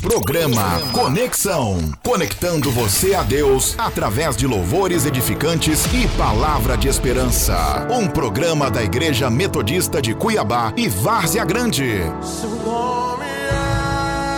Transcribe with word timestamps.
Programa 0.00 0.80
Conexão. 0.92 1.92
Conectando 2.02 2.70
você 2.70 3.14
a 3.14 3.22
Deus 3.22 3.74
através 3.78 4.34
de 4.34 4.46
louvores 4.46 5.04
edificantes 5.04 5.84
e 5.92 6.08
palavra 6.16 6.74
de 6.74 6.88
esperança. 6.88 7.86
Um 7.90 8.08
programa 8.08 8.70
da 8.70 8.82
Igreja 8.82 9.28
Metodista 9.28 10.00
de 10.00 10.14
Cuiabá 10.14 10.72
e 10.74 10.88
Várzea 10.88 11.44
Grande. 11.44 12.00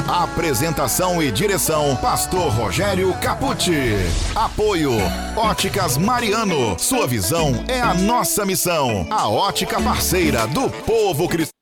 Apresentação 0.08 1.22
e 1.22 1.30
direção: 1.30 1.94
Pastor 1.96 2.52
Rogério 2.52 3.14
Capucci. 3.20 3.94
Apoio: 4.34 4.92
Óticas 5.36 5.96
Mariano. 5.96 6.76
Sua 6.76 7.06
visão 7.06 7.64
é 7.68 7.80
a 7.80 7.94
nossa 7.94 8.44
missão. 8.44 9.06
A 9.10 9.29
ótica 9.29 9.80
parceira 9.80 10.44
do 10.48 10.68
povo 10.84 11.29
cristão. 11.29 11.61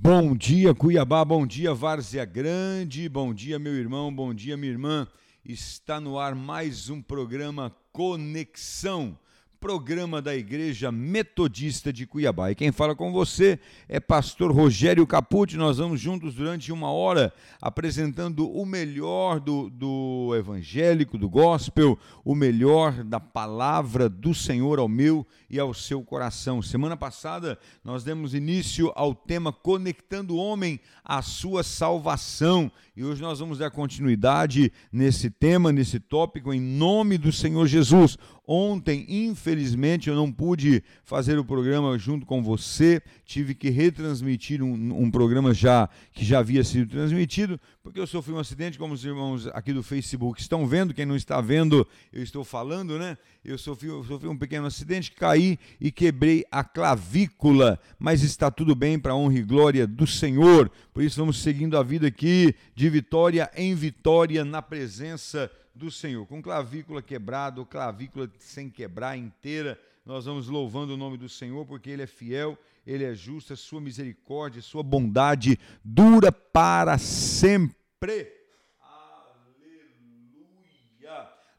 Bom 0.00 0.36
dia, 0.36 0.72
Cuiabá, 0.72 1.24
bom 1.24 1.44
dia, 1.44 1.74
Várzea 1.74 2.24
Grande, 2.24 3.08
bom 3.08 3.34
dia, 3.34 3.58
meu 3.58 3.74
irmão, 3.74 4.14
bom 4.14 4.32
dia, 4.32 4.56
minha 4.56 4.70
irmã. 4.70 5.08
Está 5.44 6.00
no 6.00 6.20
ar 6.20 6.36
mais 6.36 6.88
um 6.88 7.02
programa 7.02 7.74
Conexão 7.90 9.18
programa 9.60 10.22
da 10.22 10.36
Igreja 10.36 10.92
Metodista 10.92 11.92
de 11.92 12.06
Cuiabá. 12.06 12.50
E 12.50 12.54
quem 12.54 12.70
fala 12.70 12.94
com 12.94 13.12
você 13.12 13.58
é 13.88 13.98
pastor 13.98 14.52
Rogério 14.52 15.06
Capucci. 15.06 15.56
Nós 15.56 15.78
vamos 15.78 16.00
juntos 16.00 16.34
durante 16.34 16.70
uma 16.70 16.92
hora 16.92 17.32
apresentando 17.60 18.48
o 18.48 18.64
melhor 18.64 19.40
do, 19.40 19.68
do 19.68 20.32
evangélico, 20.36 21.18
do 21.18 21.28
gospel, 21.28 21.98
o 22.24 22.36
melhor 22.36 23.02
da 23.02 23.18
palavra 23.18 24.08
do 24.08 24.32
Senhor 24.32 24.78
ao 24.78 24.88
meu 24.88 25.26
e 25.50 25.58
ao 25.58 25.74
seu 25.74 26.02
coração. 26.02 26.62
Semana 26.62 26.96
passada 26.96 27.58
nós 27.82 28.04
demos 28.04 28.34
início 28.34 28.92
ao 28.94 29.12
tema 29.12 29.52
Conectando 29.52 30.36
o 30.36 30.38
Homem 30.38 30.78
à 31.04 31.20
Sua 31.20 31.64
Salvação. 31.64 32.70
E 32.96 33.04
hoje 33.04 33.20
nós 33.20 33.40
vamos 33.40 33.58
dar 33.58 33.70
continuidade 33.70 34.72
nesse 34.92 35.30
tema, 35.30 35.72
nesse 35.72 35.98
tópico, 35.98 36.52
em 36.52 36.60
nome 36.60 37.18
do 37.18 37.32
Senhor 37.32 37.66
Jesus. 37.66 38.16
Ontem, 38.50 39.04
infelizmente, 39.06 40.08
eu 40.08 40.16
não 40.16 40.32
pude 40.32 40.82
fazer 41.04 41.38
o 41.38 41.44
programa 41.44 41.98
junto 41.98 42.24
com 42.24 42.42
você, 42.42 43.02
tive 43.22 43.54
que 43.54 43.68
retransmitir 43.68 44.62
um, 44.62 45.02
um, 45.02 45.10
programa 45.10 45.52
já 45.52 45.86
que 46.14 46.24
já 46.24 46.38
havia 46.38 46.64
sido 46.64 46.88
transmitido, 46.88 47.60
porque 47.82 48.00
eu 48.00 48.06
sofri 48.06 48.32
um 48.32 48.38
acidente, 48.38 48.78
como 48.78 48.94
os 48.94 49.04
irmãos 49.04 49.46
aqui 49.48 49.70
do 49.70 49.82
Facebook 49.82 50.40
estão 50.40 50.66
vendo, 50.66 50.94
quem 50.94 51.04
não 51.04 51.14
está 51.14 51.42
vendo, 51.42 51.86
eu 52.10 52.22
estou 52.22 52.42
falando, 52.42 52.98
né? 52.98 53.18
Eu 53.44 53.58
sofri, 53.58 53.88
eu 53.88 54.02
sofri 54.02 54.28
um 54.28 54.38
pequeno 54.38 54.66
acidente, 54.66 55.12
caí 55.12 55.58
e 55.78 55.92
quebrei 55.92 56.42
a 56.50 56.64
clavícula, 56.64 57.78
mas 57.98 58.22
está 58.22 58.50
tudo 58.50 58.74
bem 58.74 58.98
para 58.98 59.14
honra 59.14 59.40
e 59.40 59.42
glória 59.42 59.86
do 59.86 60.06
Senhor. 60.06 60.70
Por 60.94 61.02
isso 61.02 61.20
vamos 61.20 61.42
seguindo 61.42 61.76
a 61.76 61.82
vida 61.82 62.06
aqui 62.06 62.54
de 62.74 62.88
vitória 62.88 63.50
em 63.54 63.74
vitória 63.74 64.42
na 64.42 64.62
presença 64.62 65.50
do 65.50 65.58
Senhor. 65.90 66.26
Com 66.26 66.42
clavícula 66.42 67.00
quebrada, 67.00 67.60
ou 67.60 67.66
clavícula 67.66 68.30
sem 68.38 68.68
quebrar 68.68 69.16
inteira, 69.16 69.80
nós 70.04 70.24
vamos 70.24 70.48
louvando 70.48 70.94
o 70.94 70.96
nome 70.96 71.16
do 71.16 71.28
Senhor, 71.28 71.64
porque 71.66 71.90
Ele 71.90 72.02
é 72.02 72.06
fiel, 72.06 72.58
Ele 72.86 73.04
é 73.04 73.14
justo, 73.14 73.52
a 73.52 73.56
sua 73.56 73.80
misericórdia, 73.80 74.60
a 74.60 74.62
sua 74.62 74.82
bondade 74.82 75.58
dura 75.84 76.32
para 76.32 76.98
sempre. 76.98 78.32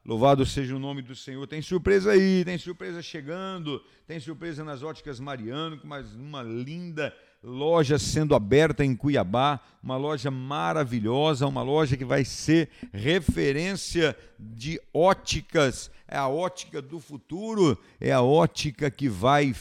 Louvado 0.04 0.44
seja 0.44 0.74
o 0.74 0.78
nome 0.78 1.02
do 1.02 1.14
Senhor. 1.14 1.46
Tem 1.46 1.62
surpresa 1.62 2.12
aí, 2.12 2.44
tem 2.44 2.58
surpresa 2.58 3.00
chegando, 3.00 3.80
tem 4.06 4.18
surpresa 4.18 4.64
nas 4.64 4.82
óticas 4.82 5.20
Mariano, 5.20 5.78
com 5.78 5.86
mais 5.86 6.14
uma 6.16 6.42
linda 6.42 7.14
loja 7.42 7.98
sendo 7.98 8.34
aberta 8.34 8.84
em 8.84 8.94
Cuiabá, 8.94 9.60
uma 9.82 9.96
loja 9.96 10.30
maravilhosa, 10.30 11.46
uma 11.46 11.62
loja 11.62 11.96
que 11.96 12.04
vai 12.04 12.24
ser 12.24 12.68
referência 12.92 14.16
de 14.38 14.80
óticas, 14.92 15.90
é 16.10 16.18
a 16.18 16.26
ótica 16.26 16.82
do 16.82 16.98
futuro, 16.98 17.78
é 18.00 18.10
a 18.10 18.20
ótica 18.20 18.90
que 18.90 19.08
vai 19.08 19.54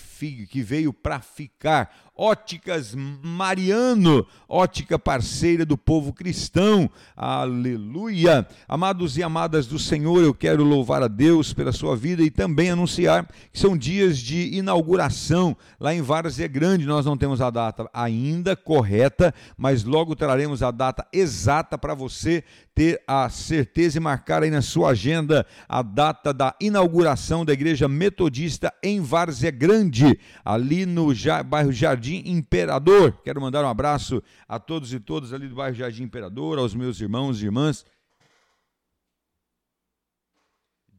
que 0.50 0.62
veio 0.62 0.92
para 0.92 1.20
ficar. 1.22 2.10
Óticas 2.22 2.94
Mariano, 2.94 4.28
ótica 4.46 5.00
parceira 5.00 5.66
do 5.66 5.78
povo 5.78 6.12
cristão. 6.12 6.90
Aleluia. 7.16 8.46
Amados 8.68 9.18
e 9.18 9.24
amadas 9.24 9.68
do 9.68 9.80
Senhor, 9.80 10.22
eu 10.22 10.34
quero 10.34 10.66
louvar 10.66 11.02
a 11.02 11.08
Deus 11.08 11.54
pela 11.54 11.72
sua 11.72 11.96
vida 11.96 12.22
e 12.22 12.30
também 12.30 12.72
anunciar 12.72 13.26
que 13.54 13.58
são 13.58 13.78
dias 13.78 14.18
de 14.18 14.54
inauguração 14.54 15.56
lá 15.80 15.94
em 15.94 16.02
Várzea 16.02 16.48
Grande. 16.50 16.86
Nós 16.86 17.06
não 17.06 17.16
temos 17.16 17.40
a 17.40 17.50
data 17.50 17.90
ainda 17.94 18.54
correta, 18.54 19.34
mas 19.56 19.86
logo 19.86 20.14
traremos 20.14 20.62
a 20.62 20.72
data 20.72 21.08
exata 21.14 21.78
para 21.78 21.94
você 21.94 22.44
ter 22.76 23.02
a 23.08 23.30
certeza 23.30 23.98
e 23.98 24.02
marcar 24.02 24.44
aí 24.44 24.50
na 24.50 24.62
sua 24.62 24.92
agenda 24.92 25.46
a 25.68 25.82
data 25.82 26.34
da 26.40 26.56
inauguração 26.62 27.44
da 27.44 27.52
Igreja 27.52 27.90
Metodista 27.90 28.74
em 28.82 29.02
Várzea 29.02 29.52
Grande, 29.52 30.18
ali 30.46 30.86
no 30.86 31.08
bairro 31.46 31.70
Jardim 31.70 32.24
Imperador. 32.26 33.12
Quero 33.26 33.42
mandar 33.42 33.66
um 33.66 33.68
abraço 33.68 34.24
a 34.48 34.58
todos 34.58 34.94
e 34.94 35.02
todas 35.02 35.34
ali 35.34 35.50
do 35.50 35.56
bairro 35.56 35.76
Jardim 35.76 36.04
Imperador, 36.04 36.58
aos 36.58 36.74
meus 36.74 37.02
irmãos 37.02 37.42
e 37.42 37.46
irmãs 37.46 37.86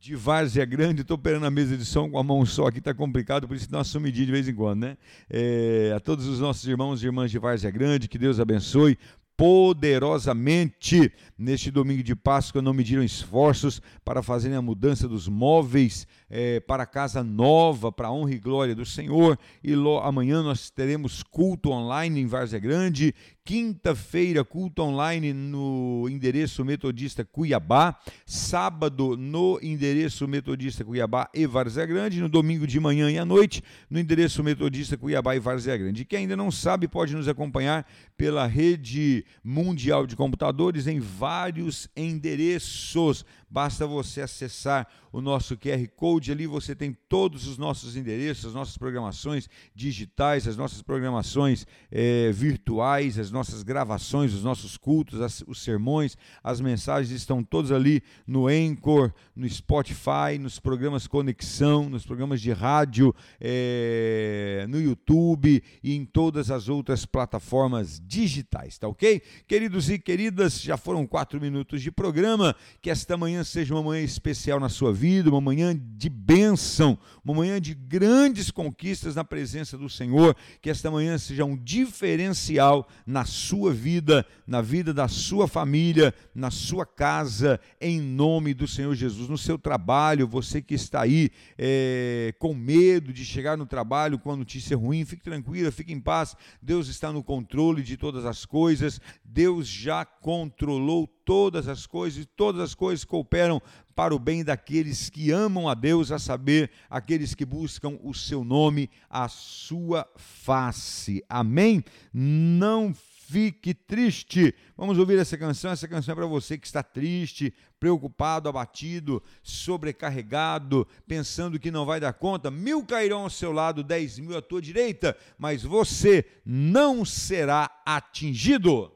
de 0.00 0.14
Várzea 0.14 0.64
Grande, 0.64 1.02
estou 1.02 1.14
operando 1.14 1.44
a 1.44 1.50
mesa 1.50 1.76
de 1.76 1.84
som 1.84 2.10
com 2.10 2.18
a 2.18 2.22
mão 2.22 2.44
só 2.46 2.66
aqui, 2.66 2.78
está 2.78 2.94
complicado, 2.94 3.46
por 3.46 3.54
isso 3.54 3.70
dá 3.70 3.78
uma 3.78 3.84
sumidinha 3.84 4.24
de 4.24 4.32
vez 4.32 4.48
em 4.48 4.54
quando, 4.54 4.80
né? 4.80 4.96
É, 5.28 5.92
a 5.94 6.00
todos 6.00 6.26
os 6.26 6.40
nossos 6.40 6.66
irmãos 6.66 7.02
e 7.02 7.06
irmãs 7.06 7.30
de 7.30 7.38
Várzea 7.38 7.70
Grande, 7.70 8.08
que 8.08 8.16
Deus 8.16 8.40
abençoe 8.40 8.98
poderosamente. 9.40 11.10
Neste 11.38 11.70
domingo 11.70 12.02
de 12.02 12.14
Páscoa, 12.14 12.60
não 12.60 12.74
mediram 12.74 13.02
esforços 13.02 13.80
para 14.04 14.22
fazerem 14.22 14.54
a 14.54 14.60
mudança 14.60 15.08
dos 15.08 15.28
móveis 15.28 16.06
é, 16.30 16.60
para 16.60 16.84
a 16.84 16.86
casa 16.86 17.24
nova, 17.24 17.90
para 17.90 18.08
a 18.08 18.12
honra 18.12 18.32
e 18.32 18.38
glória 18.38 18.74
do 18.74 18.86
Senhor. 18.86 19.36
E 19.62 19.74
lo, 19.74 19.98
amanhã 19.98 20.42
nós 20.42 20.70
teremos 20.70 21.22
culto 21.22 21.70
online 21.70 22.20
em 22.20 22.26
Várzea 22.26 22.60
Grande. 22.60 23.12
Quinta-feira, 23.44 24.44
culto 24.44 24.82
online 24.82 25.32
no 25.32 26.06
endereço 26.08 26.64
Metodista 26.64 27.24
Cuiabá. 27.24 27.98
Sábado, 28.24 29.16
no 29.16 29.58
endereço 29.60 30.28
Metodista 30.28 30.84
Cuiabá 30.84 31.28
e 31.34 31.46
Várzea 31.46 31.84
Grande. 31.84 32.20
No 32.20 32.28
domingo 32.28 32.66
de 32.66 32.78
manhã 32.78 33.10
e 33.10 33.18
à 33.18 33.24
noite, 33.24 33.60
no 33.90 33.98
endereço 33.98 34.44
Metodista 34.44 34.96
Cuiabá 34.96 35.34
e 35.34 35.40
Várzea 35.40 35.76
Grande. 35.76 36.04
Quem 36.04 36.20
ainda 36.20 36.36
não 36.36 36.50
sabe, 36.52 36.86
pode 36.86 37.16
nos 37.16 37.26
acompanhar 37.26 37.84
pela 38.16 38.46
rede 38.46 39.24
mundial 39.42 40.06
de 40.06 40.14
computadores 40.14 40.86
em 40.86 41.00
vários 41.00 41.88
endereços. 41.96 43.24
Basta 43.50 43.86
você 43.86 44.20
acessar 44.20 44.86
o 45.12 45.20
nosso 45.20 45.56
QR 45.56 45.84
Code 45.96 46.30
ali, 46.30 46.46
você 46.46 46.74
tem 46.74 46.96
todos 47.08 47.48
os 47.48 47.58
nossos 47.58 47.96
endereços, 47.96 48.46
as 48.46 48.54
nossas 48.54 48.78
programações 48.78 49.48
digitais, 49.74 50.46
as 50.46 50.56
nossas 50.56 50.82
programações 50.82 51.66
é, 51.90 52.30
virtuais, 52.30 53.18
as 53.18 53.30
nossas 53.30 53.64
gravações, 53.64 54.32
os 54.32 54.44
nossos 54.44 54.76
cultos, 54.76 55.20
as, 55.20 55.42
os 55.48 55.62
sermões, 55.62 56.16
as 56.44 56.60
mensagens 56.60 57.10
estão 57.10 57.42
todos 57.42 57.72
ali 57.72 58.02
no 58.24 58.46
Anchor, 58.46 59.12
no 59.34 59.48
Spotify, 59.48 60.38
nos 60.38 60.60
programas 60.60 61.08
Conexão, 61.08 61.88
nos 61.88 62.06
programas 62.06 62.40
de 62.40 62.52
rádio, 62.52 63.12
é, 63.40 64.64
no 64.68 64.80
YouTube 64.80 65.60
e 65.82 65.96
em 65.96 66.04
todas 66.04 66.52
as 66.52 66.68
outras 66.68 67.04
plataformas 67.04 68.00
digitais, 68.00 68.78
tá 68.78 68.86
ok? 68.86 69.20
Queridos 69.48 69.90
e 69.90 69.98
queridas, 69.98 70.60
já 70.60 70.76
foram 70.76 71.04
quatro 71.04 71.40
minutos 71.40 71.82
de 71.82 71.90
programa, 71.90 72.54
que 72.80 72.90
esta 72.90 73.16
manhã 73.16 73.39
manhã 73.40 73.44
seja 73.44 73.74
uma 73.74 73.82
manhã 73.82 74.02
especial 74.02 74.60
na 74.60 74.68
sua 74.68 74.92
vida, 74.92 75.30
uma 75.30 75.40
manhã 75.40 75.78
de 75.96 76.08
bênção, 76.08 76.98
uma 77.24 77.34
manhã 77.34 77.60
de 77.60 77.74
grandes 77.74 78.50
conquistas 78.50 79.14
na 79.14 79.24
presença 79.24 79.76
do 79.78 79.88
Senhor. 79.88 80.36
Que 80.60 80.70
esta 80.70 80.90
manhã 80.90 81.16
seja 81.18 81.44
um 81.44 81.56
diferencial 81.56 82.86
na 83.06 83.24
sua 83.24 83.72
vida, 83.72 84.26
na 84.46 84.60
vida 84.60 84.92
da 84.92 85.08
sua 85.08 85.48
família, 85.48 86.14
na 86.34 86.50
sua 86.50 86.84
casa, 86.84 87.58
em 87.80 88.00
nome 88.00 88.52
do 88.52 88.68
Senhor 88.68 88.94
Jesus. 88.94 89.28
No 89.28 89.38
seu 89.38 89.58
trabalho, 89.58 90.28
você 90.28 90.60
que 90.60 90.74
está 90.74 91.02
aí 91.02 91.30
é, 91.58 92.34
com 92.38 92.54
medo 92.54 93.12
de 93.12 93.24
chegar 93.24 93.56
no 93.56 93.66
trabalho 93.66 94.18
com 94.18 94.30
a 94.30 94.36
notícia 94.36 94.76
ruim, 94.76 95.04
fique 95.04 95.22
tranquila, 95.22 95.70
fique 95.70 95.92
em 95.92 96.00
paz. 96.00 96.36
Deus 96.60 96.88
está 96.88 97.12
no 97.12 97.22
controle 97.22 97.82
de 97.82 97.96
todas 97.96 98.24
as 98.24 98.44
coisas. 98.44 99.00
Deus 99.24 99.66
já 99.66 100.04
controlou 100.04 101.06
todas 101.30 101.68
as 101.68 101.86
coisas, 101.86 102.24
e 102.24 102.26
todas 102.26 102.60
as 102.60 102.74
coisas 102.74 103.04
cooperam 103.04 103.62
para 103.94 104.12
o 104.12 104.18
bem 104.18 104.42
daqueles 104.42 105.08
que 105.08 105.30
amam 105.30 105.68
a 105.68 105.74
Deus, 105.74 106.10
a 106.10 106.18
saber, 106.18 106.72
aqueles 106.90 107.36
que 107.36 107.44
buscam 107.44 107.96
o 108.02 108.12
seu 108.12 108.42
nome, 108.42 108.90
a 109.08 109.28
sua 109.28 110.10
face. 110.16 111.24
Amém? 111.28 111.84
Não 112.12 112.92
fique 112.92 113.72
triste. 113.72 114.52
Vamos 114.76 114.98
ouvir 114.98 115.20
essa 115.20 115.38
canção. 115.38 115.70
Essa 115.70 115.86
canção 115.86 116.14
é 116.14 116.16
para 116.16 116.26
você 116.26 116.58
que 116.58 116.66
está 116.66 116.82
triste, 116.82 117.54
preocupado, 117.78 118.48
abatido, 118.48 119.22
sobrecarregado, 119.40 120.84
pensando 121.06 121.60
que 121.60 121.70
não 121.70 121.86
vai 121.86 122.00
dar 122.00 122.12
conta. 122.12 122.50
Mil 122.50 122.84
cairão 122.84 123.20
ao 123.20 123.30
seu 123.30 123.52
lado, 123.52 123.84
dez 123.84 124.18
mil 124.18 124.36
à 124.36 124.42
tua 124.42 124.60
direita, 124.60 125.16
mas 125.38 125.62
você 125.62 126.24
não 126.44 127.04
será 127.04 127.70
atingido. 127.86 128.90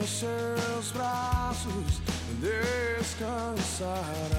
em 0.00 0.06
seus 0.06 0.92
braços 0.92 2.00
descansará. 2.40 4.33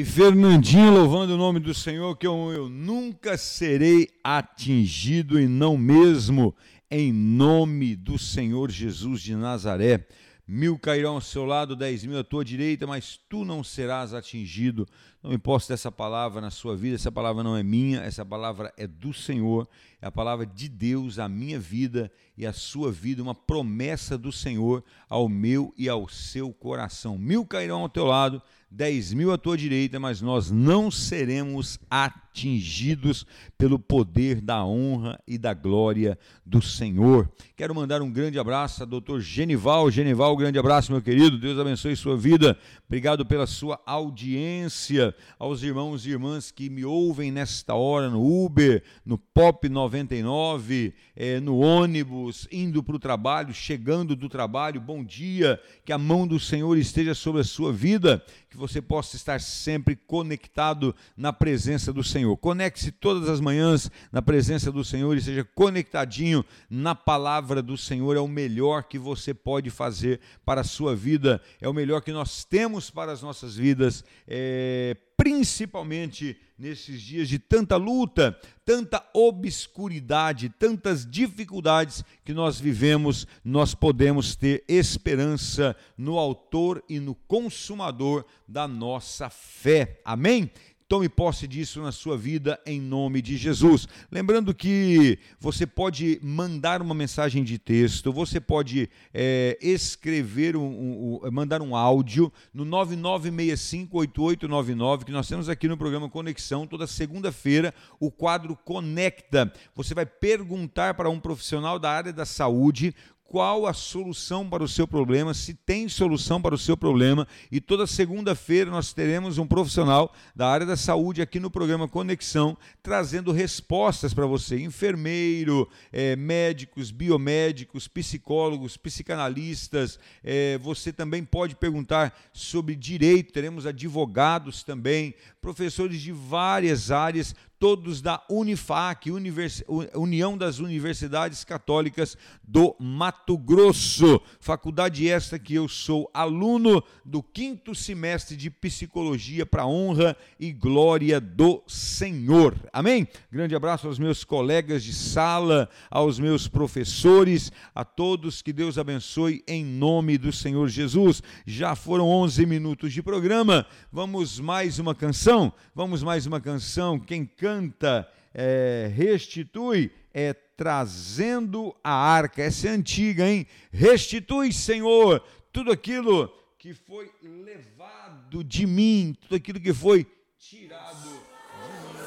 E 0.00 0.04
Fernandinho 0.04 0.94
louvando 0.94 1.34
o 1.34 1.36
nome 1.36 1.60
do 1.60 1.74
Senhor, 1.74 2.16
que 2.16 2.26
eu, 2.26 2.50
eu 2.52 2.70
nunca 2.70 3.36
serei 3.36 4.08
atingido 4.24 5.38
e 5.38 5.46
não 5.46 5.76
mesmo 5.76 6.56
em 6.90 7.12
nome 7.12 7.94
do 7.94 8.18
Senhor 8.18 8.70
Jesus 8.70 9.20
de 9.20 9.34
Nazaré. 9.34 10.06
Mil 10.48 10.78
cairão 10.78 11.16
ao 11.16 11.20
seu 11.20 11.44
lado, 11.44 11.76
dez 11.76 12.02
mil 12.02 12.18
à 12.18 12.24
tua 12.24 12.42
direita, 12.42 12.86
mas 12.86 13.20
tu 13.28 13.44
não 13.44 13.62
serás 13.62 14.14
atingido. 14.14 14.88
Não 15.22 15.34
imposto 15.34 15.70
essa 15.72 15.92
palavra 15.92 16.40
na 16.40 16.50
sua 16.50 16.74
vida, 16.74 16.94
essa 16.94 17.12
palavra 17.12 17.42
não 17.42 17.54
é 17.54 17.62
minha, 17.62 18.00
essa 18.00 18.24
palavra 18.24 18.72
é 18.78 18.86
do 18.86 19.12
Senhor, 19.12 19.68
é 20.00 20.06
a 20.06 20.10
palavra 20.10 20.46
de 20.46 20.66
Deus, 20.66 21.18
a 21.18 21.28
minha 21.28 21.60
vida 21.60 22.10
e 22.38 22.46
a 22.46 22.54
sua 22.54 22.90
vida, 22.90 23.22
uma 23.22 23.34
promessa 23.34 24.16
do 24.16 24.32
Senhor 24.32 24.82
ao 25.10 25.28
meu 25.28 25.74
e 25.76 25.90
ao 25.90 26.08
seu 26.08 26.54
coração. 26.54 27.18
Mil 27.18 27.44
cairão 27.44 27.82
ao 27.82 27.88
teu 27.90 28.06
lado, 28.06 28.40
dez 28.70 29.12
mil 29.12 29.30
à 29.30 29.36
tua 29.36 29.58
direita, 29.58 30.00
mas 30.00 30.22
nós 30.22 30.50
não 30.50 30.90
seremos 30.90 31.78
atingidos 31.90 33.26
pelo 33.58 33.78
poder 33.78 34.40
da 34.40 34.64
honra 34.64 35.20
e 35.26 35.36
da 35.36 35.52
glória 35.52 36.18
do 36.46 36.62
Senhor. 36.62 37.30
Quero 37.56 37.74
mandar 37.74 38.00
um 38.00 38.10
grande 38.10 38.38
abraço 38.38 38.82
a 38.82 38.86
doutor 38.86 39.20
Genival. 39.20 39.90
Genival, 39.90 40.34
grande 40.36 40.58
abraço, 40.58 40.92
meu 40.92 41.02
querido. 41.02 41.36
Deus 41.36 41.58
abençoe 41.58 41.94
sua 41.94 42.16
vida. 42.16 42.56
Obrigado 42.86 43.26
pela 43.26 43.46
sua 43.46 43.78
audiência. 43.84 45.09
Aos 45.38 45.62
irmãos 45.62 46.06
e 46.06 46.10
irmãs 46.10 46.50
que 46.50 46.68
me 46.68 46.84
ouvem 46.84 47.30
nesta 47.30 47.74
hora 47.74 48.08
no 48.08 48.22
Uber, 48.44 48.82
no 49.04 49.18
Pop 49.18 49.68
99, 49.68 50.94
eh, 51.16 51.40
no 51.40 51.58
ônibus, 51.58 52.48
indo 52.50 52.82
para 52.82 52.96
o 52.96 52.98
trabalho, 52.98 53.52
chegando 53.52 54.16
do 54.16 54.28
trabalho. 54.28 54.80
Bom 54.80 55.04
dia, 55.04 55.60
que 55.84 55.92
a 55.92 55.98
mão 55.98 56.26
do 56.26 56.38
Senhor 56.38 56.76
esteja 56.76 57.14
sobre 57.14 57.40
a 57.40 57.44
sua 57.44 57.72
vida, 57.72 58.24
que 58.48 58.56
você 58.56 58.82
possa 58.82 59.16
estar 59.16 59.40
sempre 59.40 59.94
conectado 59.94 60.94
na 61.16 61.32
presença 61.32 61.92
do 61.92 62.02
Senhor. 62.02 62.36
Conecte-se 62.36 62.90
todas 62.90 63.28
as 63.28 63.40
manhãs 63.40 63.90
na 64.10 64.20
presença 64.20 64.72
do 64.72 64.84
Senhor 64.84 65.16
e 65.16 65.22
seja 65.22 65.44
conectadinho 65.54 66.44
na 66.68 66.94
palavra 66.94 67.62
do 67.62 67.76
Senhor. 67.76 68.16
É 68.16 68.20
o 68.20 68.28
melhor 68.28 68.84
que 68.84 68.98
você 68.98 69.32
pode 69.32 69.70
fazer 69.70 70.20
para 70.44 70.62
a 70.62 70.64
sua 70.64 70.94
vida, 70.96 71.40
é 71.60 71.68
o 71.68 71.74
melhor 71.74 72.02
que 72.02 72.12
nós 72.12 72.44
temos 72.44 72.90
para 72.90 73.12
as 73.12 73.22
nossas 73.22 73.56
vidas, 73.56 74.04
é, 74.26 74.96
principalmente 75.16 76.34
nesses 76.58 77.02
dias 77.02 77.28
de 77.28 77.38
tanta 77.38 77.76
luta, 77.76 78.38
tanta 78.64 79.06
obscuridade, 79.12 80.48
tantas 80.58 81.04
dificuldades 81.04 82.02
que 82.24 82.32
nós 82.32 82.58
vivemos, 82.58 83.26
nós 83.44 83.74
podemos 83.74 84.34
ter 84.34 84.64
esperança 84.66 85.76
no 85.96 86.18
Autor 86.18 86.82
e 86.88 86.98
no 86.98 87.14
Consumador 87.14 88.24
da 88.48 88.66
nossa 88.66 89.28
fé. 89.28 90.00
Amém? 90.04 90.50
Tome 90.90 91.08
posse 91.08 91.46
disso 91.46 91.80
na 91.80 91.92
sua 91.92 92.18
vida 92.18 92.58
em 92.66 92.80
nome 92.80 93.22
de 93.22 93.36
Jesus. 93.36 93.86
Lembrando 94.10 94.52
que 94.52 95.20
você 95.38 95.64
pode 95.64 96.18
mandar 96.20 96.82
uma 96.82 96.96
mensagem 96.96 97.44
de 97.44 97.60
texto, 97.60 98.12
você 98.12 98.40
pode 98.40 98.90
é, 99.14 99.56
escrever, 99.62 100.56
um, 100.56 101.20
um, 101.22 101.30
mandar 101.30 101.62
um 101.62 101.76
áudio 101.76 102.32
no 102.52 102.66
99658899 102.66 105.04
que 105.04 105.12
nós 105.12 105.28
temos 105.28 105.48
aqui 105.48 105.68
no 105.68 105.76
programa 105.76 106.10
Conexão 106.10 106.66
toda 106.66 106.88
segunda-feira 106.88 107.72
o 108.00 108.10
quadro 108.10 108.56
Conecta. 108.56 109.52
Você 109.76 109.94
vai 109.94 110.04
perguntar 110.04 110.94
para 110.94 111.08
um 111.08 111.20
profissional 111.20 111.78
da 111.78 111.88
área 111.88 112.12
da 112.12 112.26
saúde 112.26 112.92
qual 113.30 113.64
a 113.64 113.72
solução 113.72 114.50
para 114.50 114.64
o 114.64 114.66
seu 114.66 114.88
problema, 114.88 115.32
se 115.32 115.54
tem 115.54 115.88
solução 115.88 116.42
para 116.42 116.52
o 116.52 116.58
seu 116.58 116.76
problema. 116.76 117.28
E 117.48 117.60
toda 117.60 117.86
segunda-feira 117.86 118.68
nós 118.72 118.92
teremos 118.92 119.38
um 119.38 119.46
profissional 119.46 120.12
da 120.34 120.48
área 120.48 120.66
da 120.66 120.76
saúde 120.76 121.22
aqui 121.22 121.38
no 121.38 121.48
programa 121.48 121.86
Conexão, 121.86 122.58
trazendo 122.82 123.30
respostas 123.30 124.12
para 124.12 124.26
você: 124.26 124.60
enfermeiro, 124.60 125.68
é, 125.92 126.16
médicos, 126.16 126.90
biomédicos, 126.90 127.86
psicólogos, 127.86 128.76
psicanalistas. 128.76 129.96
É, 130.24 130.58
você 130.58 130.92
também 130.92 131.22
pode 131.22 131.54
perguntar 131.54 132.12
sobre 132.32 132.74
direito, 132.74 133.32
teremos 133.32 133.64
advogados 133.64 134.64
também, 134.64 135.14
professores 135.40 136.00
de 136.00 136.10
várias 136.10 136.90
áreas 136.90 137.32
todos 137.60 138.00
da 138.00 138.24
Unifac, 138.30 139.10
Univers... 139.10 139.62
União 139.94 140.36
das 140.36 140.60
Universidades 140.60 141.44
Católicas 141.44 142.16
do 142.42 142.74
Mato 142.80 143.36
Grosso. 143.36 144.18
Faculdade 144.40 145.06
esta 145.06 145.38
que 145.38 145.54
eu 145.54 145.68
sou 145.68 146.10
aluno 146.14 146.82
do 147.04 147.22
quinto 147.22 147.74
semestre 147.74 148.34
de 148.34 148.48
Psicologia 148.48 149.44
para 149.44 149.66
honra 149.66 150.16
e 150.38 150.52
glória 150.52 151.20
do 151.20 151.62
Senhor. 151.66 152.56
Amém? 152.72 153.06
Grande 153.30 153.54
abraço 153.54 153.86
aos 153.86 153.98
meus 153.98 154.24
colegas 154.24 154.82
de 154.82 154.94
sala, 154.94 155.68
aos 155.90 156.18
meus 156.18 156.48
professores, 156.48 157.52
a 157.74 157.84
todos 157.84 158.40
que 158.40 158.54
Deus 158.54 158.78
abençoe 158.78 159.44
em 159.46 159.62
nome 159.66 160.16
do 160.16 160.32
Senhor 160.32 160.66
Jesus. 160.68 161.22
Já 161.44 161.74
foram 161.74 162.08
11 162.08 162.46
minutos 162.46 162.90
de 162.90 163.02
programa. 163.02 163.66
Vamos 163.92 164.40
mais 164.40 164.78
uma 164.78 164.94
canção? 164.94 165.52
Vamos 165.74 166.02
mais 166.02 166.24
uma 166.24 166.40
canção. 166.40 166.98
Quem 166.98 167.26
canta 167.26 167.49
canta, 167.50 168.08
é, 168.32 168.90
restitui, 168.94 169.90
é 170.14 170.32
trazendo 170.32 171.74
a 171.82 171.92
arca. 171.92 172.42
Essa 172.42 172.68
é 172.68 172.70
antiga, 172.70 173.28
hein? 173.28 173.46
Restitui, 173.72 174.52
Senhor, 174.52 175.22
tudo 175.52 175.72
aquilo 175.72 176.32
que 176.58 176.72
foi 176.72 177.10
levado 177.22 178.44
de 178.44 178.66
mim, 178.66 179.16
tudo 179.20 179.34
aquilo 179.34 179.58
que 179.58 179.72
foi 179.72 180.06
tirado 180.38 181.10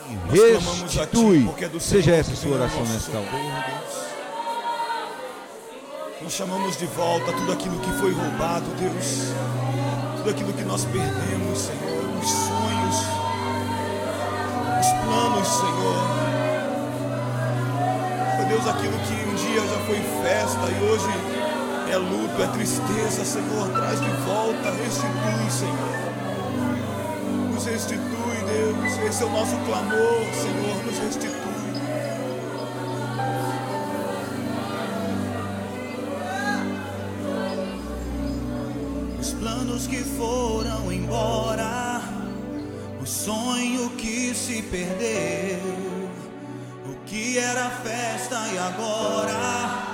de 0.07 0.15
mim. 0.15 0.19
Restitui. 0.31 1.50
é 1.62 1.79
Seja 1.79 2.15
essa 2.15 2.31
a 2.31 2.35
sua 2.35 2.53
oração 2.53 2.85
nesta 2.85 3.17
hora. 3.17 3.83
Nós 6.21 6.31
chamamos 6.31 6.77
de 6.77 6.85
volta 6.85 7.33
tudo 7.33 7.51
aquilo 7.51 7.77
que 7.81 7.91
foi 8.00 8.13
roubado, 8.13 8.65
Deus. 8.75 9.33
Tudo 10.17 10.29
aquilo 10.29 10.53
que 10.53 10.63
nós 10.63 10.85
perdemos, 10.85 11.59
Senhor. 11.59 12.02
Os 14.84 14.92
planos, 14.92 15.48
Senhor. 15.48 16.04
Meu 18.38 18.46
Deus, 18.50 18.68
aquilo 18.68 19.00
que 19.00 19.13
um 19.30 19.36
dia 19.36 19.62
já 19.62 19.80
foi 19.86 20.02
festa 20.22 20.60
e 20.60 20.84
hoje 20.84 21.08
é 21.90 21.96
luto, 21.96 22.44
é 22.44 22.48
tristeza, 22.48 23.24
Senhor. 23.24 23.70
Traz 23.70 24.02
de 24.02 24.10
volta, 24.25 24.72
restitui, 24.72 25.50
Senhor. 25.50 26.04
Nos 27.54 27.66
restitui, 27.66 28.38
Deus. 28.46 28.98
Esse 29.08 29.24
é 29.24 29.25
o 29.25 29.30
nosso 29.30 29.56
clamor, 29.66 30.25
Senhor. 30.34 30.84
Nos 30.86 31.00
restitui. 31.00 31.32
Os 39.18 39.32
planos 39.32 39.88
que 39.88 40.04
foram 40.04 40.92
embora, 40.92 41.92
sonho 43.13 43.91
que 43.91 44.34
se 44.34 44.63
perdeu, 44.63 45.60
o 46.86 46.96
que 47.05 47.38
era 47.38 47.70
festa 47.70 48.36
e 48.51 48.58
agora 48.58 49.93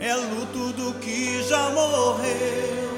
é 0.00 0.14
luto 0.16 0.72
do 0.72 0.94
que 0.94 1.44
já 1.44 1.70
morreu. 1.70 2.90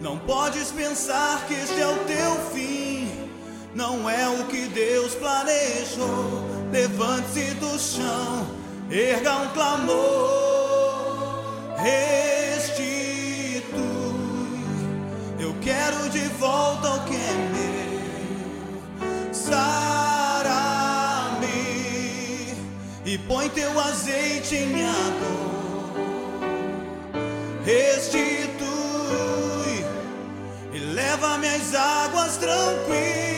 Não 0.00 0.16
podes 0.16 0.70
pensar 0.70 1.44
que 1.48 1.54
este 1.54 1.80
é 1.80 1.88
o 1.88 1.96
teu 2.04 2.36
fim, 2.54 3.10
não 3.74 4.08
é 4.08 4.28
o 4.28 4.44
que 4.44 4.68
Deus 4.68 5.14
planejou. 5.16 6.46
Levante-se 6.70 7.54
do 7.54 7.78
chão, 7.78 8.46
erga 8.90 9.38
um 9.38 9.48
clamor, 9.48 11.42
restitui. 11.78 13.02
Eu 15.38 15.52
quero 15.60 16.08
de 16.10 16.28
volta 16.38 16.90
o 16.90 17.04
que 17.04 17.16
é 17.16 17.51
meu. 19.52 19.82
Sara-me 20.42 21.46
e 23.04 23.18
põe 23.28 23.50
teu 23.50 23.78
azeite 23.78 24.56
em 24.56 24.66
minha 24.68 24.92
dor. 24.92 25.92
Restitui 27.64 28.64
e 30.72 30.78
leva-me 30.78 31.48
às 31.48 31.74
águas 31.74 32.36
tranquilas. 32.38 33.31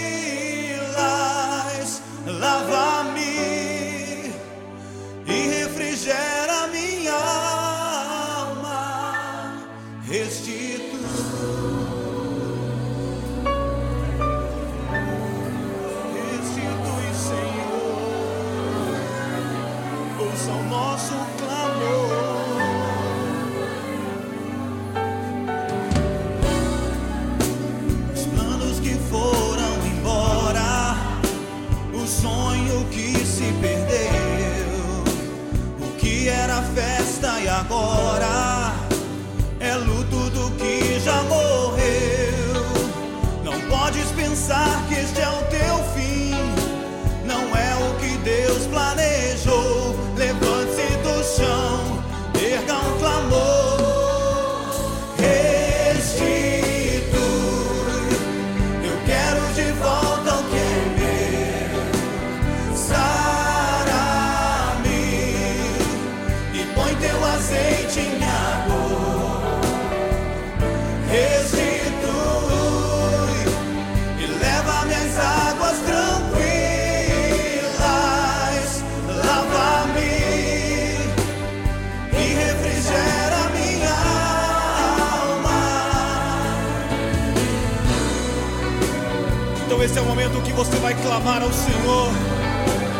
Clamar 91.05 91.43
ao 91.43 91.53
Senhor. 91.53 92.09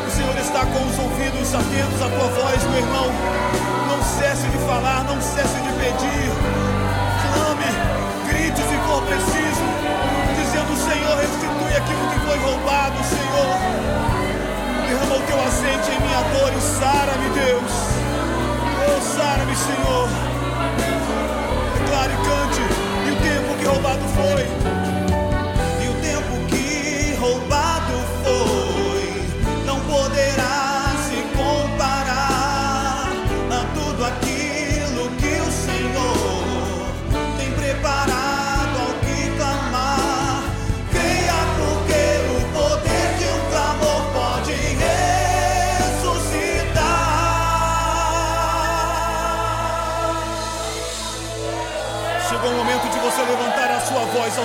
O 0.07 0.11
Senhor 0.11 0.37
está 0.37 0.61
com 0.67 0.83
os 0.85 0.99
ouvidos 0.99 1.55
atentos 1.55 2.03
à 2.05 2.09
tua 2.13 2.29
voz, 2.37 2.63
meu 2.65 2.79
irmão. 2.79 3.09
Não 3.89 4.01
cesse 4.05 4.47
de 4.49 4.59
falar, 4.69 5.05
não 5.05 5.19
cesse 5.23 5.57
de 5.65 5.73
pedir. 5.81 6.29
Clame, 7.25 7.71
grite 8.29 8.61
se 8.61 8.77
for 8.85 9.01
preciso, 9.09 9.65
dizendo: 10.37 10.77
Senhor, 10.77 11.17
restitui 11.17 11.73
aquilo 11.81 12.05
que 12.13 12.21
foi 12.29 12.39
roubado, 12.45 12.97
Senhor. 13.09 13.57
Derrama 14.87 15.17
o 15.17 15.23
teu 15.25 15.41
azeite 15.43 15.91
em 15.97 16.01
minha 16.05 16.21
dor 16.37 16.53
e 16.53 16.61
sara-me, 16.61 17.29
Deus. 17.31 17.73
Oh, 18.85 19.01
sara-me, 19.01 19.57
Senhor. 19.57 20.09
Declare 21.79 22.13
cante. 22.29 22.65
E 23.07 23.11
o 23.11 23.17
tempo 23.17 23.59
que 23.59 23.65
roubado 23.65 24.05
foi. 24.13 24.44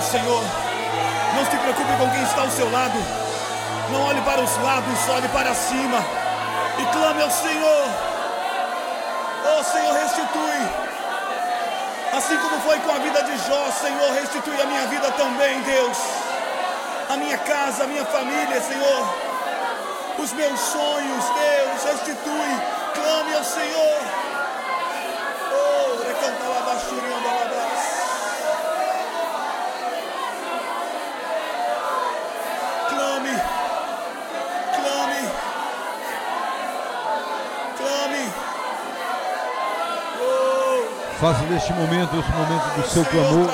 Senhor. 0.10 0.44
Não 1.36 1.46
se 1.46 1.56
preocupe 1.56 1.94
com 2.00 2.10
quem 2.10 2.24
está 2.24 2.42
ao 2.42 2.50
seu 2.50 2.72
lado. 2.72 2.98
Não 3.92 4.08
olhe 4.08 4.20
para 4.22 4.42
os 4.42 4.58
lados, 4.58 5.10
olhe 5.10 5.28
para 5.30 5.54
cima. 5.54 6.00
E 6.80 6.86
clame 6.92 7.22
ao 7.22 7.30
Senhor. 7.30 7.86
Oh 9.46 9.64
Senhor, 9.64 9.94
restitui. 9.94 10.90
Assim 12.18 12.38
como 12.40 12.60
foi 12.62 12.80
com 12.80 12.92
a 12.92 12.98
vida 12.98 13.22
de 13.22 13.38
Jó, 13.38 13.72
Senhor, 13.72 14.12
restitui 14.14 14.60
a 14.60 14.66
minha 14.66 14.88
vida 14.88 15.12
também, 15.12 15.62
Deus. 15.62 15.98
A 17.10 17.16
minha 17.16 17.38
casa, 17.38 17.84
a 17.84 17.88
minha 17.88 18.06
família, 18.06 18.60
Senhor. 18.62 19.14
Os 20.18 20.34
meus 20.34 20.60
sonhos, 20.60 21.26
Deus, 21.26 21.84
restitui. 21.84 22.52
Clame 22.96 23.36
ao 23.36 23.44
Senhor. 23.44 24.02
Oh, 25.54 26.08
recantalabaxuriandalabás. 26.08 27.29
Faça 41.20 41.44
deste 41.48 41.74
momento 41.74 42.16
esse 42.16 42.32
momento 42.32 42.76
do 42.78 42.88
seu 42.88 43.04
clamor, 43.04 43.50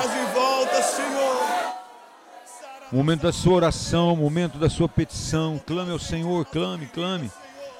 o 2.92 2.96
momento 2.96 3.22
da 3.22 3.32
sua 3.32 3.54
oração, 3.54 4.12
o 4.12 4.16
momento 4.16 4.56
da 4.56 4.70
sua 4.70 4.88
petição. 4.88 5.60
Clame 5.66 5.90
ao 5.90 5.98
Senhor, 5.98 6.44
clame, 6.44 6.86
clame. 6.86 7.28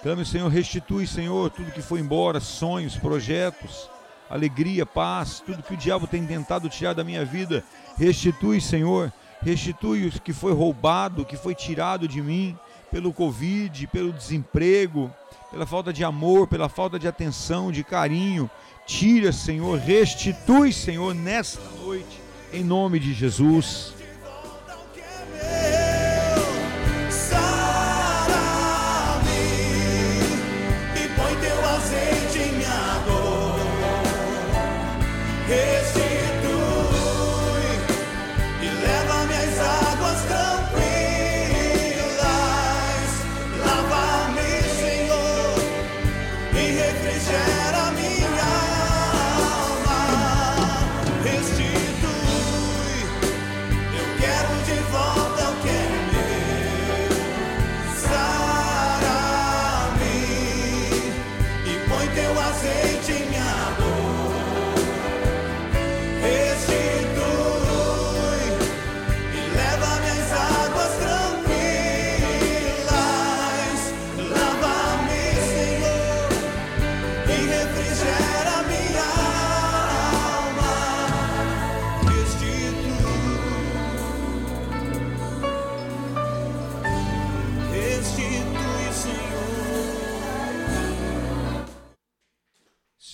Clame 0.03 0.23
ao 0.23 0.27
Senhor, 0.27 0.49
restitui, 0.49 1.07
Senhor, 1.07 1.51
tudo 1.51 1.71
que 1.71 1.81
foi 1.81 2.01
embora, 2.01 2.41
sonhos, 2.41 2.97
projetos, 2.97 3.89
alegria, 4.29 4.85
paz, 4.85 5.41
tudo 5.47 5.63
que 5.63 5.75
o 5.75 5.77
diabo 5.77 6.09
tem 6.09 6.27
tentado 6.27 6.69
tirar 6.69 6.93
da 6.93 7.05
minha 7.05 7.25
vida. 7.25 7.63
Restitui, 7.97 8.61
Senhor. 8.61 9.13
Restitui 9.41 10.09
o 10.09 10.11
que 10.21 10.33
foi 10.33 10.53
roubado, 10.53 11.23
o 11.23 11.25
que 11.25 11.37
foi 11.37 11.55
tirado 11.55 12.09
de 12.09 12.21
mim 12.21 12.59
pelo 12.91 13.13
Covid, 13.13 13.87
pelo 13.87 14.13
desemprego, 14.13 15.13
pela 15.51 15.67
falta 15.67 15.93
de 15.93 16.03
amor, 16.03 16.49
pela 16.49 16.69
falta 16.69 16.99
de 16.99 17.07
atenção, 17.07 17.71
de 17.71 17.85
carinho. 17.85 18.51
Tira, 18.87 19.33
Senhor, 19.33 19.79
restitui, 19.79 20.73
Senhor, 20.73 21.13
nesta 21.13 21.61
noite, 21.83 22.21
em 22.53 22.63
nome 22.63 23.01
de 23.01 23.13
Jesus. 23.13 23.96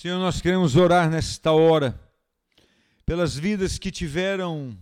Senhor, 0.03 0.19
nós 0.19 0.41
queremos 0.41 0.75
orar 0.75 1.09
nesta 1.09 1.53
hora 1.53 1.97
pelas 3.05 3.37
vidas 3.37 3.79
que 3.79 3.89
tiveram 3.89 4.77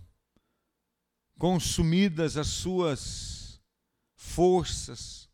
consumidas 1.38 2.36
as 2.36 2.48
suas 2.48 3.62
forças, 4.16 5.30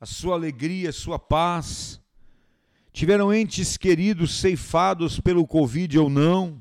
a 0.00 0.06
sua 0.06 0.34
alegria, 0.34 0.90
a 0.90 0.92
sua 0.92 1.20
paz. 1.20 2.00
Tiveram 2.92 3.32
entes 3.32 3.76
queridos 3.76 4.40
ceifados 4.40 5.20
pelo 5.20 5.46
Covid 5.46 5.96
ou 6.00 6.10
não. 6.10 6.60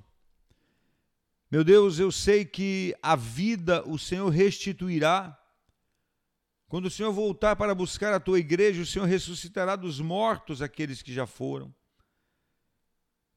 Meu 1.50 1.64
Deus, 1.64 1.98
eu 1.98 2.12
sei 2.12 2.46
que 2.46 2.96
a 3.02 3.16
vida 3.16 3.84
o 3.90 3.98
Senhor 3.98 4.30
restituirá. 4.30 5.36
Quando 6.68 6.86
o 6.86 6.92
Senhor 6.92 7.12
voltar 7.12 7.56
para 7.56 7.74
buscar 7.74 8.14
a 8.14 8.20
tua 8.20 8.38
igreja, 8.38 8.84
o 8.84 8.86
Senhor 8.86 9.06
ressuscitará 9.06 9.76
dos 9.76 10.00
mortos 10.00 10.62
aqueles 10.62 11.02
que 11.02 11.12
já 11.12 11.26
foram. 11.26 11.74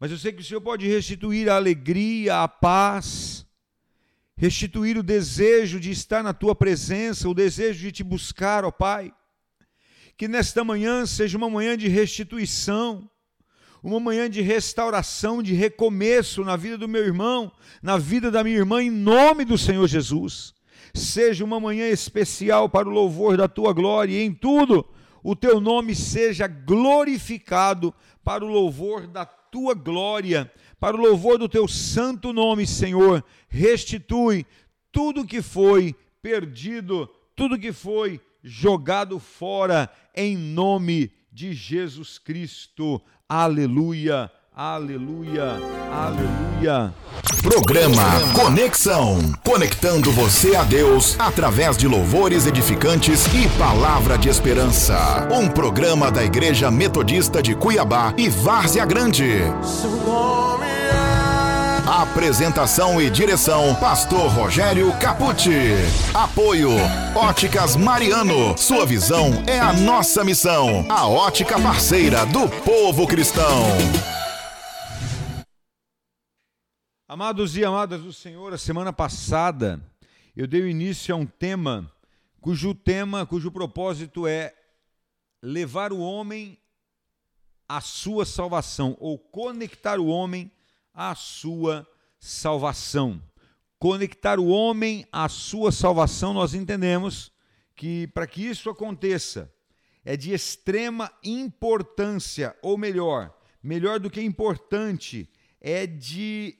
Mas 0.00 0.10
eu 0.10 0.16
sei 0.16 0.32
que 0.32 0.40
o 0.40 0.44
Senhor 0.44 0.62
pode 0.62 0.88
restituir 0.88 1.50
a 1.50 1.56
alegria, 1.56 2.42
a 2.42 2.48
paz, 2.48 3.46
restituir 4.34 4.96
o 4.96 5.02
desejo 5.02 5.78
de 5.78 5.90
estar 5.90 6.22
na 6.22 6.32
tua 6.32 6.54
presença, 6.54 7.28
o 7.28 7.34
desejo 7.34 7.80
de 7.80 7.92
te 7.92 8.02
buscar, 8.02 8.64
ó 8.64 8.70
Pai. 8.70 9.12
Que 10.16 10.26
nesta 10.26 10.64
manhã 10.64 11.04
seja 11.04 11.36
uma 11.36 11.50
manhã 11.50 11.76
de 11.76 11.86
restituição, 11.86 13.10
uma 13.82 14.00
manhã 14.00 14.30
de 14.30 14.40
restauração, 14.40 15.42
de 15.42 15.52
recomeço 15.52 16.42
na 16.44 16.56
vida 16.56 16.78
do 16.78 16.88
meu 16.88 17.04
irmão, 17.04 17.52
na 17.82 17.98
vida 17.98 18.30
da 18.30 18.42
minha 18.42 18.56
irmã, 18.56 18.82
em 18.82 18.90
nome 18.90 19.44
do 19.44 19.58
Senhor 19.58 19.86
Jesus. 19.86 20.54
Seja 20.94 21.44
uma 21.44 21.60
manhã 21.60 21.86
especial 21.88 22.70
para 22.70 22.88
o 22.88 22.92
louvor 22.92 23.36
da 23.36 23.46
tua 23.46 23.74
glória 23.74 24.14
e 24.14 24.22
em 24.22 24.32
tudo 24.32 24.88
o 25.22 25.36
teu 25.36 25.60
nome 25.60 25.94
seja 25.94 26.46
glorificado 26.46 27.94
para 28.24 28.42
o 28.42 28.48
louvor 28.48 29.06
da 29.06 29.26
tua 29.50 29.74
glória, 29.74 30.50
para 30.78 30.96
o 30.96 31.00
louvor 31.00 31.38
do 31.38 31.48
teu 31.48 31.68
santo 31.68 32.32
nome, 32.32 32.66
Senhor. 32.66 33.24
Restitui 33.48 34.46
tudo 34.90 35.26
que 35.26 35.42
foi 35.42 35.94
perdido, 36.22 37.08
tudo 37.34 37.58
que 37.58 37.72
foi 37.72 38.20
jogado 38.42 39.18
fora, 39.18 39.90
em 40.14 40.36
nome 40.36 41.12
de 41.32 41.52
Jesus 41.52 42.18
Cristo. 42.18 43.00
Aleluia, 43.28 44.30
aleluia, 44.52 45.52
aleluia. 45.92 46.94
Programa 47.42 48.02
Conexão. 48.34 49.18
Conectando 49.42 50.12
você 50.12 50.54
a 50.54 50.62
Deus 50.62 51.16
através 51.18 51.76
de 51.76 51.88
louvores 51.88 52.46
edificantes 52.46 53.24
e 53.34 53.48
palavra 53.58 54.18
de 54.18 54.28
esperança. 54.28 55.26
Um 55.32 55.48
programa 55.48 56.10
da 56.10 56.22
Igreja 56.22 56.70
Metodista 56.70 57.42
de 57.42 57.54
Cuiabá 57.54 58.12
e 58.16 58.28
Várzea 58.28 58.84
Grande. 58.84 59.42
É 60.62 60.90
Apresentação 61.88 63.00
e 63.00 63.08
direção: 63.08 63.74
Pastor 63.76 64.30
Rogério 64.30 64.92
Capucci. 65.00 65.74
Apoio: 66.12 66.70
Óticas 67.14 67.74
Mariano. 67.74 68.56
Sua 68.58 68.84
visão 68.84 69.42
é 69.46 69.58
a 69.58 69.72
nossa 69.72 70.22
missão. 70.22 70.84
A 70.88 71.08
ótica 71.08 71.58
parceira 71.58 72.26
do 72.26 72.48
povo 72.48 73.06
cristão. 73.06 73.66
Amados 77.12 77.56
e 77.56 77.64
amadas 77.64 78.02
do 78.02 78.12
Senhor, 78.12 78.54
a 78.54 78.56
semana 78.56 78.92
passada 78.92 79.84
eu 80.36 80.46
dei 80.46 80.64
início 80.70 81.12
a 81.12 81.18
um 81.18 81.26
tema 81.26 81.92
cujo 82.40 82.72
tema, 82.72 83.26
cujo 83.26 83.50
propósito 83.50 84.28
é 84.28 84.54
levar 85.42 85.92
o 85.92 85.98
homem 85.98 86.56
à 87.68 87.80
sua 87.80 88.24
salvação 88.24 88.96
ou 89.00 89.18
conectar 89.18 89.98
o 89.98 90.06
homem 90.06 90.52
à 90.94 91.12
sua 91.16 91.84
salvação. 92.20 93.20
Conectar 93.76 94.38
o 94.38 94.46
homem 94.46 95.04
à 95.10 95.28
sua 95.28 95.72
salvação, 95.72 96.32
nós 96.32 96.54
entendemos 96.54 97.32
que 97.74 98.06
para 98.06 98.24
que 98.24 98.46
isso 98.46 98.70
aconteça 98.70 99.52
é 100.04 100.16
de 100.16 100.32
extrema 100.32 101.10
importância, 101.24 102.56
ou 102.62 102.78
melhor, 102.78 103.36
melhor 103.60 103.98
do 103.98 104.08
que 104.08 104.22
importante, 104.22 105.28
é 105.60 105.88
de 105.88 106.59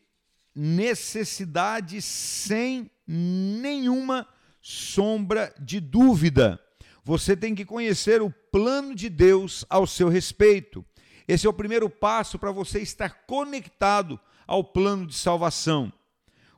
necessidade 0.62 2.02
sem 2.02 2.90
nenhuma 3.06 4.28
sombra 4.60 5.54
de 5.58 5.80
dúvida. 5.80 6.60
Você 7.02 7.34
tem 7.34 7.54
que 7.54 7.64
conhecer 7.64 8.20
o 8.20 8.30
plano 8.52 8.94
de 8.94 9.08
Deus 9.08 9.64
ao 9.70 9.86
seu 9.86 10.10
respeito. 10.10 10.84
Esse 11.26 11.46
é 11.46 11.50
o 11.50 11.54
primeiro 11.54 11.88
passo 11.88 12.38
para 12.38 12.52
você 12.52 12.78
estar 12.80 13.24
conectado 13.26 14.20
ao 14.46 14.62
plano 14.62 15.06
de 15.06 15.14
salvação. 15.14 15.90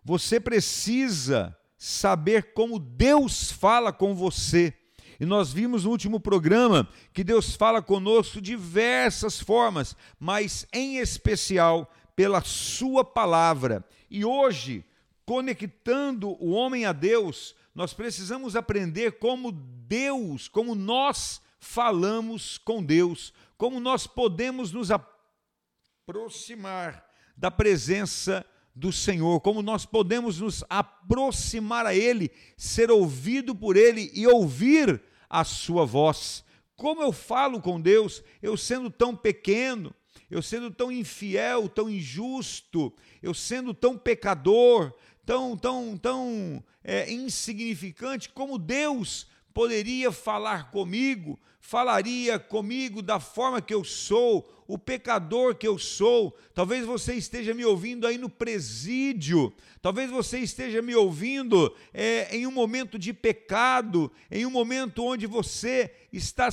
Você 0.05 0.41
precisa 0.41 1.57
saber 1.79 2.55
como 2.55 2.81
Deus 2.81 3.53
fala 3.53 3.93
com 3.93 4.17
você. 4.17 4.75
E 5.21 5.25
nós 5.25 5.53
vimos 5.53 5.85
no 5.85 5.91
último 5.91 6.19
programa 6.19 6.89
que 7.13 7.23
Deus 7.23 7.55
fala 7.55 7.81
conosco 7.81 8.41
de 8.41 8.51
diversas 8.51 9.39
formas, 9.39 9.97
mas 10.19 10.67
em 10.73 10.99
especial 10.99 11.89
pela 12.15 12.43
Sua 12.43 13.05
palavra. 13.05 13.85
E 14.11 14.25
hoje, 14.25 14.85
conectando 15.25 16.31
o 16.43 16.51
homem 16.51 16.85
a 16.85 16.93
Deus, 16.93 17.55
nós 17.75 17.95
precisamos 17.95 18.55
aprender 18.55 19.19
como 19.19 19.53
Deus, 19.53 20.49
como 20.49 20.75
nós 20.75 21.41
falamos 21.59 22.59
com 22.59 22.83
Deus, 22.83 23.33
como 23.57 23.81
nós 23.81 24.07
podemos 24.07 24.73
nos 24.73 24.91
aproximar 24.91 27.07
da 27.37 27.51
presença 27.51 28.45
do 28.75 28.93
Senhor, 28.93 29.41
como 29.41 29.63
nós 29.63 29.87
podemos 29.87 30.41
nos 30.41 30.65
aproximar 30.69 31.87
a 31.87 31.95
Ele, 31.95 32.31
ser 32.57 32.91
ouvido 32.91 33.55
por 33.55 33.77
Ele 33.77 34.11
e 34.15 34.27
ouvir 34.27 35.03
a 35.29 35.45
Sua 35.45 35.85
voz. 35.85 36.45
Como 36.75 37.03
eu 37.03 37.13
falo 37.13 37.61
com 37.61 37.81
Deus, 37.81 38.23
eu 38.43 38.57
sendo 38.57 38.91
tão 38.91 39.15
pequeno, 39.15 39.95
eu 40.33 40.41
sendo 40.41 40.71
tão 40.71 40.91
infiel, 40.91 41.69
tão 41.69 41.91
injusto, 41.91 42.91
eu 43.23 43.35
sendo 43.35 43.75
tão 43.75 43.99
pecador, 43.99 44.91
tão, 45.27 45.55
tão, 45.59 45.95
tão 45.99 46.65
é, 46.83 47.13
insignificante, 47.13 48.31
como 48.31 48.57
Deus 48.57 49.27
poderia 49.53 50.11
falar 50.11 50.71
comigo, 50.71 51.39
falaria 51.61 52.39
comigo 52.39 53.03
da 53.03 53.21
forma 53.21 53.61
que 53.61 53.75
eu 53.75 53.85
sou, 53.85 54.51
o 54.67 54.79
pecador 54.79 55.55
que 55.55 55.69
eu 55.69 55.79
sou. 55.79 56.35
Talvez 56.55 56.87
você 56.87 57.13
esteja 57.13 57.53
me 57.53 57.67
ouvindo 57.67 58.07
aí 58.07 58.17
no 58.17 58.31
presídio, 58.31 59.53
talvez 59.83 60.11
você 60.11 60.39
esteja 60.39 60.81
me 60.81 60.95
ouvindo 60.95 61.77
é, 61.93 62.35
em 62.35 62.47
um 62.47 62.53
momento 62.53 62.99
de 62.99 63.13
pecado, 63.13 64.11
em 64.31 64.47
um 64.47 64.51
momento 64.51 65.05
onde 65.05 65.27
você 65.27 65.93
está 66.11 66.49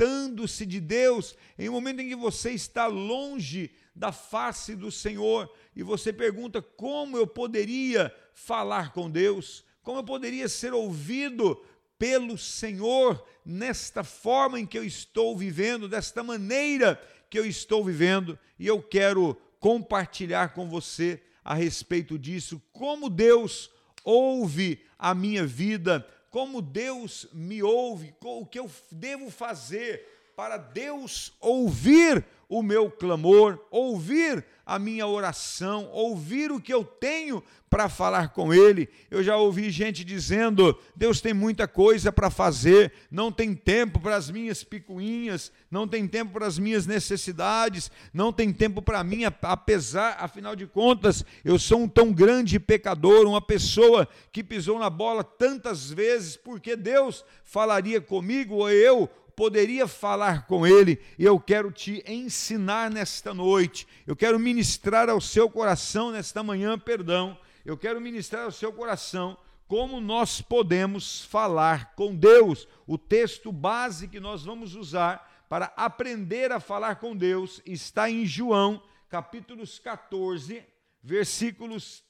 afastando-se 0.00 0.64
de 0.64 0.80
Deus, 0.80 1.36
em 1.58 1.68
um 1.68 1.72
momento 1.72 2.00
em 2.00 2.08
que 2.08 2.16
você 2.16 2.52
está 2.52 2.86
longe 2.86 3.70
da 3.94 4.10
face 4.10 4.74
do 4.74 4.90
Senhor 4.90 5.50
e 5.76 5.82
você 5.82 6.12
pergunta 6.12 6.62
como 6.62 7.18
eu 7.18 7.26
poderia 7.26 8.14
falar 8.32 8.92
com 8.92 9.10
Deus, 9.10 9.62
como 9.82 9.98
eu 9.98 10.04
poderia 10.04 10.48
ser 10.48 10.72
ouvido 10.72 11.62
pelo 11.98 12.38
Senhor 12.38 13.22
nesta 13.44 14.02
forma 14.02 14.58
em 14.58 14.64
que 14.64 14.78
eu 14.78 14.84
estou 14.84 15.36
vivendo, 15.36 15.86
desta 15.86 16.22
maneira 16.22 17.00
que 17.28 17.38
eu 17.38 17.44
estou 17.44 17.84
vivendo, 17.84 18.38
e 18.58 18.66
eu 18.66 18.82
quero 18.82 19.36
compartilhar 19.58 20.54
com 20.54 20.68
você 20.68 21.22
a 21.44 21.54
respeito 21.54 22.18
disso, 22.18 22.60
como 22.72 23.10
Deus 23.10 23.70
ouve 24.02 24.80
a 24.98 25.14
minha 25.14 25.46
vida, 25.46 26.06
como 26.30 26.62
Deus 26.62 27.28
me 27.32 27.62
ouve, 27.62 28.14
o 28.22 28.46
que 28.46 28.58
eu 28.58 28.70
devo 28.90 29.30
fazer 29.30 30.19
para 30.40 30.56
Deus 30.56 31.34
ouvir 31.38 32.24
o 32.48 32.62
meu 32.62 32.90
clamor, 32.90 33.60
ouvir 33.70 34.42
a 34.64 34.78
minha 34.78 35.06
oração, 35.06 35.90
ouvir 35.92 36.50
o 36.50 36.58
que 36.58 36.72
eu 36.72 36.82
tenho 36.82 37.44
para 37.68 37.90
falar 37.90 38.30
com 38.30 38.52
Ele. 38.54 38.88
Eu 39.10 39.22
já 39.22 39.36
ouvi 39.36 39.70
gente 39.70 40.02
dizendo: 40.02 40.74
Deus 40.96 41.20
tem 41.20 41.34
muita 41.34 41.68
coisa 41.68 42.10
para 42.10 42.30
fazer, 42.30 42.90
não 43.10 43.30
tem 43.30 43.54
tempo 43.54 44.00
para 44.00 44.16
as 44.16 44.30
minhas 44.30 44.64
picuinhas, 44.64 45.52
não 45.70 45.86
tem 45.86 46.08
tempo 46.08 46.32
para 46.32 46.46
as 46.46 46.58
minhas 46.58 46.86
necessidades, 46.86 47.90
não 48.10 48.32
tem 48.32 48.50
tempo 48.50 48.80
para 48.80 49.04
mim, 49.04 49.24
apesar, 49.42 50.16
afinal 50.18 50.56
de 50.56 50.66
contas, 50.66 51.22
eu 51.44 51.58
sou 51.58 51.82
um 51.82 51.88
tão 51.88 52.14
grande 52.14 52.58
pecador, 52.58 53.26
uma 53.26 53.42
pessoa 53.42 54.08
que 54.32 54.42
pisou 54.42 54.78
na 54.78 54.88
bola 54.88 55.22
tantas 55.22 55.90
vezes, 55.90 56.34
porque 56.34 56.76
Deus 56.76 57.26
falaria 57.44 58.00
comigo 58.00 58.54
ou 58.54 58.70
eu 58.70 59.10
poderia 59.40 59.88
falar 59.88 60.46
com 60.46 60.66
Ele, 60.66 61.00
e 61.18 61.24
eu 61.24 61.40
quero 61.40 61.72
te 61.72 62.04
ensinar 62.06 62.90
nesta 62.90 63.32
noite, 63.32 63.88
eu 64.06 64.14
quero 64.14 64.38
ministrar 64.38 65.08
ao 65.08 65.18
seu 65.18 65.48
coração 65.48 66.10
nesta 66.10 66.42
manhã, 66.42 66.78
perdão, 66.78 67.38
eu 67.64 67.74
quero 67.74 67.98
ministrar 68.02 68.44
ao 68.44 68.52
seu 68.52 68.70
coração 68.70 69.38
como 69.66 69.98
nós 69.98 70.42
podemos 70.42 71.24
falar 71.24 71.94
com 71.94 72.14
Deus. 72.14 72.68
O 72.86 72.98
texto 72.98 73.50
base 73.50 74.08
que 74.08 74.20
nós 74.20 74.44
vamos 74.44 74.74
usar 74.74 75.46
para 75.48 75.72
aprender 75.74 76.52
a 76.52 76.60
falar 76.60 76.96
com 76.96 77.16
Deus 77.16 77.62
está 77.64 78.10
em 78.10 78.26
João, 78.26 78.82
capítulos 79.08 79.78
14, 79.78 80.62
versículos 81.02 82.04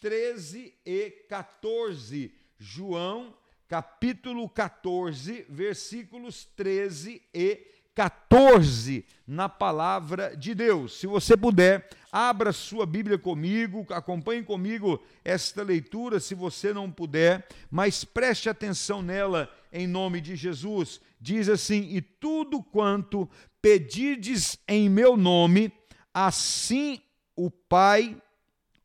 13 0.00 0.74
e 0.84 1.10
14. 1.28 2.34
João 2.58 3.32
capítulo 3.68 4.48
14, 4.48 5.46
versículos 5.48 6.44
13 6.56 7.22
e 7.32 7.74
14 7.94 9.06
na 9.26 9.48
palavra 9.48 10.36
de 10.36 10.54
Deus. 10.54 10.98
Se 10.98 11.06
você 11.06 11.36
puder, 11.36 11.88
abra 12.10 12.52
sua 12.52 12.84
Bíblia 12.84 13.16
comigo, 13.16 13.86
acompanhe 13.90 14.42
comigo 14.42 15.02
esta 15.24 15.62
leitura, 15.62 16.18
se 16.18 16.34
você 16.34 16.72
não 16.72 16.90
puder, 16.90 17.46
mas 17.70 18.04
preste 18.04 18.48
atenção 18.48 19.00
nela 19.00 19.48
em 19.72 19.86
nome 19.86 20.20
de 20.20 20.34
Jesus. 20.34 21.00
Diz 21.20 21.48
assim: 21.48 21.88
E 21.90 22.00
tudo 22.00 22.62
quanto 22.62 23.28
pedirdes 23.62 24.58
em 24.66 24.88
meu 24.88 25.16
nome, 25.16 25.72
assim 26.12 27.00
o 27.36 27.50
Pai, 27.50 28.20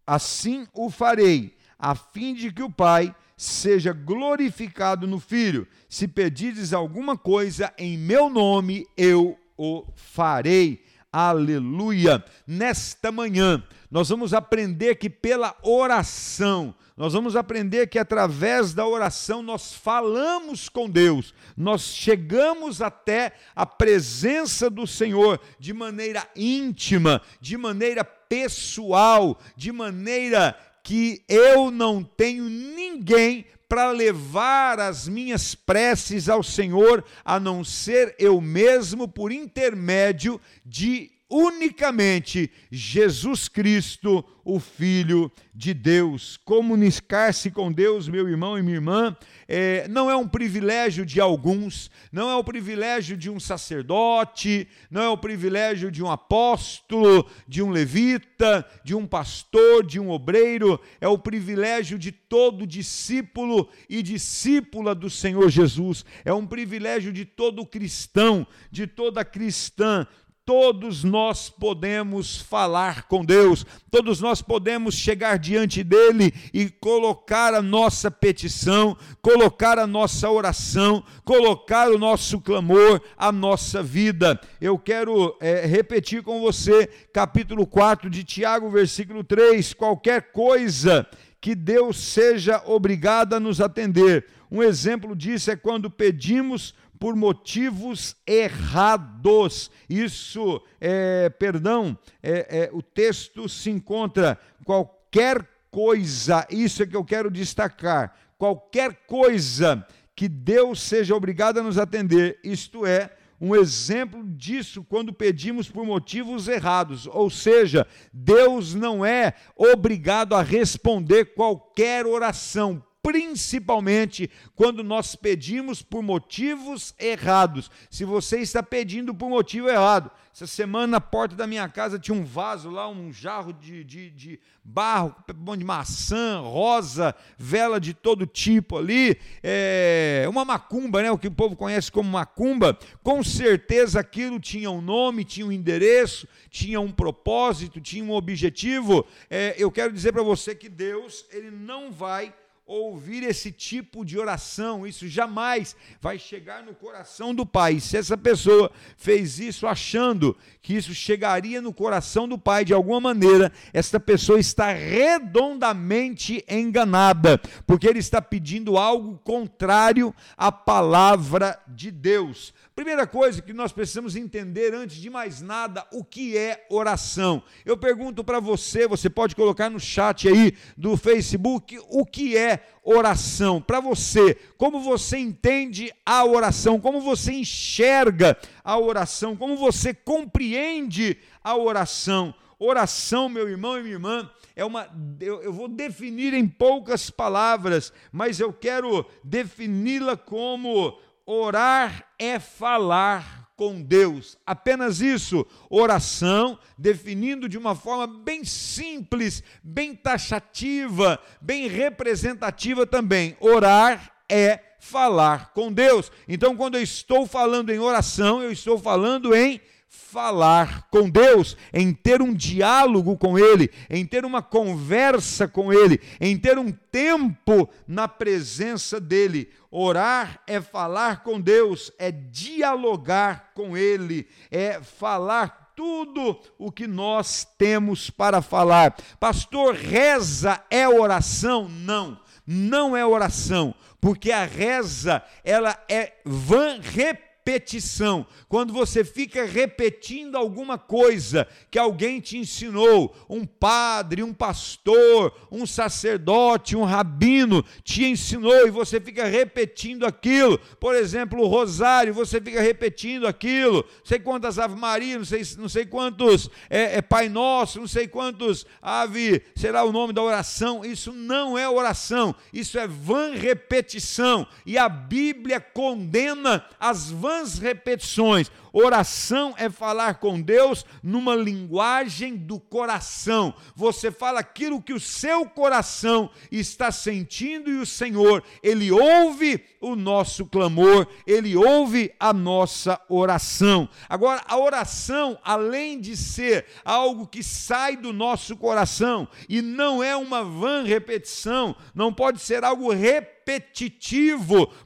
assim 0.05 0.67
o 0.73 0.89
farei, 0.89 1.57
a 1.77 1.95
fim 1.95 2.33
de 2.33 2.51
que 2.51 2.63
o 2.63 2.71
Pai 2.71 3.13
seja 3.39 3.93
glorificado 3.93 5.07
no 5.07 5.17
Filho. 5.17 5.65
Se 5.87 6.09
pedires 6.09 6.73
alguma 6.73 7.17
coisa 7.17 7.73
em 7.77 7.97
meu 7.97 8.29
nome, 8.29 8.85
eu 8.97 9.39
o 9.57 9.85
farei. 9.95 10.83
Aleluia! 11.09 12.23
Nesta 12.45 13.13
manhã, 13.13 13.63
nós 13.89 14.09
vamos 14.09 14.33
aprender 14.33 14.95
que 14.95 15.09
pela 15.09 15.55
oração, 15.63 16.75
nós 16.97 17.13
vamos 17.13 17.37
aprender 17.37 17.87
que 17.87 17.97
através 17.97 18.73
da 18.73 18.85
oração 18.85 19.41
nós 19.41 19.73
falamos 19.73 20.67
com 20.67 20.89
Deus, 20.89 21.33
nós 21.55 21.83
chegamos 21.83 22.81
até 22.81 23.31
a 23.55 23.65
presença 23.65 24.69
do 24.69 24.85
Senhor 24.85 25.39
de 25.57 25.73
maneira 25.73 26.27
íntima, 26.35 27.21
de 27.39 27.57
maneira 27.57 28.03
pessoal, 28.03 29.39
de 29.55 29.71
maneira 29.71 30.55
que 30.89 31.21
eu 31.29 31.69
não 31.69 32.03
tenho 32.03 32.45
ninguém 32.45 33.45
para 33.67 33.91
levar 33.91 34.79
as 34.79 35.07
minhas 35.07 35.53
preces 35.53 36.27
ao 36.27 36.41
Senhor, 36.41 37.05
a 37.23 37.39
não 37.39 37.63
ser 37.63 38.15
eu 38.17 38.41
mesmo 38.41 39.07
por 39.07 39.31
intermédio 39.31 40.41
de 40.65 41.11
unicamente 41.29 42.51
Jesus 42.71 43.47
Cristo, 43.47 44.25
o 44.43 44.59
Filho 44.59 45.31
de 45.53 45.73
Deus. 45.73 46.37
Comunicar-se 46.37 47.51
com 47.51 47.71
Deus, 47.71 48.07
meu 48.07 48.27
irmão 48.27 48.57
e 48.57 48.63
minha 48.63 48.77
irmã, 48.77 49.15
é, 49.47 49.87
não 49.87 50.09
é 50.09 50.15
um 50.15 50.27
privilégio 50.27 51.05
de 51.05 51.21
alguns, 51.21 51.91
não 52.11 52.29
é 52.31 52.35
o 52.35 52.43
privilégio 52.43 53.15
de 53.15 53.29
um 53.29 53.39
sacerdote, 53.39 54.67
não 54.89 55.03
é 55.03 55.09
o 55.09 55.17
privilégio 55.17 55.91
de 55.91 56.01
um 56.01 56.09
apóstolo, 56.09 57.29
de 57.47 57.61
um 57.61 57.69
levita, 57.69 58.65
de 58.83 58.95
um 58.95 59.05
pastor, 59.05 59.85
de 59.85 59.99
um 59.99 60.09
obreiro, 60.09 60.79
é 60.99 61.07
o 61.07 61.17
privilégio 61.17 61.99
de 61.99 62.11
todo 62.11 62.65
discípulo 62.65 63.69
e 63.87 64.01
discípula 64.01 64.95
do 64.95 65.09
Senhor 65.09 65.49
Jesus, 65.49 66.03
é 66.25 66.33
um 66.33 66.47
privilégio 66.47 67.13
de 67.13 67.25
todo 67.25 67.65
cristão, 67.65 68.47
de 68.71 68.87
toda 68.87 69.23
cristã, 69.23 70.07
todos 70.49 71.03
nós 71.03 71.47
podemos 71.47 72.37
falar 72.41 73.03
com 73.03 73.23
Deus, 73.23 73.63
todos 73.91 74.19
nós 74.19 74.41
podemos 74.41 74.95
chegar 74.95 75.37
diante 75.37 75.83
dele 75.83 76.33
e 76.51 76.71
colocar 76.71 77.53
a 77.53 77.61
nossa 77.61 78.09
petição, 78.09 78.97
colocar 79.21 79.77
a 79.77 79.85
nossa 79.85 80.27
oração, 80.27 81.03
colocar 81.23 81.91
o 81.91 81.99
nosso 81.99 82.41
clamor, 82.41 82.99
a 83.15 83.31
nossa 83.31 83.83
vida. 83.83 84.41
Eu 84.59 84.79
quero 84.79 85.37
é, 85.39 85.67
repetir 85.67 86.23
com 86.23 86.41
você, 86.41 86.87
capítulo 87.13 87.67
4 87.67 88.09
de 88.09 88.23
Tiago, 88.23 88.71
versículo 88.71 89.23
3: 89.23 89.75
qualquer 89.75 90.31
coisa 90.31 91.07
que 91.39 91.53
Deus 91.53 91.99
seja 91.99 92.59
obrigado 92.65 93.35
a 93.35 93.39
nos 93.39 93.61
atender. 93.61 94.25
Um 94.49 94.63
exemplo 94.63 95.15
disso 95.15 95.51
é 95.51 95.55
quando 95.55 95.91
pedimos 95.91 96.73
por 96.99 97.15
motivos 97.15 98.15
errados. 98.27 99.71
Isso, 99.89 100.61
é, 100.81 101.29
perdão, 101.29 101.97
é, 102.21 102.65
é, 102.65 102.69
o 102.73 102.81
texto 102.81 103.47
se 103.47 103.69
encontra 103.69 104.37
qualquer 104.65 105.47
coisa, 105.71 106.45
isso 106.49 106.83
é 106.83 106.85
que 106.85 106.95
eu 106.95 107.05
quero 107.05 107.31
destacar, 107.31 108.15
qualquer 108.37 109.05
coisa 109.05 109.85
que 110.15 110.27
Deus 110.27 110.81
seja 110.81 111.15
obrigado 111.15 111.59
a 111.59 111.63
nos 111.63 111.77
atender, 111.77 112.39
isto 112.43 112.85
é, 112.85 113.09
um 113.39 113.55
exemplo 113.55 114.21
disso 114.35 114.83
quando 114.83 115.13
pedimos 115.13 115.69
por 115.69 115.85
motivos 115.85 116.47
errados, 116.47 117.07
ou 117.07 117.29
seja, 117.29 117.87
Deus 118.11 118.73
não 118.73 119.05
é 119.05 119.33
obrigado 119.55 120.35
a 120.35 120.41
responder 120.41 121.33
qualquer 121.33 122.05
oração, 122.05 122.83
principalmente 123.01 124.29
quando 124.55 124.83
nós 124.83 125.15
pedimos 125.15 125.81
por 125.81 126.03
motivos 126.03 126.93
errados. 126.99 127.71
Se 127.89 128.03
você 128.03 128.39
está 128.39 128.61
pedindo 128.61 129.13
por 129.13 129.29
motivo 129.29 129.69
errado, 129.69 130.11
essa 130.33 130.45
semana 130.45 130.87
na 130.87 131.01
porta 131.01 131.35
da 131.35 131.47
minha 131.47 131.67
casa 131.67 131.97
tinha 131.99 132.15
um 132.15 132.23
vaso 132.23 132.69
lá, 132.69 132.87
um 132.87 133.11
jarro 133.11 133.51
de, 133.51 133.83
de, 133.83 134.09
de 134.11 134.39
barro, 134.63 135.15
de 135.57 135.65
maçã, 135.65 136.39
rosa, 136.39 137.15
vela 137.37 137.79
de 137.79 137.93
todo 137.93 138.27
tipo 138.27 138.77
ali, 138.77 139.19
é, 139.41 140.25
uma 140.29 140.45
macumba, 140.45 141.01
né, 141.01 141.11
o 141.11 141.17
que 141.17 141.27
o 141.27 141.31
povo 141.31 141.55
conhece 141.55 141.91
como 141.91 142.09
macumba. 142.09 142.77
Com 143.03 143.23
certeza 143.23 143.99
aquilo 143.99 144.39
tinha 144.39 144.69
um 144.69 144.81
nome, 144.81 145.25
tinha 145.25 145.45
um 145.45 145.51
endereço, 145.51 146.27
tinha 146.49 146.79
um 146.79 146.91
propósito, 146.91 147.81
tinha 147.81 148.03
um 148.03 148.11
objetivo. 148.11 149.05
É, 149.29 149.55
eu 149.57 149.71
quero 149.71 149.91
dizer 149.91 150.11
para 150.13 150.23
você 150.23 150.53
que 150.53 150.69
Deus, 150.69 151.25
ele 151.31 151.49
não 151.49 151.91
vai 151.91 152.33
ouvir 152.69 153.23
esse 153.23 153.51
tipo 153.51 154.05
de 154.05 154.19
oração, 154.19 154.85
isso 154.85 155.07
jamais 155.07 155.75
vai 155.99 156.19
chegar 156.19 156.61
no 156.61 156.75
coração 156.75 157.33
do 157.33 157.43
Pai. 157.43 157.79
Se 157.79 157.97
essa 157.97 158.15
pessoa 158.15 158.71
fez 158.95 159.39
isso 159.39 159.65
achando 159.65 160.37
que 160.61 160.75
isso 160.75 160.93
chegaria 160.93 161.63
no 161.63 161.73
coração 161.73 162.27
do 162.27 162.37
Pai 162.37 162.63
de 162.63 162.71
alguma 162.71 162.99
maneira, 163.01 163.51
essa 163.73 163.99
pessoa 163.99 164.39
está 164.39 164.71
redondamente 164.71 166.45
enganada, 166.47 167.39
porque 167.65 167.87
ele 167.87 167.97
está 167.97 168.21
pedindo 168.21 168.77
algo 168.77 169.17
contrário 169.23 170.13
à 170.37 170.51
palavra 170.51 171.59
de 171.67 171.89
Deus. 171.89 172.53
Primeira 172.75 173.07
coisa 173.07 173.41
que 173.41 173.51
nós 173.51 173.73
precisamos 173.73 174.15
entender 174.15 174.73
antes 174.75 174.97
de 174.97 175.09
mais 175.09 175.41
nada, 175.41 175.85
o 175.91 176.03
que 176.03 176.37
é 176.37 176.65
oração. 176.69 177.41
Eu 177.65 177.75
pergunto 177.75 178.23
para 178.23 178.39
você, 178.39 178.87
você 178.87 179.09
pode 179.09 179.35
colocar 179.35 179.69
no 179.69 179.79
chat 179.79 180.27
aí 180.27 180.53
do 180.77 180.95
Facebook, 180.95 181.77
o 181.89 182.05
que 182.05 182.37
é 182.37 182.58
oração? 182.83 183.61
Para 183.61 183.79
você, 183.79 184.35
como 184.57 184.79
você 184.81 185.17
entende 185.17 185.93
a 186.05 186.25
oração? 186.25 186.79
Como 186.79 187.01
você 187.01 187.33
enxerga 187.33 188.37
a 188.63 188.77
oração? 188.77 189.35
Como 189.35 189.55
você 189.57 189.93
compreende 189.93 191.17
a 191.43 191.55
oração? 191.55 192.33
Oração, 192.57 193.29
meu 193.29 193.47
irmão 193.47 193.77
e 193.77 193.83
minha 193.83 193.95
irmã, 193.95 194.29
é 194.55 194.65
uma. 194.65 194.89
Eu, 195.21 195.41
eu 195.41 195.53
vou 195.53 195.67
definir 195.69 196.33
em 196.33 196.45
poucas 196.45 197.09
palavras, 197.09 197.93
mas 198.11 198.39
eu 198.39 198.51
quero 198.51 199.05
defini-la 199.23 200.17
como 200.17 200.97
Orar 201.31 202.07
é 202.17 202.39
falar 202.39 203.48
com 203.59 203.81
Deus. 203.81 204.37
Apenas 204.45 205.01
isso. 205.01 205.45
Oração, 205.69 206.57
definindo 206.77 207.49
de 207.49 207.57
uma 207.57 207.75
forma 207.75 208.07
bem 208.07 208.45
simples, 208.45 209.43
bem 209.61 209.93
taxativa, 209.93 211.19
bem 211.41 211.67
representativa 211.67 212.87
também. 212.87 213.35
Orar 213.41 214.13
é 214.29 214.61
falar 214.79 215.51
com 215.51 215.73
Deus. 215.73 216.09
Então, 216.25 216.55
quando 216.55 216.75
eu 216.75 216.81
estou 216.81 217.27
falando 217.27 217.69
em 217.69 217.79
oração, 217.79 218.41
eu 218.41 218.49
estou 218.49 218.79
falando 218.79 219.35
em 219.35 219.59
falar 219.89 220.87
com 220.91 221.09
Deus, 221.09 221.57
em 221.73 221.91
ter 221.91 222.21
um 222.21 222.33
diálogo 222.33 223.17
com 223.17 223.37
Ele, 223.37 223.71
em 223.89 224.05
ter 224.05 224.23
uma 224.23 224.41
conversa 224.41 225.47
com 225.47 225.73
Ele, 225.73 225.99
em 226.21 226.37
ter 226.37 226.59
um 226.59 226.71
tempo 226.71 227.67
na 227.87 228.07
presença 228.07 228.99
dEle. 228.99 229.49
Orar 229.71 230.41
é 230.45 230.61
falar 230.61 231.23
com 231.23 231.41
Deus, 231.41 231.91
é 231.97 232.11
dialogar 232.11 233.51
com 233.55 233.75
Ele, 233.75 234.27
é 234.51 234.79
falar 234.79 235.73
tudo 235.75 236.39
o 236.57 236.71
que 236.71 236.85
nós 236.85 237.47
temos 237.57 238.11
para 238.11 238.41
falar. 238.43 238.95
Pastor, 239.19 239.73
reza 239.73 240.63
é 240.69 240.87
oração? 240.87 241.67
Não, 241.67 242.19
não 242.45 242.95
é 242.95 243.03
oração, 243.03 243.73
porque 243.99 244.31
a 244.31 244.45
reza, 244.45 245.23
ela 245.43 245.77
é 245.89 246.13
van 246.25 246.79
repetição 246.79 247.28
repetição, 247.49 248.27
quando 248.47 248.71
você 248.71 249.03
fica 249.03 249.43
repetindo 249.43 250.35
alguma 250.35 250.77
coisa 250.77 251.47
que 251.71 251.79
alguém 251.79 252.19
te 252.19 252.37
ensinou, 252.37 253.15
um 253.27 253.43
padre, 253.43 254.21
um 254.21 254.33
pastor, 254.33 255.33
um 255.51 255.65
sacerdote, 255.65 256.75
um 256.75 256.83
rabino 256.83 257.65
te 257.83 258.05
ensinou 258.05 258.67
e 258.67 258.71
você 258.71 258.99
fica 259.01 259.25
repetindo 259.25 260.05
aquilo. 260.05 260.59
Por 260.79 260.95
exemplo, 260.95 261.41
o 261.41 261.47
rosário, 261.47 262.13
você 262.13 262.39
fica 262.39 262.61
repetindo 262.61 263.25
aquilo. 263.25 263.77
Não 263.77 264.05
sei 264.05 264.19
quantas 264.19 264.59
Ave 264.59 264.75
Maria, 264.75 265.17
não 265.17 265.25
sei, 265.25 265.41
não 265.57 265.69
sei 265.69 265.85
quantos 265.85 266.49
é, 266.69 266.97
é 266.97 267.01
Pai 267.01 267.29
Nosso, 267.29 267.79
não 267.79 267.87
sei 267.87 268.07
quantos 268.07 268.65
Ave, 268.79 269.41
será 269.55 269.83
o 269.83 269.91
nome 269.91 270.13
da 270.13 270.21
oração. 270.21 270.85
Isso 270.85 271.11
não 271.13 271.57
é 271.57 271.67
oração, 271.67 272.35
isso 272.53 272.77
é 272.77 272.87
vã 272.87 273.33
repetição. 273.33 274.45
E 274.65 274.77
a 274.77 274.87
Bíblia 274.87 275.59
condena 275.59 276.63
as 276.79 277.09
vãs 277.09 277.28
vãs 277.29 277.59
repetições. 277.59 278.51
Oração 278.73 279.53
é 279.57 279.69
falar 279.69 280.15
com 280.15 280.39
Deus 280.41 280.85
numa 281.01 281.35
linguagem 281.35 282.35
do 282.35 282.59
coração. 282.59 283.53
Você 283.75 284.11
fala 284.11 284.39
aquilo 284.39 284.81
que 284.81 284.93
o 284.93 284.99
seu 284.99 285.45
coração 285.45 286.29
está 286.51 286.91
sentindo 286.91 287.69
e 287.69 287.77
o 287.77 287.85
Senhor, 287.85 288.43
ele 288.61 288.91
ouve 288.91 289.63
o 289.81 289.95
nosso 289.95 290.45
clamor, 290.45 291.07
ele 291.25 291.55
ouve 291.55 292.13
a 292.19 292.33
nossa 292.33 292.99
oração. 293.09 293.89
Agora, 294.07 294.43
a 294.45 294.57
oração, 294.57 295.39
além 295.43 295.99
de 295.99 296.15
ser 296.15 296.65
algo 296.83 297.25
que 297.25 297.41
sai 297.41 297.95
do 297.95 298.13
nosso 298.13 298.55
coração 298.55 299.27
e 299.47 299.61
não 299.61 300.03
é 300.03 300.15
uma 300.15 300.43
vã 300.43 300.83
repetição, 300.83 301.75
não 301.95 302.13
pode 302.13 302.39
ser 302.39 302.63
algo 302.63 302.91
repetitivo, 302.91 303.38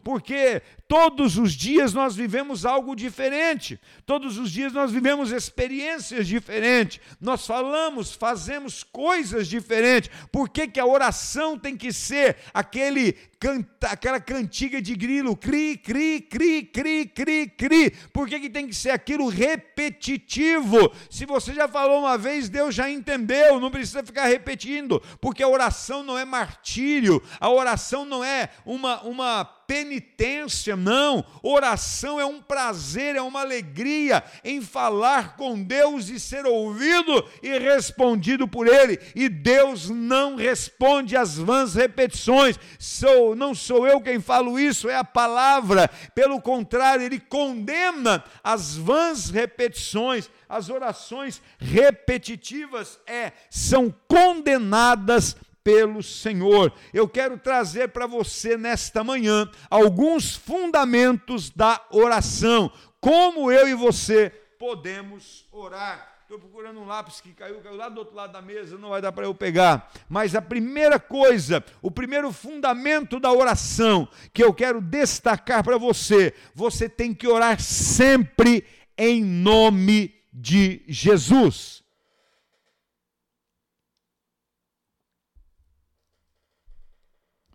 porque 0.04 0.62
Todos 0.94 1.40
os 1.40 1.54
dias 1.54 1.92
nós 1.92 2.16
vivemos 2.16 2.68
algo 2.68 2.96
diferente, 2.96 3.82
todos 4.06 4.38
os 4.38 4.52
dias 4.52 4.72
nós 4.74 4.92
vivemos 4.92 5.32
experiências 5.32 6.28
diferentes, 6.28 7.00
nós 7.20 7.48
falamos, 7.48 8.14
fazemos 8.14 8.84
coisas 8.84 9.48
diferentes. 9.48 10.12
Por 10.32 10.50
que, 10.50 10.68
que 10.68 10.80
a 10.80 10.86
oração 10.86 11.58
tem 11.58 11.76
que 11.76 11.92
ser 11.92 12.38
aquele 12.54 13.14
canta, 13.44 13.88
aquela 13.88 14.22
cantiga 14.22 14.82
de 14.82 14.96
grilo, 14.96 15.36
cri, 15.36 15.76
cri, 15.76 16.22
cri, 16.22 16.64
cri, 16.64 17.06
cri, 17.08 17.48
cri. 17.48 17.92
Por 18.14 18.30
que, 18.30 18.40
que 18.40 18.50
tem 18.50 18.68
que 18.68 18.74
ser 18.74 18.92
aquilo 18.92 19.28
repetitivo? 19.28 20.94
Se 21.10 21.26
você 21.26 21.54
já 21.54 21.68
falou 21.68 22.00
uma 22.00 22.18
vez, 22.18 22.48
Deus 22.48 22.74
já 22.74 22.90
entendeu, 22.90 23.60
não 23.60 23.70
precisa 23.70 24.02
ficar 24.02 24.28
repetindo, 24.28 25.02
porque 25.20 25.44
a 25.44 25.48
oração 25.48 26.04
não 26.04 26.18
é 26.18 26.24
martírio, 26.24 27.22
a 27.38 27.50
oração 27.50 28.06
não 28.06 28.24
é 28.24 28.50
uma, 28.66 29.02
uma 29.04 29.46
penitência, 29.46 30.76
não. 30.76 31.26
Oração 31.42 32.20
é 32.20 32.26
um 32.26 32.42
prazer, 32.42 33.16
é 33.16 33.22
uma 33.22 33.42
alegria 33.42 34.24
em 34.44 34.62
falar 34.62 35.36
com 35.36 35.62
Deus 35.62 36.10
e 36.10 36.20
ser 36.20 36.46
ouvido 36.46 37.28
e 37.42 37.58
respondido 37.58 38.48
por 38.48 38.68
Ele. 38.68 39.00
E 39.16 39.28
Deus 39.28 39.90
não 39.90 40.36
responde 40.36 41.16
às 41.16 41.38
vãs 41.38 41.76
repetições. 41.76 42.60
Sou, 42.78 43.36
não 43.36 43.56
sou 43.56 43.88
eu 43.88 44.02
quem 44.02 44.20
falo 44.20 44.60
isso, 44.60 44.90
é 44.90 44.96
a 44.96 45.04
palavra. 45.04 45.90
Pelo 46.14 46.42
contrário, 46.42 47.06
Ele 47.06 47.20
condena 47.20 48.24
as 48.44 48.76
vãs 48.76 49.30
repetições 49.30 50.30
as 50.54 50.70
orações 50.70 51.42
repetitivas 51.58 53.00
é 53.08 53.32
são 53.50 53.94
condenadas 54.08 55.36
pelo 55.64 56.04
Senhor. 56.04 56.74
Eu 56.94 57.08
quero 57.08 57.38
trazer 57.38 57.90
para 57.90 58.06
você 58.06 58.58
nesta 58.58 59.04
manhã 59.04 59.50
alguns 59.70 60.36
fundamentos 60.36 61.50
da 61.50 61.82
oração. 61.92 62.72
Como 63.00 63.52
eu 63.52 63.68
e 63.68 63.74
você 63.74 64.30
podemos 64.60 65.46
orar. 65.52 66.14
Estou 66.24 66.40
procurando 66.40 66.80
um 66.80 66.86
lápis 66.86 67.22
que 67.22 67.32
caiu, 67.34 67.60
caiu 67.60 67.76
lá 67.76 67.90
do 67.90 68.00
outro 68.00 68.16
lado 68.16 68.32
da 68.32 68.42
mesa, 68.42 68.78
não 68.78 68.90
vai 68.90 69.02
dar 69.02 69.12
para 69.12 69.26
eu 69.26 69.36
pegar. 69.36 69.92
Mas 70.10 70.34
a 70.34 70.42
primeira 70.42 70.98
coisa, 71.00 71.64
o 71.82 71.92
primeiro 71.92 72.32
fundamento 72.32 73.20
da 73.20 73.32
oração 73.32 74.08
que 74.34 74.44
eu 74.44 74.54
quero 74.54 74.82
destacar 74.82 75.64
para 75.64 75.78
você, 75.78 76.34
você 76.56 76.88
tem 76.88 77.14
que 77.14 77.28
orar 77.28 77.62
sempre 77.62 78.66
em 78.98 79.22
nome 79.22 80.16
de 80.32 80.82
Jesus. 80.88 81.83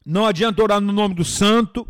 Não 0.09 0.25
adianta 0.25 0.63
orar 0.63 0.81
no 0.81 0.91
nome 0.91 1.15
do 1.15 1.23
santo, 1.23 1.87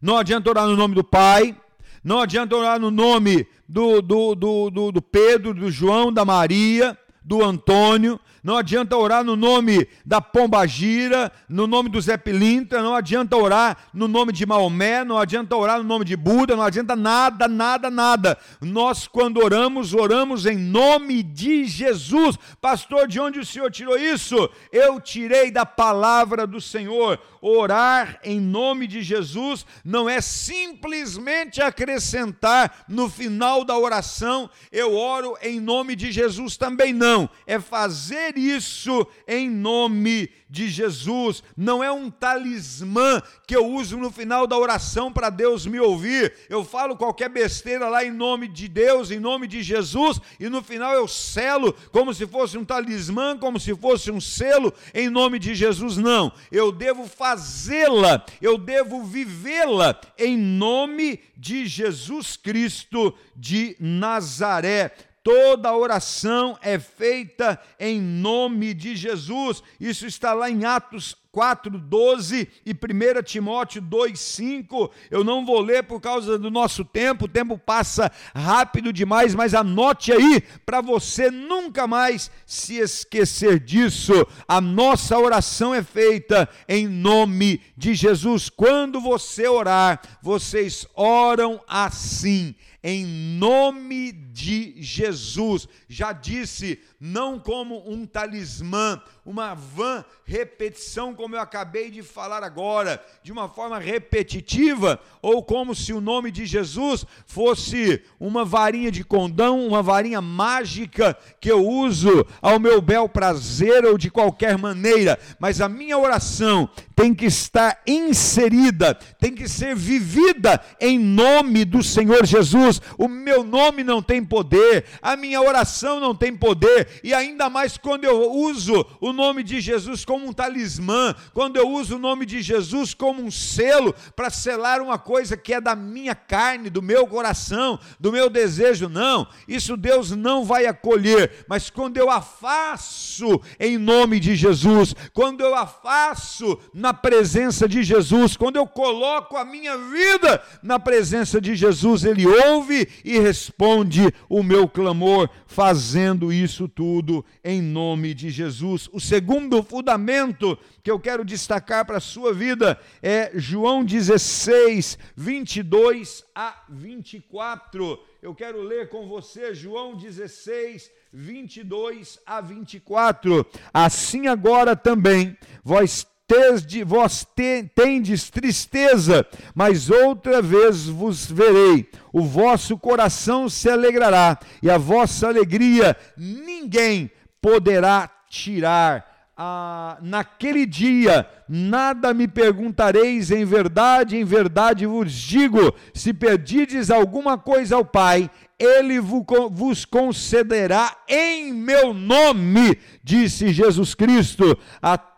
não 0.00 0.16
adianta 0.16 0.48
orar 0.48 0.68
no 0.68 0.76
nome 0.76 0.94
do 0.94 1.02
Pai, 1.02 1.56
não 2.04 2.20
adianta 2.20 2.54
orar 2.54 2.78
no 2.78 2.92
nome 2.92 3.44
do, 3.68 4.00
do, 4.00 4.36
do, 4.36 4.70
do, 4.70 4.92
do 4.92 5.02
Pedro, 5.02 5.52
do 5.52 5.68
João, 5.68 6.12
da 6.12 6.24
Maria, 6.24 6.96
do 7.24 7.42
Antônio, 7.42 8.20
não 8.46 8.56
adianta 8.56 8.96
orar 8.96 9.24
no 9.24 9.34
nome 9.34 9.88
da 10.04 10.20
Pomba 10.20 10.64
Gira, 10.68 11.32
no 11.48 11.66
nome 11.66 11.88
do 11.88 12.00
Zé 12.00 12.16
Pilintra, 12.16 12.80
não 12.80 12.94
adianta 12.94 13.36
orar 13.36 13.76
no 13.92 14.06
nome 14.06 14.32
de 14.32 14.46
Maomé, 14.46 15.02
não 15.02 15.18
adianta 15.18 15.56
orar 15.56 15.78
no 15.78 15.82
nome 15.82 16.04
de 16.04 16.16
Buda, 16.16 16.54
não 16.54 16.62
adianta 16.62 16.94
nada, 16.94 17.48
nada, 17.48 17.90
nada. 17.90 18.38
Nós, 18.60 19.08
quando 19.08 19.42
oramos, 19.42 19.92
oramos 19.92 20.46
em 20.46 20.56
nome 20.56 21.24
de 21.24 21.64
Jesus. 21.64 22.38
Pastor, 22.60 23.08
de 23.08 23.18
onde 23.18 23.40
o 23.40 23.44
senhor 23.44 23.68
tirou 23.68 23.98
isso? 23.98 24.48
Eu 24.70 25.00
tirei 25.00 25.50
da 25.50 25.66
palavra 25.66 26.46
do 26.46 26.60
Senhor. 26.60 27.18
Orar 27.48 28.18
em 28.24 28.40
nome 28.40 28.88
de 28.88 29.02
Jesus 29.02 29.64
não 29.84 30.10
é 30.10 30.20
simplesmente 30.20 31.62
acrescentar 31.62 32.84
no 32.88 33.08
final 33.08 33.64
da 33.64 33.78
oração, 33.78 34.50
eu 34.72 34.96
oro 34.96 35.38
em 35.40 35.60
nome 35.60 35.94
de 35.94 36.10
Jesus 36.10 36.56
também 36.56 36.92
não. 36.92 37.30
É 37.46 37.60
fazer 37.60 38.36
isso 38.36 39.06
em 39.28 39.48
nome 39.48 40.28
de 40.28 40.36
Jesus. 40.68 41.42
Não 41.56 41.82
é 41.82 41.90
um 41.90 42.10
talismã 42.10 43.22
que 43.46 43.56
eu 43.56 43.66
uso 43.66 43.96
no 43.96 44.10
final 44.10 44.46
da 44.46 44.56
oração 44.56 45.12
para 45.12 45.30
Deus 45.30 45.66
me 45.66 45.80
ouvir. 45.80 46.32
Eu 46.48 46.64
falo 46.64 46.96
qualquer 46.96 47.28
besteira 47.28 47.88
lá 47.88 48.04
em 48.04 48.10
nome 48.10 48.48
de 48.48 48.68
Deus, 48.68 49.10
em 49.10 49.18
nome 49.18 49.46
de 49.46 49.62
Jesus, 49.62 50.20
e 50.38 50.48
no 50.48 50.62
final 50.62 50.92
eu 50.92 51.08
selo 51.08 51.74
como 51.90 52.14
se 52.14 52.26
fosse 52.26 52.56
um 52.56 52.64
talismã, 52.64 53.36
como 53.36 53.58
se 53.58 53.74
fosse 53.74 54.10
um 54.10 54.20
selo 54.20 54.72
em 54.94 55.08
nome 55.08 55.38
de 55.38 55.54
Jesus. 55.54 55.96
Não, 55.96 56.32
eu 56.50 56.70
devo 56.70 57.06
fazê-la, 57.06 58.24
eu 58.40 58.56
devo 58.56 59.04
vivê-la 59.04 59.98
em 60.18 60.36
nome 60.36 61.20
de 61.36 61.66
Jesus 61.66 62.36
Cristo 62.36 63.14
de 63.34 63.76
Nazaré. 63.80 64.92
Toda 65.26 65.76
oração 65.76 66.56
é 66.62 66.78
feita 66.78 67.60
em 67.80 68.00
nome 68.00 68.72
de 68.72 68.94
Jesus. 68.94 69.60
Isso 69.80 70.06
está 70.06 70.32
lá 70.32 70.48
em 70.48 70.64
Atos 70.64 71.16
4:12 71.32 72.48
e 72.64 72.72
1 72.72 73.24
Timóteo 73.24 73.82
2:5. 73.82 74.88
Eu 75.10 75.24
não 75.24 75.44
vou 75.44 75.60
ler 75.60 75.82
por 75.82 76.00
causa 76.00 76.38
do 76.38 76.48
nosso 76.48 76.84
tempo, 76.84 77.24
o 77.24 77.28
tempo 77.28 77.58
passa 77.58 78.08
rápido 78.32 78.92
demais, 78.92 79.34
mas 79.34 79.52
anote 79.52 80.12
aí 80.12 80.40
para 80.64 80.80
você 80.80 81.28
nunca 81.28 81.88
mais 81.88 82.30
se 82.46 82.76
esquecer 82.76 83.58
disso. 83.58 84.24
A 84.46 84.60
nossa 84.60 85.18
oração 85.18 85.74
é 85.74 85.82
feita 85.82 86.48
em 86.68 86.86
nome 86.86 87.60
de 87.76 87.94
Jesus. 87.94 88.48
Quando 88.48 89.00
você 89.00 89.48
orar, 89.48 90.00
vocês 90.22 90.86
oram 90.94 91.60
assim 91.66 92.54
em 92.88 93.04
nome 93.04 94.12
de 94.12 94.80
Jesus. 94.80 95.66
Já 95.88 96.12
disse, 96.12 96.78
não 96.98 97.38
como 97.38 97.82
um 97.90 98.06
talismã, 98.06 99.00
uma 99.24 99.54
vã 99.54 100.04
repetição, 100.24 101.14
como 101.14 101.36
eu 101.36 101.40
acabei 101.40 101.90
de 101.90 102.02
falar 102.02 102.42
agora, 102.42 103.02
de 103.22 103.32
uma 103.32 103.48
forma 103.48 103.78
repetitiva, 103.78 104.98
ou 105.20 105.42
como 105.42 105.74
se 105.74 105.92
o 105.92 106.00
nome 106.00 106.30
de 106.30 106.46
Jesus 106.46 107.04
fosse 107.26 108.02
uma 108.18 108.44
varinha 108.44 108.90
de 108.90 109.04
condão, 109.04 109.66
uma 109.66 109.82
varinha 109.82 110.20
mágica 110.20 111.16
que 111.40 111.50
eu 111.50 111.66
uso 111.66 112.26
ao 112.40 112.58
meu 112.58 112.80
bel 112.80 113.08
prazer 113.08 113.84
ou 113.84 113.98
de 113.98 114.10
qualquer 114.10 114.56
maneira, 114.56 115.18
mas 115.38 115.60
a 115.60 115.68
minha 115.68 115.98
oração 115.98 116.68
tem 116.94 117.14
que 117.14 117.26
estar 117.26 117.82
inserida, 117.86 118.94
tem 119.20 119.34
que 119.34 119.46
ser 119.48 119.76
vivida 119.76 120.60
em 120.80 120.98
nome 120.98 121.64
do 121.64 121.82
Senhor 121.82 122.24
Jesus. 122.24 122.80
O 122.96 123.06
meu 123.06 123.44
nome 123.44 123.84
não 123.84 124.02
tem 124.02 124.24
poder, 124.24 124.86
a 125.02 125.14
minha 125.14 125.42
oração 125.42 126.00
não 126.00 126.14
tem 126.14 126.34
poder, 126.34 126.85
e 127.02 127.14
ainda 127.14 127.48
mais 127.48 127.76
quando 127.76 128.04
eu 128.04 128.32
uso 128.32 128.84
o 129.00 129.12
nome 129.12 129.42
de 129.42 129.60
Jesus 129.60 130.04
como 130.04 130.26
um 130.26 130.32
talismã, 130.32 131.14
quando 131.32 131.56
eu 131.56 131.68
uso 131.68 131.96
o 131.96 131.98
nome 131.98 132.26
de 132.26 132.42
Jesus 132.42 132.94
como 132.94 133.22
um 133.22 133.30
selo 133.30 133.94
para 134.14 134.30
selar 134.30 134.80
uma 134.80 134.98
coisa 134.98 135.36
que 135.36 135.54
é 135.54 135.60
da 135.60 135.74
minha 135.74 136.14
carne, 136.14 136.70
do 136.70 136.82
meu 136.82 137.06
coração, 137.06 137.78
do 137.98 138.12
meu 138.12 138.28
desejo, 138.28 138.88
não, 138.88 139.26
isso 139.46 139.76
Deus 139.76 140.10
não 140.10 140.44
vai 140.44 140.66
acolher, 140.66 141.44
mas 141.48 141.70
quando 141.70 141.96
eu 141.96 142.10
afaço 142.10 143.40
em 143.58 143.78
nome 143.78 144.20
de 144.20 144.36
Jesus, 144.36 144.94
quando 145.12 145.40
eu 145.40 145.54
afaço 145.54 146.58
na 146.72 146.92
presença 146.92 147.68
de 147.68 147.82
Jesus, 147.82 148.36
quando 148.36 148.56
eu 148.56 148.66
coloco 148.66 149.36
a 149.36 149.44
minha 149.44 149.76
vida 149.76 150.42
na 150.62 150.78
presença 150.78 151.40
de 151.40 151.54
Jesus, 151.54 152.04
Ele 152.04 152.26
ouve 152.26 152.88
e 153.04 153.18
responde 153.18 154.12
o 154.28 154.42
meu 154.42 154.68
clamor, 154.68 155.28
fazendo 155.46 156.32
isso 156.32 156.68
tudo 156.76 157.24
em 157.42 157.62
nome 157.62 158.12
de 158.12 158.28
Jesus. 158.28 158.86
O 158.92 159.00
segundo 159.00 159.62
fundamento 159.62 160.58
que 160.82 160.90
eu 160.90 161.00
quero 161.00 161.24
destacar 161.24 161.86
para 161.86 161.96
a 161.96 162.00
sua 162.00 162.34
vida 162.34 162.78
é 163.02 163.32
João 163.34 163.82
16, 163.82 164.98
22 165.16 166.22
a 166.34 166.64
24. 166.68 167.98
Eu 168.20 168.34
quero 168.34 168.60
ler 168.60 168.90
com 168.90 169.08
você 169.08 169.54
João 169.54 169.96
16, 169.96 170.90
22 171.10 172.20
a 172.26 172.42
24. 172.42 173.46
Assim 173.72 174.26
agora 174.26 174.76
também 174.76 175.34
vós 175.64 176.06
Tesde, 176.26 176.82
vós 176.82 177.24
te, 177.36 177.70
tendes 177.74 178.28
tristeza, 178.28 179.24
mas 179.54 179.88
outra 179.88 180.42
vez 180.42 180.86
vos 180.86 181.30
verei. 181.30 181.88
O 182.12 182.24
vosso 182.24 182.76
coração 182.76 183.48
se 183.48 183.70
alegrará, 183.70 184.36
e 184.60 184.68
a 184.68 184.76
vossa 184.76 185.28
alegria 185.28 185.96
ninguém 186.16 187.10
poderá 187.40 188.10
tirar. 188.28 189.14
Ah, 189.38 189.98
naquele 190.00 190.64
dia 190.64 191.28
nada 191.46 192.14
me 192.14 192.26
perguntareis, 192.26 193.30
em 193.30 193.44
verdade, 193.44 194.16
em 194.16 194.24
verdade 194.24 194.86
vos 194.86 195.12
digo: 195.12 195.74
se 195.94 196.12
pedirdes 196.12 196.90
alguma 196.90 197.38
coisa 197.38 197.76
ao 197.76 197.84
Pai, 197.84 198.30
ele 198.58 198.98
vos 198.98 199.84
concederá 199.84 200.96
em 201.06 201.52
meu 201.52 201.92
nome, 201.92 202.78
disse 203.04 203.52
Jesus 203.52 203.94
Cristo. 203.94 204.58
Até 204.80 205.15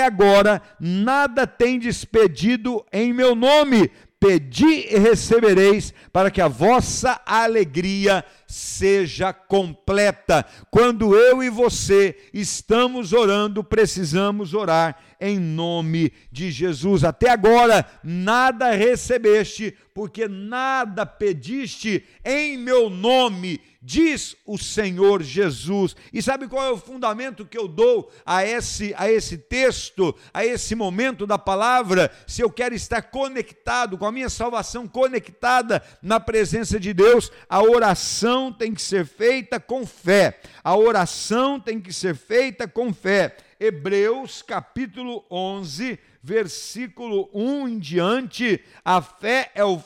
agora 0.00 0.60
nada 0.78 1.46
tendes 1.46 2.04
pedido 2.04 2.84
em 2.92 3.12
meu 3.12 3.34
nome. 3.34 3.90
Pedi 4.20 4.86
e 4.88 4.98
recebereis, 4.98 5.92
para 6.12 6.30
que 6.30 6.40
a 6.40 6.46
vossa 6.46 7.20
alegria 7.26 8.24
seja 8.52 9.32
completa. 9.32 10.44
Quando 10.70 11.16
eu 11.16 11.42
e 11.42 11.48
você 11.48 12.14
estamos 12.34 13.14
orando, 13.14 13.64
precisamos 13.64 14.52
orar 14.52 14.98
em 15.22 15.38
nome 15.38 16.12
de 16.30 16.50
Jesus. 16.50 17.04
Até 17.04 17.30
agora, 17.30 17.86
nada 18.02 18.72
recebeste, 18.72 19.74
porque 19.94 20.26
nada 20.26 21.06
pediste 21.06 22.04
em 22.24 22.58
meu 22.58 22.90
nome, 22.90 23.60
diz 23.80 24.34
o 24.44 24.58
Senhor 24.58 25.22
Jesus. 25.22 25.94
E 26.12 26.20
sabe 26.20 26.48
qual 26.48 26.64
é 26.64 26.70
o 26.70 26.76
fundamento 26.76 27.46
que 27.46 27.56
eu 27.56 27.68
dou 27.68 28.10
a 28.26 28.44
esse, 28.44 28.92
a 28.96 29.10
esse 29.10 29.38
texto, 29.38 30.14
a 30.34 30.44
esse 30.44 30.74
momento 30.74 31.24
da 31.24 31.38
palavra? 31.38 32.10
Se 32.26 32.42
eu 32.42 32.50
quero 32.50 32.74
estar 32.74 33.02
conectado, 33.02 33.96
com 33.96 34.06
a 34.06 34.12
minha 34.12 34.28
salvação 34.28 34.88
conectada 34.88 35.82
na 36.02 36.18
presença 36.18 36.80
de 36.80 36.92
Deus, 36.92 37.30
a 37.48 37.62
oração 37.62 38.41
tem 38.50 38.72
que 38.72 38.80
ser 38.80 39.04
feita 39.04 39.60
com 39.60 39.86
fé. 39.86 40.40
A 40.64 40.74
oração 40.74 41.60
tem 41.60 41.78
que 41.78 41.92
ser 41.92 42.16
feita 42.16 42.66
com 42.66 42.94
fé. 42.94 43.36
Hebreus 43.60 44.42
capítulo 44.42 45.24
11, 45.30 45.98
versículo 46.22 47.28
1 47.32 47.68
em 47.68 47.78
diante, 47.78 48.60
a 48.84 49.02
fé 49.02 49.50
é 49.54 49.64
o 49.64 49.78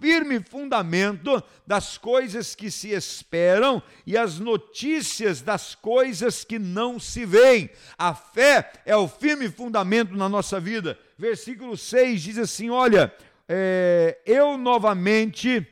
firme 0.00 0.40
fundamento 0.40 1.42
das 1.66 1.96
coisas 1.96 2.54
que 2.54 2.70
se 2.70 2.90
esperam 2.90 3.82
e 4.06 4.16
as 4.16 4.38
notícias 4.38 5.40
das 5.40 5.74
coisas 5.74 6.44
que 6.44 6.58
não 6.58 6.98
se 6.98 7.24
veem. 7.24 7.70
A 7.96 8.14
fé 8.14 8.72
é 8.84 8.96
o 8.96 9.08
firme 9.08 9.48
fundamento 9.48 10.14
na 10.14 10.28
nossa 10.28 10.58
vida. 10.58 10.98
Versículo 11.18 11.76
6 11.76 12.20
diz 12.20 12.38
assim: 12.38 12.68
Olha, 12.68 13.12
é, 13.48 14.18
eu 14.26 14.58
novamente 14.58 15.66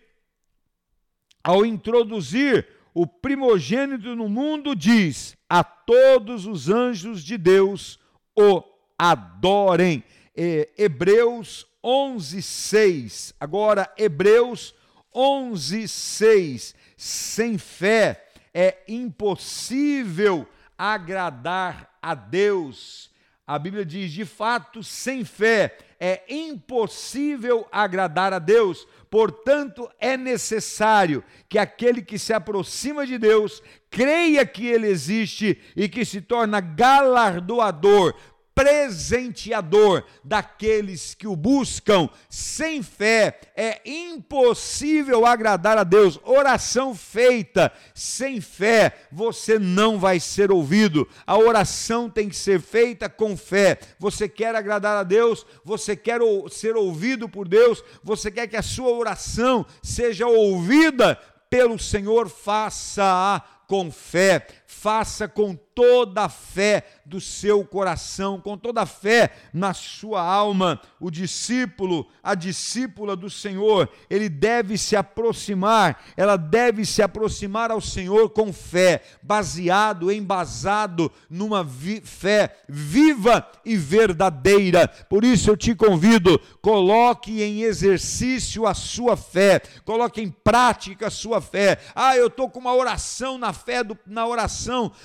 ao 1.44 1.66
introduzir 1.66 2.66
o 2.94 3.06
primogênito 3.06 4.16
no 4.16 4.28
mundo, 4.28 4.74
diz: 4.74 5.36
a 5.48 5.62
todos 5.62 6.46
os 6.46 6.70
anjos 6.70 7.22
de 7.22 7.36
Deus 7.36 8.00
o 8.34 8.62
adorem. 8.98 10.02
É, 10.36 10.70
Hebreus 10.76 11.66
11, 11.82 12.42
6. 12.42 13.34
Agora, 13.38 13.92
Hebreus 13.96 14.74
11, 15.14 15.86
6. 15.86 16.74
Sem 16.96 17.58
fé 17.58 18.28
é 18.52 18.78
impossível 18.88 20.48
agradar 20.78 21.96
a 22.00 22.14
Deus. 22.14 23.10
A 23.46 23.58
Bíblia 23.58 23.84
diz: 23.84 24.10
de 24.10 24.24
fato, 24.24 24.82
sem 24.82 25.24
fé 25.24 25.76
é 26.00 26.22
impossível 26.28 27.66
agradar 27.70 28.32
a 28.32 28.38
Deus. 28.38 28.86
Portanto, 29.10 29.88
é 29.98 30.16
necessário 30.16 31.22
que 31.48 31.58
aquele 31.58 32.02
que 32.02 32.18
se 32.18 32.32
aproxima 32.32 33.06
de 33.06 33.18
Deus 33.18 33.62
creia 33.90 34.44
que 34.44 34.66
ele 34.66 34.88
existe 34.88 35.60
e 35.76 35.88
que 35.88 36.04
se 36.04 36.20
torna 36.20 36.60
galardoador, 36.60 38.14
presenteador 38.54 40.04
daqueles 40.22 41.14
que 41.14 41.26
o 41.26 41.34
buscam. 41.34 42.08
Sem 42.28 42.82
fé 42.82 43.40
é 43.56 43.80
impossível 43.84 45.26
agradar 45.26 45.76
a 45.76 45.84
Deus. 45.84 46.18
Oração 46.24 46.94
feita 46.94 47.72
sem 47.94 48.40
fé, 48.40 48.94
você 49.10 49.58
não 49.58 49.98
vai 49.98 50.20
ser 50.20 50.52
ouvido. 50.52 51.08
A 51.26 51.36
oração 51.36 52.08
tem 52.08 52.28
que 52.28 52.36
ser 52.36 52.60
feita 52.60 53.08
com 53.08 53.36
fé. 53.36 53.78
Você 53.98 54.28
quer 54.28 54.54
agradar 54.54 54.96
a 54.96 55.02
Deus, 55.02 55.44
você 55.64 55.96
quer 55.96 56.20
ser 56.50 56.76
ouvido 56.76 57.28
por 57.28 57.48
Deus, 57.48 57.82
você 58.02 58.30
quer 58.30 58.46
que 58.46 58.56
a 58.56 58.62
sua 58.62 58.90
oração 58.90 59.66
seja 59.82 60.26
ouvida 60.26 61.18
pelo 61.50 61.78
Senhor, 61.78 62.28
faça-a 62.28 63.42
com 63.66 63.90
fé, 63.90 64.46
faça 64.66 65.28
com 65.28 65.54
toda 65.74 66.22
a 66.22 66.28
fé 66.28 66.84
do 67.04 67.20
seu 67.20 67.64
coração, 67.64 68.40
com 68.40 68.56
toda 68.56 68.82
a 68.82 68.86
fé 68.86 69.30
na 69.52 69.74
sua 69.74 70.22
alma. 70.22 70.80
O 71.00 71.10
discípulo, 71.10 72.06
a 72.22 72.34
discípula 72.34 73.16
do 73.16 73.28
Senhor, 73.28 73.88
ele 74.08 74.28
deve 74.28 74.78
se 74.78 74.94
aproximar, 74.94 76.02
ela 76.16 76.36
deve 76.36 76.84
se 76.86 77.02
aproximar 77.02 77.70
ao 77.72 77.80
Senhor 77.80 78.30
com 78.30 78.52
fé, 78.52 79.02
baseado, 79.22 80.12
embasado 80.12 81.10
numa 81.28 81.64
vi- 81.64 82.00
fé 82.00 82.56
viva 82.68 83.46
e 83.64 83.76
verdadeira. 83.76 84.86
Por 84.86 85.24
isso 85.24 85.50
eu 85.50 85.56
te 85.56 85.74
convido, 85.74 86.38
coloque 86.62 87.42
em 87.42 87.62
exercício 87.62 88.66
a 88.66 88.74
sua 88.74 89.16
fé, 89.16 89.60
coloque 89.84 90.20
em 90.22 90.30
prática 90.30 91.08
a 91.08 91.10
sua 91.10 91.40
fé. 91.40 91.78
Ah, 91.94 92.16
eu 92.16 92.28
estou 92.28 92.48
com 92.48 92.60
uma 92.60 92.74
oração 92.74 93.38
na 93.38 93.52
fé, 93.52 93.82
do, 93.82 93.98
na 94.06 94.24
oração, 94.26 94.53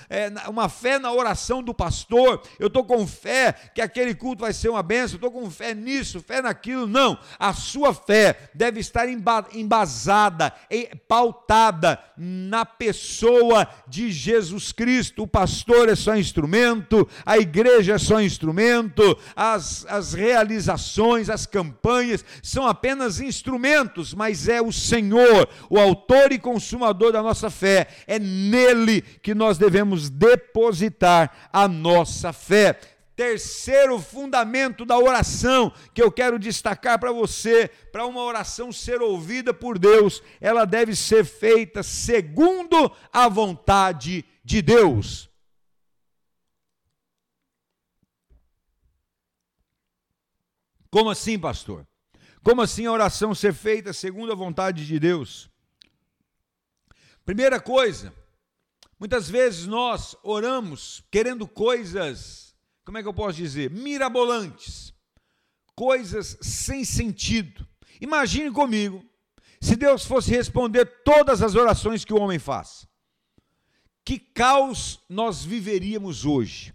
é, 0.10 0.30
na- 0.30 0.50
uma 0.50 0.70
fé 0.70 1.00
na 1.00 1.12
oração 1.12 1.62
do 1.64 1.74
pastor, 1.74 2.42
eu 2.60 2.68
estou 2.68 2.84
com 2.84 3.06
fé 3.08 3.54
que 3.74 3.82
aquele 3.82 4.14
culto 4.14 4.42
vai 4.42 4.54
ser 4.54 4.70
uma 4.70 4.84
bênção, 4.84 5.14
eu 5.16 5.28
estou 5.28 5.32
com 5.32 5.50
fé 5.50 5.74
nisso, 5.74 6.22
fé 6.22 6.42
naquilo. 6.42 6.88
Não, 6.88 7.18
a 7.38 7.54
sua 7.54 7.94
fé 7.94 8.50
deve 8.54 8.80
estar 8.80 9.08
emba- 9.10 9.48
embasada, 9.54 10.54
em- 10.70 10.88
pautada 11.08 12.00
na 12.18 12.66
pessoa 12.66 13.68
de 13.88 14.12
Jesus 14.12 14.72
Cristo. 14.72 15.24
O 15.24 15.28
pastor 15.28 15.90
é 15.90 15.96
só 15.96 16.16
instrumento, 16.16 17.08
a 17.26 17.38
igreja 17.38 17.96
é 17.96 17.98
só 17.98 18.22
instrumento, 18.22 19.18
as, 19.36 19.86
as 19.88 20.14
realizações, 20.14 21.30
as 21.30 21.46
campanhas 21.46 22.24
são 22.44 22.68
apenas 22.68 23.20
instrumentos, 23.20 24.14
mas 24.14 24.48
é 24.48 24.62
o 24.62 24.72
Senhor, 24.72 25.48
o 25.70 25.80
autor 25.80 26.32
e 26.32 26.40
consumador 26.40 27.12
da 27.12 27.22
nossa 27.24 27.50
fé. 27.50 27.88
É 28.08 28.20
nele 28.20 29.02
que 29.02 29.34
nós 29.40 29.58
devemos 29.58 30.10
depositar 30.10 31.50
a 31.52 31.68
nossa 31.68 32.34
fé. 32.34 32.80
Terceiro 33.16 34.00
fundamento 34.00 34.86
da 34.86 34.98
oração 34.98 35.74
que 35.94 36.02
eu 36.02 36.12
quero 36.12 36.38
destacar 36.38 37.00
para 37.00 37.12
você, 37.12 37.70
para 37.92 38.06
uma 38.06 38.22
oração 38.22 38.72
ser 38.72 39.02
ouvida 39.02 39.54
por 39.54 39.80
Deus, 39.80 40.22
ela 40.40 40.66
deve 40.66 40.96
ser 40.96 41.26
feita 41.26 41.82
segundo 41.82 42.92
a 43.12 43.28
vontade 43.28 44.26
de 44.44 44.62
Deus. 44.62 45.30
Como 50.92 51.10
assim, 51.10 51.38
pastor? 51.38 51.88
Como 52.44 52.62
assim 52.62 52.86
a 52.86 52.92
oração 52.92 53.34
ser 53.36 53.54
feita 53.54 53.94
segundo 53.94 54.32
a 54.32 54.36
vontade 54.36 54.86
de 54.86 55.00
Deus? 55.00 55.50
Primeira 57.26 57.60
coisa, 57.60 58.14
muitas 59.00 59.30
vezes 59.30 59.66
nós 59.66 60.16
oramos 60.24 61.04
querendo 61.10 61.48
coisas, 61.48 62.54
como 62.84 62.98
é 62.98 63.02
que 63.02 63.08
eu 63.08 63.14
posso 63.14 63.38
dizer? 63.38 63.72
Mirabolantes, 63.72 64.94
coisas 65.74 66.38
sem 66.42 66.84
sentido. 66.84 67.66
Imagine 68.02 68.52
comigo, 68.52 69.04
se 69.62 69.76
Deus 69.76 70.06
fosse 70.06 70.32
responder 70.32 70.86
todas 71.04 71.42
as 71.42 71.56
orações 71.56 72.04
que 72.04 72.14
o 72.14 72.20
homem 72.20 72.40
faz, 72.40 72.88
que 74.04 74.20
caos 74.20 75.00
nós 75.08 75.44
viveríamos 75.44 76.26
hoje? 76.26 76.74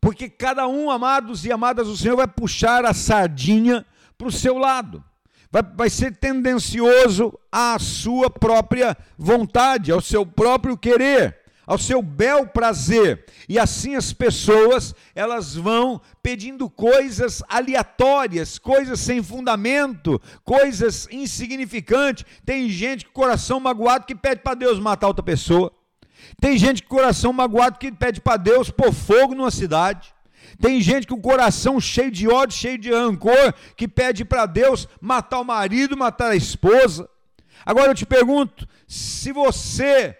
Porque 0.00 0.28
cada 0.28 0.66
um, 0.66 0.90
amados 0.90 1.44
e 1.44 1.52
amadas 1.52 1.86
do 1.86 1.96
Senhor, 1.96 2.16
vai 2.16 2.28
puxar 2.28 2.84
a 2.84 2.92
sardinha 2.92 3.86
para 4.18 4.28
o 4.28 4.32
seu 4.32 4.58
lado. 4.58 5.02
Vai, 5.50 5.62
vai 5.62 5.90
ser 5.90 6.16
tendencioso 6.16 7.38
à 7.50 7.78
sua 7.78 8.28
própria 8.28 8.96
vontade, 9.16 9.92
ao 9.92 10.00
seu 10.00 10.26
próprio 10.26 10.76
querer, 10.76 11.43
ao 11.66 11.78
seu 11.78 12.02
bel 12.02 12.46
prazer. 12.46 13.24
E 13.48 13.58
assim 13.58 13.94
as 13.94 14.12
pessoas, 14.12 14.94
elas 15.14 15.54
vão 15.54 16.00
pedindo 16.22 16.68
coisas 16.68 17.42
aleatórias, 17.48 18.58
coisas 18.58 19.00
sem 19.00 19.22
fundamento, 19.22 20.20
coisas 20.44 21.08
insignificantes. 21.10 22.24
Tem 22.44 22.68
gente 22.68 23.06
com 23.06 23.12
coração 23.12 23.58
magoado 23.60 24.06
que 24.06 24.14
pede 24.14 24.40
para 24.42 24.54
Deus 24.54 24.78
matar 24.78 25.08
outra 25.08 25.22
pessoa. 25.22 25.72
Tem 26.40 26.56
gente 26.56 26.82
com 26.82 26.96
coração 26.96 27.32
magoado 27.32 27.78
que 27.78 27.92
pede 27.92 28.20
para 28.20 28.36
Deus 28.36 28.70
pôr 28.70 28.92
fogo 28.92 29.34
numa 29.34 29.50
cidade. 29.50 30.14
Tem 30.60 30.80
gente 30.80 31.06
com 31.06 31.20
coração 31.20 31.80
cheio 31.80 32.10
de 32.10 32.28
ódio, 32.28 32.56
cheio 32.56 32.78
de 32.78 32.92
rancor, 32.92 33.54
que 33.76 33.88
pede 33.88 34.24
para 34.24 34.46
Deus 34.46 34.88
matar 35.00 35.40
o 35.40 35.44
marido, 35.44 35.96
matar 35.96 36.30
a 36.30 36.36
esposa. 36.36 37.08
Agora 37.66 37.90
eu 37.90 37.94
te 37.94 38.06
pergunto: 38.06 38.66
se 38.86 39.32
você 39.32 40.16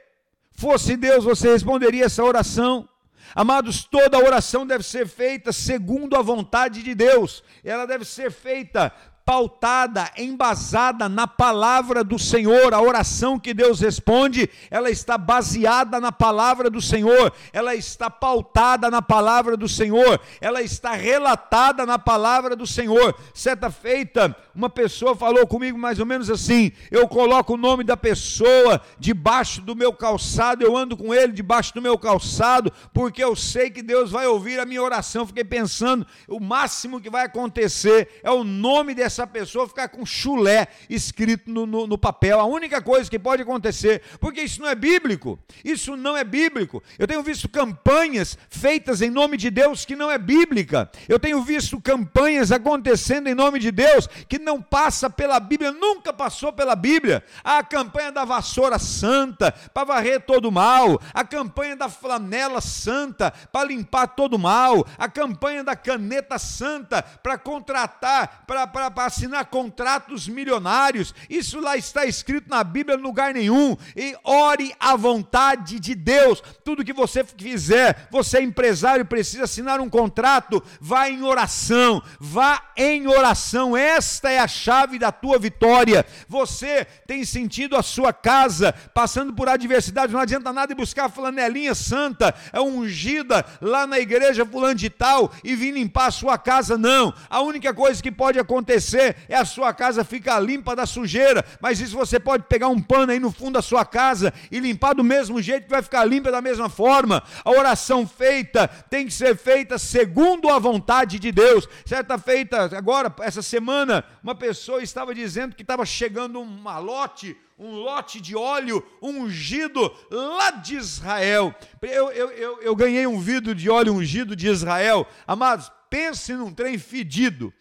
fosse 0.55 0.97
Deus, 0.97 1.25
você 1.25 1.53
responderia 1.53 2.07
essa 2.07 2.25
oração? 2.25 2.89
Amados, 3.35 3.85
toda 3.85 4.19
oração 4.19 4.67
deve 4.67 4.85
ser 4.85 5.09
feita 5.09 5.53
segundo 5.53 6.17
a 6.17 6.23
vontade 6.23 6.83
de 6.83 6.95
Deus. 6.95 7.43
Ela 7.65 7.87
deve 7.87 8.05
ser 8.05 8.31
feita 8.31 8.93
pautada, 9.25 10.11
embasada 10.19 11.09
na 11.09 11.27
palavra 11.27 12.05
do 12.05 12.19
Senhor. 12.19 12.75
A 12.75 12.83
oração 12.83 13.39
que 13.39 13.55
Deus 13.55 13.81
responde, 13.81 14.51
ela 14.71 14.91
está 14.91 15.17
baseada 15.17 15.99
na 15.99 16.13
palavra 16.13 16.69
do 16.69 16.81
Senhor, 16.81 17.33
ela 17.53 17.75
está 17.75 18.11
pautada 18.11 18.91
na 18.91 19.01
palavra 19.01 19.57
do 19.57 19.69
Senhor, 19.69 20.21
ela 20.41 20.61
está 20.61 20.93
relatada 20.93 21.87
na 21.87 21.99
palavra 21.99 22.55
do 22.55 22.67
Senhor. 22.67 23.15
Certa 23.33 23.71
feita, 23.71 24.37
uma 24.55 24.69
pessoa 24.69 25.17
falou 25.17 25.47
comigo 25.47 25.79
mais 25.79 25.99
ou 25.99 26.07
menos 26.07 26.29
assim: 26.29 26.73
eu 26.91 27.09
coloco 27.09 27.55
o 27.55 27.59
nome 27.59 27.83
da 27.83 27.97
pessoa 27.97 28.81
debaixo 28.99 29.63
do 29.63 29.75
meu 29.75 29.93
calçado, 29.93 30.63
eu 30.63 30.77
ando 30.77 30.97
com 30.97 31.15
ele 31.15 31.33
debaixo 31.33 31.73
do 31.75 31.81
meu 31.81 31.99
calçado, 31.99 32.71
porque 32.93 33.25
eu 33.25 33.35
sei 33.35 33.71
que 33.71 33.83
Deus 33.83 34.11
vai 34.11 34.27
ouvir 34.27 34.61
a 34.61 34.67
minha 34.67 34.83
oração. 34.83 35.27
Fiquei 35.27 35.45
pensando, 35.45 36.07
o 36.29 36.39
máximo 36.39 37.01
que 37.01 37.09
vai 37.09 37.25
acontecer 37.25 38.21
é 38.23 38.31
o 38.31 38.45
nome 38.45 38.95
dessa 38.95 39.14
essa 39.15 39.27
pessoa 39.27 39.69
ficar 39.69 39.89
com 39.89 40.05
chulé 40.05 40.67
escrito 40.91 41.51
no, 41.51 41.67
no, 41.67 41.87
no, 41.87 41.97
papel. 41.97 42.41
A 42.41 42.45
única 42.45 42.83
coisa 42.83 43.09
que 43.09 43.19
pode 43.19 43.43
acontecer, 43.43 44.03
porque 44.21 44.41
isso 44.41 44.61
não 44.61 44.69
é 44.69 44.75
bíblico. 44.75 45.39
Isso 45.65 45.97
não 45.97 46.17
é 46.17 46.25
bíblico. 46.25 46.83
Eu 46.99 47.07
tenho 47.07 47.23
visto 47.23 47.49
campanhas 47.49 48.37
feitas 48.49 49.01
em 49.01 49.11
nome 49.11 49.37
de 49.37 49.51
Deus 49.51 49.85
que 49.85 49.95
não 49.95 50.11
é 50.11 50.19
bíblica. 50.19 50.91
Eu 51.09 51.19
tenho 51.19 51.43
visto 51.43 51.81
campanhas 51.81 52.51
acontecendo 52.51 53.29
em 53.29 53.35
nome 53.35 53.59
de 53.61 53.71
Deus 53.71 54.09
que 54.29 54.39
não 54.39 54.61
passa 54.61 55.09
pela 55.09 55.39
Bíblia, 55.39 55.71
nunca 55.71 56.13
passou 56.13 56.53
pela 56.53 56.75
Bíblia. 56.75 57.23
A 57.43 57.63
campanha 57.63 58.11
da 58.11 58.25
vassoura 58.25 58.79
santa 58.79 59.53
para 59.73 59.85
varrer 59.85 60.21
todo 60.23 60.47
o 60.47 60.53
mal, 60.53 61.01
a 61.13 61.25
campanha 61.25 61.77
da 61.77 61.89
flanela 61.89 62.61
santa 62.61 63.31
para 63.53 63.69
limpar 63.69 64.09
todo 64.09 64.39
mal, 64.39 64.85
a 64.99 65.09
campanha 65.09 65.63
da 65.63 65.77
caneta 65.77 66.39
santa 66.39 67.03
para 67.03 67.39
contratar, 67.39 68.45
para 68.47 68.91
assinar 69.07 69.47
contratos 69.47 70.29
milionários. 70.29 71.15
Isso 71.29 71.61
lá 71.61 71.77
está 71.77 72.05
escrito 72.05 72.49
na 72.49 72.63
Bíblia 72.65 72.97
em 72.97 73.03
lugar 73.03 73.35
nenhum. 73.35 73.77
E 73.97 74.17
ore 74.25 74.75
à 74.79 74.97
vontade 74.97 75.79
de 75.81 75.95
Deus. 75.95 76.43
Tudo 76.65 76.85
que 76.85 76.93
você 76.93 77.25
fizer, 77.25 78.09
você 78.11 78.39
é 78.39 78.43
empresário, 78.43 79.05
precisa 79.05 79.45
assinar 79.45 79.81
um 79.81 79.89
contrato, 79.89 80.63
vá 80.81 81.09
em 81.09 81.23
oração. 81.23 82.03
Vá 82.19 82.63
em 82.77 83.07
oração. 83.07 83.77
Esta 83.77 84.31
é 84.31 84.39
a 84.39 84.49
chave 84.49 84.99
da 84.99 85.13
tua 85.13 85.39
vitória. 85.39 86.05
Você 86.29 86.87
tem 87.07 87.25
sentido 87.25 87.77
a 87.77 87.83
sua 87.83 88.13
casa 88.13 88.73
passando 88.95 89.33
por 89.33 89.49
adversidade, 89.49 90.13
não 90.13 90.21
adianta 90.21 90.53
nada 90.53 90.73
ir 90.73 90.77
buscar 90.77 91.07
a 91.07 91.09
flanelinha 91.09 91.75
santa, 91.75 92.35
é 92.53 92.61
ungida 92.61 93.45
lá 93.61 93.87
na 93.87 93.99
igreja 93.99 94.47
fulano 94.47 94.75
de 94.75 94.91
tal 94.91 95.33
e 95.43 95.55
vir 95.55 95.73
limpar 95.73 96.07
a 96.07 96.11
sua 96.11 96.39
casa, 96.39 96.79
não. 96.79 97.13
A 97.29 97.41
única 97.41 97.73
coisa 97.75 98.03
que 98.03 98.11
pode 98.11 98.39
acontecer 98.39 98.94
acontecer 98.95 99.17
é 99.29 99.37
a 99.37 99.45
sua 99.45 99.75
casa 99.75 100.05
ficar 100.05 100.39
limpa 100.41 100.77
da 100.77 100.87
sujeira, 100.87 101.45
mas 101.61 101.81
isso 101.81 101.97
você 101.97 102.21
pode 102.21 102.45
pegar 102.45 102.69
um 102.69 102.81
pano 102.81 103.13
aí 103.13 103.19
no 103.19 103.33
fundo 103.33 103.55
da 103.55 103.63
sua 103.63 103.85
casa 103.85 104.33
e 104.51 104.61
limpar 104.61 104.95
do 104.95 105.03
mesmo 105.03 105.43
jeito 105.43 105.65
que 105.65 105.71
vai 105.71 105.83
ficar 105.83 106.05
limpa 106.05 106.31
da 106.31 106.41
mesma 106.41 106.69
forma. 106.69 107.23
A 107.45 107.51
oração 107.51 108.07
feita 108.07 108.69
tem 108.69 109.07
que 109.07 109.13
ser 109.13 109.37
feita 109.37 109.79
segundo 109.79 110.49
a 110.49 110.59
vontade 110.59 111.19
de 111.19 111.33
Deus. 111.33 111.69
Certa 111.85 112.17
feita, 112.19 112.77
agora, 112.77 113.15
essa 113.21 113.43
semana, 113.43 114.05
uma 114.23 114.35
pessoa 114.35 114.83
estava 114.83 115.15
dizendo 115.15 115.55
que 115.55 115.63
estava 115.63 115.85
chegando 115.85 116.41
um 116.41 116.47
malote 116.47 117.37
um 117.57 117.77
lote 117.77 118.21
de 118.21 118.35
óleo 118.35 118.85
ungido 119.01 119.81
lá 120.11 120.51
de 120.51 120.75
Israel. 120.75 121.55
Eu, 121.81 122.11
eu, 122.11 122.31
eu, 122.31 122.63
eu, 122.63 122.75
ganhei 122.75 123.07
um 123.07 123.21
vidro 123.21 123.55
de 123.55 123.71
óleo 123.71 123.95
ungido 123.95 124.35
de 124.35 124.49
Israel. 124.49 125.07
Amados, 125.25 125.71
pense 125.89 126.33
num 126.33 126.53
trem 126.53 126.77
fedido. 126.77 127.55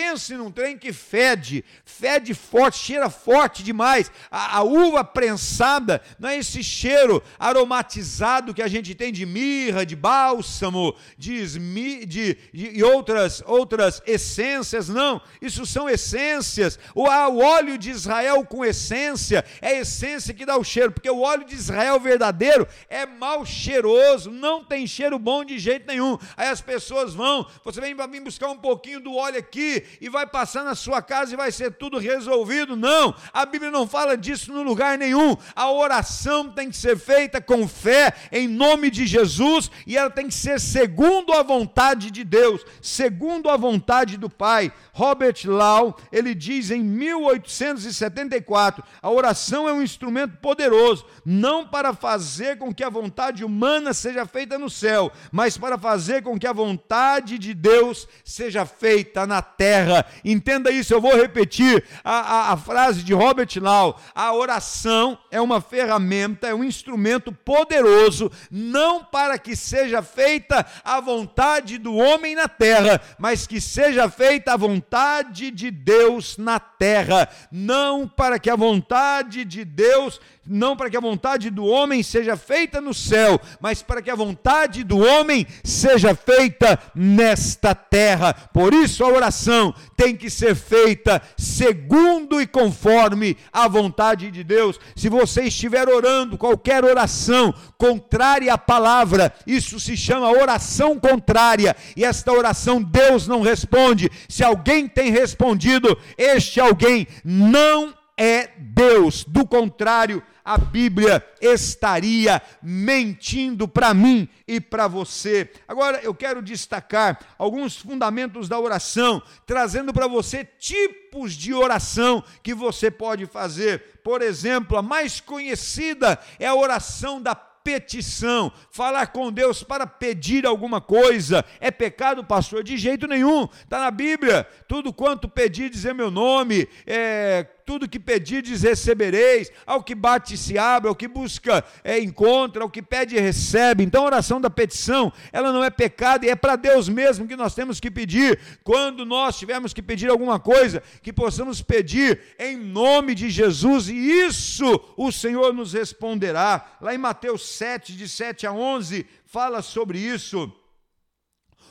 Pense 0.00 0.34
num 0.34 0.50
trem 0.50 0.78
que 0.78 0.94
fede, 0.94 1.62
fede 1.84 2.32
forte, 2.32 2.78
cheira 2.78 3.10
forte 3.10 3.62
demais. 3.62 4.10
A, 4.30 4.56
a, 4.56 4.62
uva 4.62 5.04
prensada 5.04 6.00
não 6.18 6.30
é 6.30 6.38
esse 6.38 6.64
cheiro 6.64 7.22
aromatizado 7.38 8.54
que 8.54 8.62
a 8.62 8.66
gente 8.66 8.94
tem 8.94 9.12
de 9.12 9.26
mirra, 9.26 9.84
de 9.84 9.94
bálsamo, 9.94 10.96
de, 11.18 11.34
esmi, 11.34 12.06
de, 12.06 12.34
de, 12.50 12.82
outras, 12.82 13.42
outras 13.44 14.02
essências, 14.06 14.88
não. 14.88 15.20
Isso 15.38 15.66
são 15.66 15.86
essências. 15.86 16.78
O, 16.94 17.02
o 17.02 17.38
óleo 17.44 17.76
de 17.76 17.90
Israel 17.90 18.42
com 18.46 18.64
essência 18.64 19.44
é 19.60 19.80
essência 19.80 20.32
que 20.32 20.46
dá 20.46 20.56
o 20.56 20.64
cheiro, 20.64 20.92
porque 20.92 21.10
o 21.10 21.20
óleo 21.20 21.44
de 21.44 21.54
Israel 21.54 22.00
verdadeiro 22.00 22.66
é 22.88 23.04
mal 23.04 23.44
cheiroso, 23.44 24.30
não 24.30 24.64
tem 24.64 24.86
cheiro 24.86 25.18
bom 25.18 25.44
de 25.44 25.58
jeito 25.58 25.86
nenhum. 25.86 26.16
Aí 26.38 26.48
as 26.48 26.62
pessoas 26.62 27.12
vão, 27.12 27.46
você 27.62 27.82
vem 27.82 27.94
para 27.94 28.06
mim 28.06 28.22
buscar 28.22 28.48
um 28.48 28.56
pouquinho 28.56 29.00
do 29.00 29.14
óleo 29.14 29.38
aqui 29.38 29.89
e 30.00 30.08
vai 30.08 30.26
passar 30.26 30.64
na 30.64 30.74
sua 30.74 31.00
casa 31.00 31.32
e 31.32 31.36
vai 31.36 31.50
ser 31.50 31.72
tudo 31.72 31.98
resolvido. 31.98 32.76
Não, 32.76 33.14
a 33.32 33.46
Bíblia 33.46 33.70
não 33.70 33.86
fala 33.86 34.16
disso 34.16 34.52
no 34.52 34.62
lugar 34.62 34.98
nenhum. 34.98 35.36
A 35.54 35.70
oração 35.70 36.50
tem 36.50 36.70
que 36.70 36.76
ser 36.76 36.98
feita 36.98 37.40
com 37.40 37.66
fé 37.66 38.12
em 38.30 38.46
nome 38.46 38.90
de 38.90 39.06
Jesus 39.06 39.70
e 39.86 39.96
ela 39.96 40.10
tem 40.10 40.28
que 40.28 40.34
ser 40.34 40.60
segundo 40.60 41.32
a 41.32 41.42
vontade 41.42 42.10
de 42.10 42.24
Deus, 42.24 42.64
segundo 42.82 43.48
a 43.48 43.56
vontade 43.56 44.16
do 44.16 44.28
Pai. 44.28 44.72
Robert 44.92 45.36
Lau, 45.46 45.96
ele 46.12 46.34
diz 46.34 46.70
em 46.70 46.82
1874, 46.82 48.84
a 49.00 49.10
oração 49.10 49.68
é 49.68 49.72
um 49.72 49.82
instrumento 49.82 50.36
poderoso, 50.38 51.06
não 51.24 51.66
para 51.66 51.94
fazer 51.94 52.58
com 52.58 52.74
que 52.74 52.84
a 52.84 52.90
vontade 52.90 53.44
humana 53.44 53.94
seja 53.94 54.26
feita 54.26 54.58
no 54.58 54.68
céu, 54.68 55.10
mas 55.32 55.56
para 55.56 55.78
fazer 55.78 56.22
com 56.22 56.38
que 56.38 56.46
a 56.46 56.52
vontade 56.52 57.38
de 57.38 57.54
Deus 57.54 58.06
seja 58.24 58.66
feita 58.66 59.26
na 59.26 59.40
terra 59.40 59.69
terra. 59.70 60.04
Entenda 60.24 60.72
isso, 60.72 60.92
eu 60.92 61.00
vou 61.00 61.14
repetir 61.14 61.84
a, 62.02 62.18
a, 62.18 62.52
a 62.52 62.56
frase 62.56 63.04
de 63.04 63.14
Robert 63.14 63.48
Lau: 63.60 64.00
a 64.12 64.34
oração 64.34 65.16
é 65.30 65.40
uma 65.40 65.60
ferramenta, 65.60 66.48
é 66.48 66.54
um 66.54 66.64
instrumento 66.64 67.30
poderoso, 67.30 68.30
não 68.50 69.04
para 69.04 69.38
que 69.38 69.54
seja 69.54 70.02
feita 70.02 70.66
a 70.84 71.00
vontade 71.00 71.78
do 71.78 71.94
homem 71.94 72.34
na 72.34 72.48
terra, 72.48 73.00
mas 73.16 73.46
que 73.46 73.60
seja 73.60 74.10
feita 74.10 74.54
a 74.54 74.56
vontade 74.56 75.52
de 75.52 75.70
Deus 75.70 76.36
na 76.36 76.58
terra, 76.58 77.28
não 77.52 78.08
para 78.08 78.40
que 78.40 78.50
a 78.50 78.56
vontade 78.56 79.44
de 79.44 79.64
Deus 79.64 80.20
não 80.50 80.76
para 80.76 80.90
que 80.90 80.96
a 80.96 81.00
vontade 81.00 81.48
do 81.48 81.64
homem 81.64 82.02
seja 82.02 82.36
feita 82.36 82.80
no 82.80 82.92
céu, 82.92 83.40
mas 83.60 83.82
para 83.82 84.02
que 84.02 84.10
a 84.10 84.16
vontade 84.16 84.82
do 84.82 84.98
homem 84.98 85.46
seja 85.62 86.12
feita 86.14 86.78
nesta 86.92 87.72
terra. 87.72 88.32
Por 88.32 88.74
isso 88.74 89.04
a 89.04 89.08
oração 89.08 89.59
tem 89.96 90.16
que 90.16 90.30
ser 90.30 90.54
feita 90.54 91.20
segundo 91.36 92.40
e 92.40 92.46
conforme 92.46 93.36
a 93.52 93.68
vontade 93.68 94.30
de 94.30 94.42
Deus. 94.42 94.78
Se 94.96 95.08
você 95.08 95.42
estiver 95.42 95.88
orando 95.88 96.38
qualquer 96.38 96.84
oração 96.84 97.54
contrária 97.76 98.52
à 98.52 98.58
palavra, 98.58 99.32
isso 99.46 99.78
se 99.78 99.96
chama 99.96 100.30
oração 100.30 100.98
contrária, 100.98 101.76
e 101.96 102.04
esta 102.04 102.32
oração 102.32 102.82
Deus 102.82 103.26
não 103.26 103.42
responde. 103.42 104.10
Se 104.28 104.42
alguém 104.42 104.88
tem 104.88 105.10
respondido, 105.10 105.96
este 106.16 106.60
alguém 106.60 107.06
não 107.24 107.94
é 108.16 108.50
Deus. 108.58 109.24
Do 109.24 109.46
contrário, 109.46 110.22
a 110.44 110.58
Bíblia 110.58 111.24
estaria 111.40 112.40
mentindo 112.62 113.68
para 113.68 113.94
mim 113.94 114.28
e 114.46 114.60
para 114.60 114.88
você. 114.88 115.50
Agora 115.66 116.00
eu 116.02 116.14
quero 116.14 116.42
destacar 116.42 117.18
alguns 117.38 117.76
fundamentos 117.76 118.48
da 118.48 118.58
oração, 118.58 119.22
trazendo 119.46 119.92
para 119.92 120.06
você 120.06 120.44
tipos 120.44 121.34
de 121.34 121.54
oração 121.54 122.22
que 122.42 122.54
você 122.54 122.90
pode 122.90 123.26
fazer. 123.26 124.00
Por 124.02 124.22
exemplo, 124.22 124.76
a 124.76 124.82
mais 124.82 125.20
conhecida 125.20 126.18
é 126.38 126.46
a 126.46 126.54
oração 126.54 127.20
da 127.20 127.34
petição, 127.62 128.52
falar 128.70 129.08
com 129.08 129.30
Deus 129.30 129.62
para 129.62 129.86
pedir 129.86 130.46
alguma 130.46 130.80
coisa, 130.80 131.44
é 131.60 131.70
pecado, 131.70 132.24
pastor? 132.24 132.64
De 132.64 132.76
jeito 132.76 133.06
nenhum, 133.06 133.44
está 133.44 133.78
na 133.80 133.90
Bíblia. 133.90 134.46
Tudo 134.66 134.92
quanto 134.92 135.28
pedir, 135.28 135.70
dizer 135.70 135.94
meu 135.94 136.10
nome, 136.10 136.66
é, 136.86 137.46
tudo 137.64 137.88
que 137.88 137.98
pedirdes 137.98 138.62
recebereis, 138.62 139.50
ao 139.66 139.82
que 139.82 139.94
bate 139.94 140.36
se 140.36 140.58
abre, 140.58 140.88
ao 140.88 140.94
que 140.94 141.08
busca 141.08 141.64
é, 141.84 141.98
encontra, 141.98 142.62
ao 142.62 142.70
que 142.70 142.82
pede 142.82 143.18
recebe. 143.18 143.84
Então 143.84 144.02
a 144.02 144.06
oração 144.06 144.40
da 144.40 144.50
petição, 144.50 145.12
ela 145.32 145.52
não 145.52 145.62
é 145.62 145.70
pecado 145.70 146.24
e 146.24 146.28
é 146.28 146.36
para 146.36 146.56
Deus 146.56 146.88
mesmo 146.88 147.26
que 147.26 147.36
nós 147.36 147.54
temos 147.54 147.80
que 147.80 147.90
pedir. 147.90 148.38
Quando 148.64 149.04
nós 149.04 149.38
tivermos 149.38 149.72
que 149.72 149.82
pedir 149.82 150.10
alguma 150.10 150.38
coisa, 150.38 150.82
que 151.02 151.12
possamos 151.12 151.62
pedir 151.62 152.20
em 152.38 152.56
nome 152.56 153.14
de 153.14 153.30
Jesus 153.30 153.88
e 153.88 153.94
isso 153.94 154.80
o 154.96 155.10
Senhor 155.12 155.52
nos 155.52 155.72
responderá. 155.72 156.76
Lá 156.80 156.94
em 156.94 156.98
Mateus 156.98 157.48
7, 157.48 157.96
de 157.96 158.08
7 158.08 158.46
a 158.46 158.52
11, 158.52 159.06
fala 159.26 159.62
sobre 159.62 159.98
isso. 159.98 160.52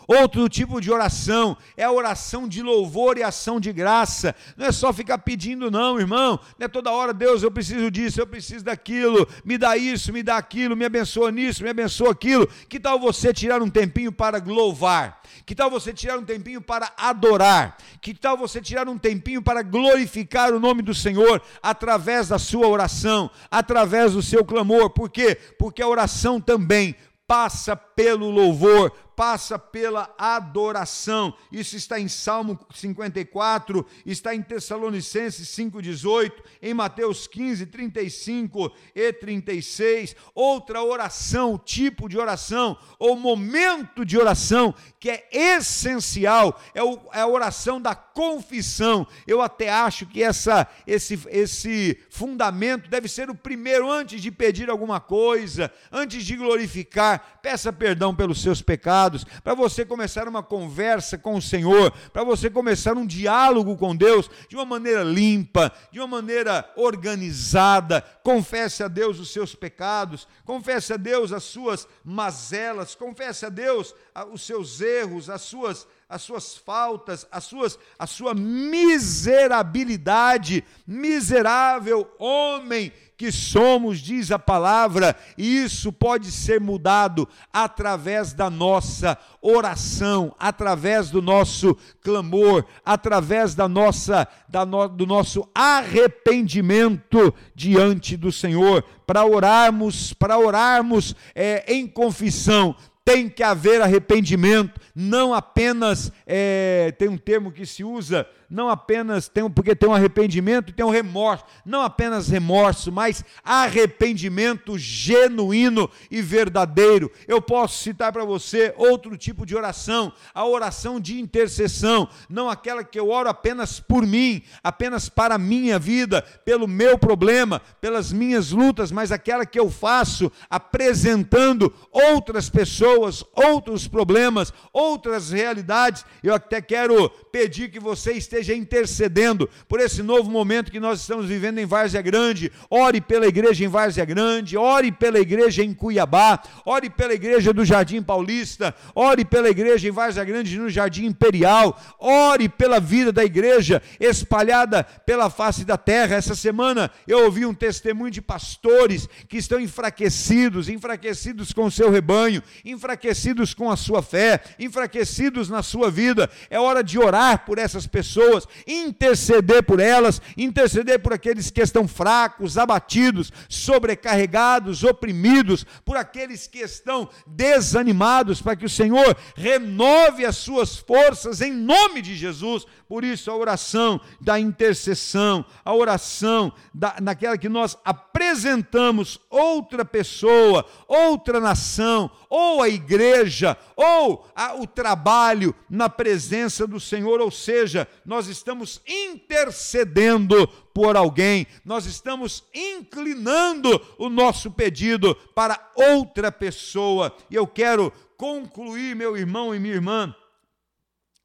Outro 0.10 0.50
tipo 0.50 0.82
de 0.82 0.92
oração 0.92 1.56
é 1.78 1.84
a 1.84 1.92
oração 1.92 2.48
de 2.48 2.64
louvor 2.64 3.20
e 3.20 3.22
ação 3.22 3.60
de 3.60 3.72
graça. 3.72 4.36
Não 4.58 4.66
é 4.66 4.72
só 4.72 4.92
ficar 4.92 5.20
pedindo, 5.20 5.70
não, 5.70 6.00
irmão. 6.00 6.40
Não 6.58 6.66
é 6.66 6.68
toda 6.68 6.90
hora, 6.90 7.14
Deus, 7.14 7.44
eu 7.44 7.52
preciso 7.52 7.92
disso, 7.92 8.20
eu 8.20 8.26
preciso 8.26 8.66
daquilo, 8.66 9.30
me 9.46 9.56
dá 9.56 9.78
isso, 9.78 10.12
me 10.12 10.24
dá 10.24 10.36
aquilo, 10.36 10.76
me 10.76 10.84
abençoa 10.84 11.32
nisso, 11.32 11.62
me 11.62 11.70
abençoa 11.70 12.10
aquilo. 12.12 12.48
Que 12.68 12.80
tal 12.80 13.00
você 13.00 13.32
tirar 13.32 13.62
um 13.62 13.70
tempinho 13.70 14.12
para 14.12 14.40
louvar? 14.44 15.22
Que 15.46 15.54
tal 15.54 15.70
você 15.70 15.94
tirar 15.94 16.18
um 16.18 16.26
tempinho 16.26 16.60
para 16.60 16.92
adorar? 16.98 17.78
Que 18.02 18.16
tal 18.16 18.36
você 18.36 18.60
tirar 18.60 18.90
um 18.90 18.98
tempinho 18.98 19.44
para 19.44 19.62
glorificar 19.62 20.52
o 20.52 20.60
nome 20.60 20.82
do 20.82 20.96
Senhor 20.96 21.40
através 21.62 22.30
da 22.30 22.40
sua 22.40 22.68
oração, 22.68 23.30
através 23.52 24.14
do 24.14 24.24
seu 24.24 24.44
clamor? 24.44 24.90
Por 24.90 25.08
quê? 25.08 25.38
Porque 25.60 25.84
a 25.84 25.88
oração 25.88 26.42
também 26.42 26.96
passa 27.30 27.76
pelo 28.00 28.30
louvor, 28.30 28.94
passa 29.14 29.60
pela 29.60 30.16
adoração. 30.18 31.34
Isso 31.52 31.76
está 31.76 32.00
em 32.00 32.08
Salmo 32.08 32.58
54, 32.74 33.86
está 34.06 34.34
em 34.34 34.42
Tessalonicenses 34.42 35.50
5:18, 35.50 36.42
em 36.62 36.74
Mateus 36.74 37.28
15, 37.28 37.66
35 37.66 38.72
e 38.96 39.12
36. 39.12 40.16
Outra 40.34 40.82
oração, 40.82 41.58
tipo 41.58 42.08
de 42.08 42.18
oração 42.18 42.78
ou 42.98 43.18
momento 43.18 44.06
de 44.06 44.18
oração 44.18 44.74
que 44.98 45.10
é 45.10 45.28
essencial 45.34 46.58
é, 46.74 46.82
o, 46.82 46.98
é 47.12 47.20
a 47.20 47.28
oração 47.28 47.82
da 47.82 47.94
confissão. 47.94 49.06
Eu 49.28 49.42
até 49.42 49.70
acho 49.70 50.06
que 50.06 50.24
essa, 50.24 50.66
esse, 50.88 51.20
esse 51.28 52.00
fundamento 52.10 52.90
deve 52.90 53.10
ser 53.10 53.30
o 53.30 53.36
primeiro 53.36 53.92
antes 53.92 54.22
de 54.22 54.32
pedir 54.32 54.70
alguma 54.70 55.02
coisa, 55.02 55.70
antes 55.92 56.24
de 56.24 56.38
glorificar. 56.38 57.40
Peça 57.42 57.74
perdão 57.74 57.89
pelos 58.16 58.42
seus 58.42 58.62
pecados 58.62 59.26
para 59.44 59.54
você 59.54 59.86
começar 59.86 60.28
uma 60.28 60.44
conversa 60.44 61.18
com 61.18 61.36
o 61.36 61.42
Senhor, 61.42 61.92
para 62.14 62.24
você 62.24 62.50
começar 62.50 62.98
um 62.98 63.06
diálogo 63.06 63.78
com 63.78 63.96
Deus 63.96 64.30
de 64.48 64.56
uma 64.56 64.66
maneira 64.66 65.04
limpa, 65.04 65.72
de 65.92 66.00
uma 66.00 66.08
maneira 66.08 66.70
organizada. 66.76 68.02
Confesse 68.24 68.84
a 68.84 68.88
Deus 68.88 69.20
os 69.20 69.32
seus 69.32 69.56
pecados, 69.56 70.28
confesse 70.46 70.94
a 70.94 70.98
Deus 70.98 71.32
as 71.32 71.44
suas 71.44 71.88
mazelas, 72.04 72.96
confesse 72.96 73.46
a 73.46 73.50
Deus 73.50 73.94
os 74.32 74.42
seus 74.42 74.82
erros, 74.82 75.30
as 75.30 75.42
suas 75.42 75.88
as 76.10 76.24
suas 76.24 76.58
faltas, 76.58 77.28
as 77.32 77.44
suas, 77.44 77.78
a 78.00 78.08
sua 78.08 78.34
miserabilidade, 78.34 80.66
miserável 80.88 82.12
homem 82.18 82.92
que 83.20 83.34
somos, 83.34 84.00
diz 84.00 84.32
a 84.32 84.40
palavra, 84.40 85.14
e 85.38 85.62
isso 85.62 85.92
pode 85.92 86.32
ser 86.32 86.62
mudado 86.62 87.28
através 87.52 88.32
da 88.32 88.50
nossa 88.50 89.18
oração, 89.42 90.34
através 90.40 91.10
do 91.10 91.22
nosso 91.22 91.76
clamor, 92.02 92.64
através 92.86 93.54
da 93.54 93.68
nossa, 93.68 94.26
da 94.48 94.66
no, 94.66 94.88
do 94.88 95.06
nosso 95.06 95.46
arrependimento 95.54 97.36
diante 97.54 98.16
do 98.16 98.32
Senhor, 98.32 98.86
para 99.06 99.26
orarmos, 99.26 100.14
para 100.14 100.38
orarmos 100.38 101.14
é, 101.36 101.66
em 101.74 101.86
confissão, 101.86 102.74
tem 103.04 103.28
que 103.28 103.44
haver 103.44 103.82
arrependimento, 103.82 104.80
não 104.96 105.34
apenas, 105.34 106.10
é, 106.26 106.94
tem 106.98 107.10
um 107.10 107.18
termo 107.18 107.52
que 107.52 107.66
se 107.66 107.84
usa, 107.84 108.26
não 108.50 108.70
apenas 108.70 109.28
tem 109.28 109.50
porque 109.50 109.76
tem 109.76 109.88
um 109.88 109.94
arrependimento 109.94 110.70
e 110.70 110.74
tem 110.74 110.86
um 110.86 110.90
remorso, 110.90 111.46
não 111.66 111.82
apenas 111.82 112.28
remorso, 112.28 112.92
mas 112.92 113.24
arrependimento 113.44 114.78
genuíno 114.78 115.90
e 116.10 116.22
verdadeiro. 116.22 117.12
Eu 117.28 117.42
posso 117.42 117.84
citar 117.84 118.12
para 118.12 118.26
você 118.26 118.74
outro 118.78 119.16
tipo 119.16 119.46
de 119.46 119.56
oração, 119.56 120.12
a 120.34 120.46
oração 120.46 121.00
de 121.00 121.20
intercessão, 121.20 122.10
não 122.28 122.50
aquela 122.50 122.84
que 122.84 123.00
eu 123.00 123.10
oro 123.10 123.30
apenas 123.30 123.80
por 123.80 124.06
mim, 124.06 124.42
apenas 124.64 125.10
para 125.10 125.36
a 125.36 125.40
minha 125.40 125.78
vida, 125.78 126.22
pelo 126.44 126.68
meu 126.68 126.98
problema, 126.98 127.62
pelas 127.80 128.12
minhas 128.12 128.52
lutas, 128.52 128.92
mas 128.92 129.12
aquela 129.12 129.46
que 129.46 129.60
eu 129.60 129.70
faço 129.70 130.32
apresentando 130.50 131.74
outras 131.92 132.50
pessoas, 132.50 133.24
outros 133.34 133.88
problemas, 133.88 134.54
outras 134.74 135.32
realidades. 135.32 136.06
Eu 136.24 136.34
até 136.34 136.62
quero 136.62 137.10
pedir 137.32 137.70
que 137.70 137.80
você 137.80 138.14
esteja 138.14 138.39
intercedendo 138.48 139.50
por 139.68 139.80
esse 139.80 140.02
novo 140.02 140.30
momento 140.30 140.72
que 140.72 140.80
nós 140.80 141.02
estamos 141.02 141.26
vivendo 141.26 141.60
em 141.60 141.66
Várzea 141.66 142.02
Grande. 142.02 142.52
Ore 142.70 143.02
pela 143.02 143.28
igreja 143.28 143.66
em 143.66 143.68
Várzea 143.68 144.06
Grande, 144.06 144.58
ore 144.58 144.92
pela 144.92 145.20
igreja 145.20 145.64
em 145.64 145.74
Cuiabá, 145.74 146.42
ore 146.66 146.90
pela 146.90 147.14
igreja 147.14 147.54
do 147.54 147.66
Jardim 147.66 148.02
Paulista, 148.02 148.74
ore 148.96 149.26
pela 149.26 149.50
igreja 149.50 149.88
em 149.88 149.92
Várzea 149.92 150.24
Grande 150.24 150.58
no 150.58 150.70
Jardim 150.70 151.06
Imperial, 151.06 151.80
ore 152.00 152.48
pela 152.48 152.80
vida 152.80 153.12
da 153.12 153.24
igreja 153.24 153.82
espalhada 154.00 154.84
pela 154.84 155.30
face 155.30 155.66
da 155.66 155.78
terra. 155.78 156.16
Essa 156.16 156.36
semana 156.36 156.92
eu 157.08 157.26
ouvi 157.26 157.46
um 157.46 157.54
testemunho 157.54 158.12
de 158.12 158.22
pastores 158.22 159.08
que 159.28 159.38
estão 159.38 159.60
enfraquecidos, 159.60 160.70
enfraquecidos 160.70 161.52
com 161.54 161.66
o 161.66 161.72
seu 161.72 161.90
rebanho, 161.90 162.44
enfraquecidos 162.64 163.54
com 163.54 163.70
a 163.72 163.76
sua 163.76 164.02
fé, 164.02 164.42
enfraquecidos 164.58 165.50
na 165.50 165.64
sua 165.64 165.90
vida. 165.90 166.30
É 166.50 166.60
hora 166.60 166.84
de 166.84 167.00
orar 167.00 167.46
por 167.46 167.58
essas 167.58 167.88
pessoas, 167.88 168.29
interceder 168.68 169.64
por 169.64 169.80
elas, 169.80 170.22
interceder 170.38 171.00
por 171.00 171.14
aqueles 171.14 171.50
que 171.52 171.62
estão 171.62 171.88
fracos, 171.88 172.58
abatidos, 172.58 173.32
sobrecarregados, 173.48 174.84
oprimidos, 174.84 175.66
por 175.86 175.98
aqueles 175.98 176.48
que 176.48 176.60
estão 176.60 177.10
desanimados, 177.26 178.42
para 178.42 178.56
que 178.56 178.66
o 178.66 178.70
Senhor 178.70 179.16
renove 179.36 180.26
as 180.26 180.38
suas 180.38 180.78
forças 180.78 181.42
em 181.42 181.52
nome 181.52 182.02
de 182.02 182.16
Jesus. 182.16 182.66
Por 182.90 183.04
isso, 183.04 183.30
a 183.30 183.36
oração 183.36 184.02
da 184.20 184.40
intercessão, 184.40 185.46
a 185.64 185.76
oração 185.76 186.52
da, 186.74 186.96
naquela 187.00 187.38
que 187.38 187.48
nós 187.48 187.78
apresentamos 187.86 189.20
outra 189.30 189.86
pessoa, 189.86 190.66
outra 190.88 191.40
nação, 191.40 192.10
ou 192.28 192.64
a 192.64 192.68
igreja, 192.68 193.56
ou 193.76 194.28
a, 194.36 194.56
o 194.56 194.66
trabalho 194.66 195.54
na 195.70 195.88
presença 195.88 196.66
do 196.66 196.80
Senhor, 196.80 197.22
ou 197.22 197.30
seja, 197.30 197.88
nós 198.04 198.28
estamos 198.28 198.82
intercedendo 198.88 200.48
por 200.74 200.98
alguém, 200.98 201.46
nós 201.64 201.86
estamos 201.86 202.44
inclinando 202.52 203.80
o 204.00 204.10
nosso 204.10 204.50
pedido 204.50 205.14
para 205.36 205.60
outra 205.76 206.32
pessoa. 206.32 207.16
E 207.30 207.36
eu 207.36 207.46
quero 207.46 207.94
concluir, 208.18 208.96
meu 208.96 209.16
irmão 209.16 209.54
e 209.54 209.60
minha 209.60 209.76
irmã, 209.76 210.16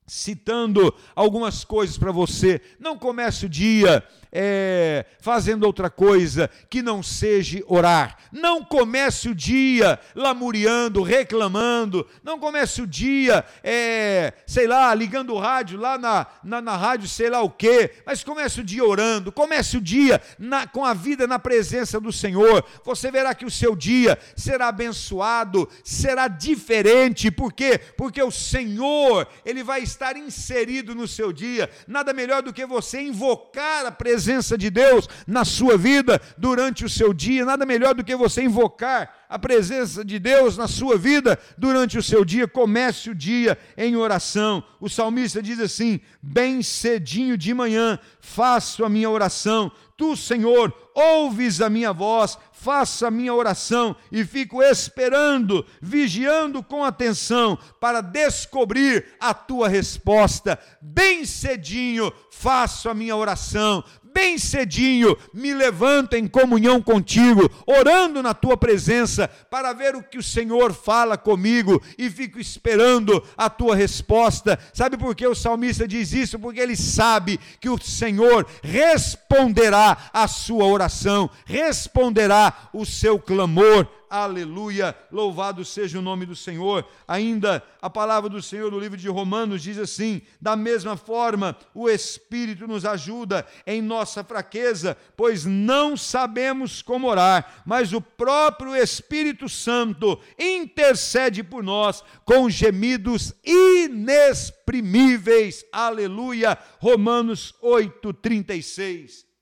citando 0.07 0.95
algumas 1.15 1.65
coisas 1.65 1.97
para 1.97 2.13
você. 2.13 2.61
Não 2.79 2.99
comece 2.99 3.47
o 3.47 3.49
dia 3.49 4.07
é, 4.37 5.07
fazendo 5.21 5.63
outra 5.63 5.89
coisa 5.89 6.51
que 6.69 6.83
não 6.83 7.05
seja 7.05 7.63
orar. 7.69 8.19
Não 8.33 8.65
comece 8.65 9.29
o 9.29 9.35
dia 9.35 10.01
lamuriando, 10.13 11.05
reclamando. 11.05 12.05
Não 12.25 12.37
comece 12.37 12.83
o 12.83 12.87
dia, 12.87 13.45
é, 13.63 14.33
sei 14.45 14.67
lá, 14.67 14.93
ligando 14.93 15.33
o 15.33 15.39
rádio 15.39 15.79
lá 15.79 15.97
na, 15.97 16.27
na, 16.43 16.61
na, 16.61 16.77
rádio, 16.77 17.09
sei 17.09 17.31
lá 17.31 17.43
o 17.43 17.51
quê. 17.51 17.93
Mas 18.05 18.25
comece 18.25 18.61
o 18.61 18.65
dia 18.65 18.85
orando. 18.85 19.31
Comece 19.31 19.77
o 19.77 19.81
dia 19.81 20.21
na, 20.37 20.67
com 20.67 20.85
a 20.85 20.93
vida 20.93 21.29
na 21.29 21.39
presença 21.39 22.01
do 22.01 22.11
Senhor. 22.11 22.65
Você 22.85 23.13
verá 23.13 23.35
que 23.35 23.47
o 23.47 23.51
seu 23.51 23.77
dia 23.77 24.19
será 24.35 24.69
abençoado, 24.69 25.69
será 25.85 26.27
diferente. 26.27 27.31
Por 27.31 27.53
quê? 27.53 27.79
Porque 27.97 28.21
o 28.21 28.33
Senhor, 28.33 29.29
Ele 29.47 29.63
vai 29.63 29.83
estar 29.83 30.17
inserido 30.17 30.93
no 30.93 31.07
seu 31.07 31.33
dia. 31.33 31.71
Nada 31.87 32.13
melhor 32.13 32.43
do 32.43 32.53
que 32.53 32.67
você 32.67 33.01
invocar 33.01 33.87
a 33.87 33.93
presença 33.93 34.24
presença 34.25 34.57
de 34.57 34.71
Deus 34.71 35.07
na 35.27 35.45
sua 35.45 35.77
vida 35.77 36.19
durante 36.39 36.83
o 36.83 36.89
seu 36.89 37.13
dia. 37.13 37.45
Nada 37.45 37.67
melhor 37.67 37.95
do 37.95 38.03
que 38.03 38.17
você 38.17 38.43
invocar 38.43 39.13
a 39.29 39.39
presença 39.39 40.03
de 40.03 40.19
Deus 40.19 40.57
na 40.57 40.67
sua 40.67 40.97
vida 40.97 41.39
durante 41.59 41.99
o 41.99 42.03
seu 42.03 42.25
dia. 42.25 42.49
Comece 42.49 43.11
o 43.11 43.15
dia 43.15 43.59
em 43.77 43.97
oração. 43.97 44.65
O 44.81 44.89
salmista 44.89 45.43
diz 45.43 45.61
assim: 45.61 46.01
Bem 46.23 46.63
cedinho 46.63 47.37
de 47.37 47.53
manhã 47.53 47.99
faço 48.19 48.83
a 48.83 48.89
minha 48.89 49.11
oração. 49.11 49.71
Tu, 49.95 50.17
Senhor, 50.17 50.73
ouves 50.95 51.61
a 51.61 51.69
minha 51.69 51.93
voz, 51.93 52.39
faço 52.65 53.05
a 53.05 53.11
minha 53.11 53.35
oração 53.35 53.95
e 54.11 54.25
fico 54.25 54.63
esperando, 54.63 55.67
vigiando 55.83 56.63
com 56.63 56.83
atenção 56.83 57.59
para 57.79 58.01
descobrir 58.01 59.05
a 59.21 59.35
tua 59.35 59.69
resposta. 59.69 60.59
Bem 60.81 61.27
cedinho 61.27 62.11
faço 62.31 62.89
a 62.89 62.95
minha 62.95 63.15
oração, 63.15 63.85
bem 64.15 64.39
cedinho 64.39 65.17
me 65.33 65.53
levanto 65.53 66.15
em 66.15 66.29
comunhão 66.29 66.81
contigo, 66.81 67.51
orando 67.67 68.23
na 68.23 68.33
tua 68.33 68.57
presença, 68.57 69.27
para 69.51 69.73
ver 69.73 69.97
o 69.97 70.03
que 70.03 70.19
o 70.19 70.23
Senhor 70.23 70.73
fala 70.73 71.19
comigo 71.19 71.83
e 71.99 72.09
fico 72.09 72.39
esperando 72.39 73.23
a 73.37 73.51
tua 73.51 73.75
resposta. 73.75 74.57
Sabe 74.73 74.97
por 74.97 75.17
que 75.17 75.27
o 75.27 75.35
salmista 75.35 75.89
diz 75.89 76.13
isso? 76.13 76.39
Porque 76.39 76.61
ele 76.61 76.77
sabe 76.77 77.41
que 77.61 77.69
o 77.69 77.81
Senhor 77.81 78.47
responderá 78.63 80.11
a 80.13 80.29
sua 80.29 80.67
oração, 80.67 81.29
responderá 81.45 82.54
o 82.73 82.85
seu 82.85 83.19
clamor 83.19 83.89
Aleluia! 84.15 84.97
Louvado 85.11 85.65
seja 85.65 85.99
o 85.99 86.03
nome 86.03 86.25
do 86.25 86.37
Senhor. 86.37 86.87
Ainda 87.09 87.61
a 87.83 87.91
palavra 87.91 88.31
do 88.31 88.41
Senhor 88.41 88.71
no 88.71 88.79
livro 88.79 88.97
de 88.97 89.09
Romanos 89.09 89.61
diz 89.61 89.77
assim: 89.77 90.23
da 90.41 90.55
mesma 90.55 90.97
forma, 90.97 91.57
o 91.75 91.91
Espírito 91.91 92.69
nos 92.69 92.85
ajuda 92.85 93.45
em 93.67 93.83
nossa 93.83 94.23
fraqueza, 94.23 94.97
pois 95.17 95.45
não 95.45 95.97
sabemos 95.97 96.81
como 96.81 97.09
orar, 97.09 97.65
mas 97.67 97.93
o 97.93 98.01
próprio 98.01 98.77
Espírito 98.77 99.49
Santo 99.49 100.21
intercede 100.39 101.43
por 101.43 101.65
nós 101.65 102.05
com 102.25 102.49
gemidos 102.49 103.35
inexprimíveis. 103.45 105.65
Aleluia! 105.73 106.57
Romanos 106.79 107.53
8:36. 107.61 109.34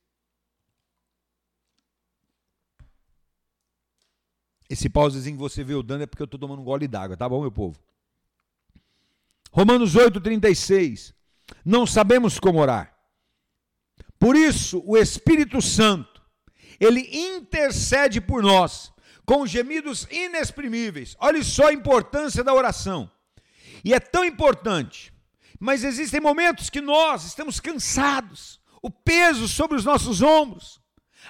Esse 4.73 4.89
pausezinho 4.89 5.37
que 5.37 5.43
você 5.43 5.63
veio 5.63 5.83
dando 5.83 6.05
é 6.05 6.07
porque 6.07 6.23
eu 6.23 6.25
estou 6.25 6.41
tomando 6.41 6.63
um 6.63 6.65
gole 6.65 6.89
d'água, 6.89 7.15
tá 7.15 7.29
bom, 7.29 7.43
meu 7.43 7.53
povo? 7.53 7.79
Romanos 9.51 9.95
8,36. 9.95 11.13
Não 11.63 11.87
sabemos 11.87 12.41
como 12.41 12.59
orar. 12.59 12.97
Por 14.19 14.35
isso, 14.35 14.83
o 14.87 14.97
Espírito 14.97 15.61
Santo, 15.61 16.23
ele 16.81 17.07
intercede 17.13 18.19
por 18.19 18.43
nós 18.43 18.91
com 19.27 19.47
gemidos 19.47 20.09
inexprimíveis. 20.11 21.17
Olha 21.21 21.45
só 21.45 21.67
a 21.67 21.75
importância 21.75 22.43
da 22.43 22.55
oração. 22.55 23.11
E 23.85 23.93
é 23.93 24.01
tão 24.01 24.25
importante, 24.25 25.13
mas 25.61 25.85
existem 25.85 26.19
momentos 26.19 26.71
que 26.71 26.81
nós 26.81 27.27
estamos 27.27 27.61
cansados, 27.61 28.59
o 28.81 28.91
peso 28.91 29.47
sobre 29.49 29.77
os 29.77 29.85
nossos 29.85 30.23
ombros, 30.23 30.81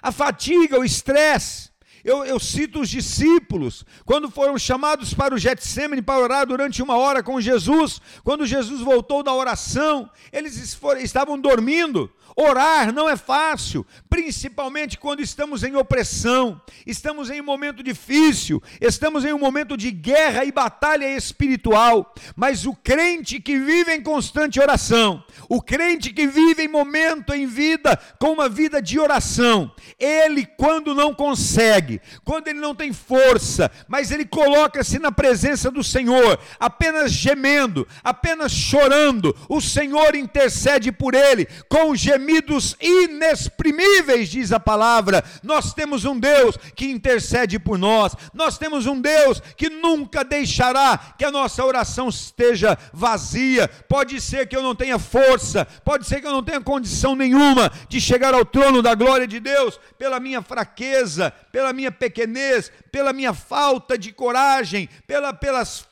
a 0.00 0.12
fadiga, 0.12 0.78
o 0.78 0.84
estresse, 0.84 1.71
eu, 2.04 2.24
eu, 2.24 2.38
cito 2.40 2.80
os 2.80 2.88
discípulos, 2.88 3.84
quando 4.04 4.30
foram 4.30 4.58
chamados 4.58 5.14
para 5.14 5.34
o 5.34 5.38
Getsemane 5.38 6.02
para 6.02 6.20
orar 6.20 6.46
durante 6.46 6.82
uma 6.82 6.96
hora 6.96 7.22
com 7.22 7.40
Jesus, 7.40 8.00
quando 8.24 8.46
Jesus 8.46 8.80
voltou 8.80 9.22
da 9.22 9.32
oração, 9.32 10.10
eles 10.32 10.74
foram, 10.74 11.00
estavam 11.00 11.38
dormindo. 11.38 12.10
Orar 12.36 12.92
não 12.92 13.08
é 13.08 13.16
fácil, 13.16 13.86
principalmente 14.08 14.98
quando 14.98 15.20
estamos 15.20 15.62
em 15.62 15.76
opressão, 15.76 16.60
estamos 16.86 17.30
em 17.30 17.40
um 17.40 17.44
momento 17.44 17.82
difícil, 17.82 18.62
estamos 18.80 19.24
em 19.24 19.32
um 19.32 19.38
momento 19.38 19.76
de 19.76 19.90
guerra 19.90 20.44
e 20.44 20.52
batalha 20.52 21.06
espiritual. 21.14 22.14
Mas 22.34 22.64
o 22.64 22.74
crente 22.74 23.40
que 23.40 23.58
vive 23.58 23.92
em 23.92 24.02
constante 24.02 24.60
oração, 24.60 25.22
o 25.48 25.60
crente 25.60 26.12
que 26.12 26.26
vive 26.26 26.62
em 26.62 26.68
momento 26.68 27.34
em 27.34 27.46
vida 27.46 27.98
com 28.18 28.32
uma 28.32 28.48
vida 28.48 28.80
de 28.80 28.98
oração, 28.98 29.70
ele, 29.98 30.46
quando 30.46 30.94
não 30.94 31.14
consegue, 31.14 32.00
quando 32.24 32.48
ele 32.48 32.60
não 32.60 32.74
tem 32.74 32.92
força, 32.92 33.70
mas 33.86 34.10
ele 34.10 34.24
coloca-se 34.24 34.98
na 34.98 35.12
presença 35.12 35.70
do 35.70 35.84
Senhor, 35.84 36.38
apenas 36.58 37.12
gemendo, 37.12 37.86
apenas 38.02 38.52
chorando, 38.52 39.36
o 39.48 39.60
Senhor 39.60 40.14
intercede 40.14 40.90
por 40.90 41.14
ele 41.14 41.46
com 41.68 41.94
gemidos 42.22 42.76
inexprimíveis, 42.80 44.28
diz 44.28 44.52
a 44.52 44.60
palavra. 44.60 45.24
Nós 45.42 45.74
temos 45.74 46.04
um 46.04 46.18
Deus 46.18 46.56
que 46.76 46.86
intercede 46.86 47.58
por 47.58 47.76
nós, 47.76 48.14
nós 48.32 48.56
temos 48.56 48.86
um 48.86 49.00
Deus 49.00 49.42
que 49.56 49.68
nunca 49.68 50.24
deixará 50.24 50.96
que 51.18 51.24
a 51.24 51.30
nossa 51.30 51.64
oração 51.64 52.08
esteja 52.08 52.78
vazia. 52.92 53.66
Pode 53.88 54.20
ser 54.20 54.46
que 54.46 54.56
eu 54.56 54.62
não 54.62 54.74
tenha 54.74 54.98
força, 54.98 55.66
pode 55.84 56.06
ser 56.06 56.20
que 56.20 56.26
eu 56.26 56.32
não 56.32 56.44
tenha 56.44 56.60
condição 56.60 57.16
nenhuma 57.16 57.70
de 57.88 58.00
chegar 58.00 58.32
ao 58.32 58.44
trono 58.44 58.80
da 58.80 58.94
glória 58.94 59.26
de 59.26 59.40
Deus 59.40 59.80
pela 59.98 60.20
minha 60.20 60.40
fraqueza, 60.40 61.32
pela 61.50 61.72
minha 61.72 61.90
pequenez, 61.90 62.70
pela 62.92 63.12
minha 63.12 63.34
falta 63.34 63.98
de 63.98 64.12
coragem, 64.12 64.88
pela, 65.06 65.32
pelas 65.32 65.86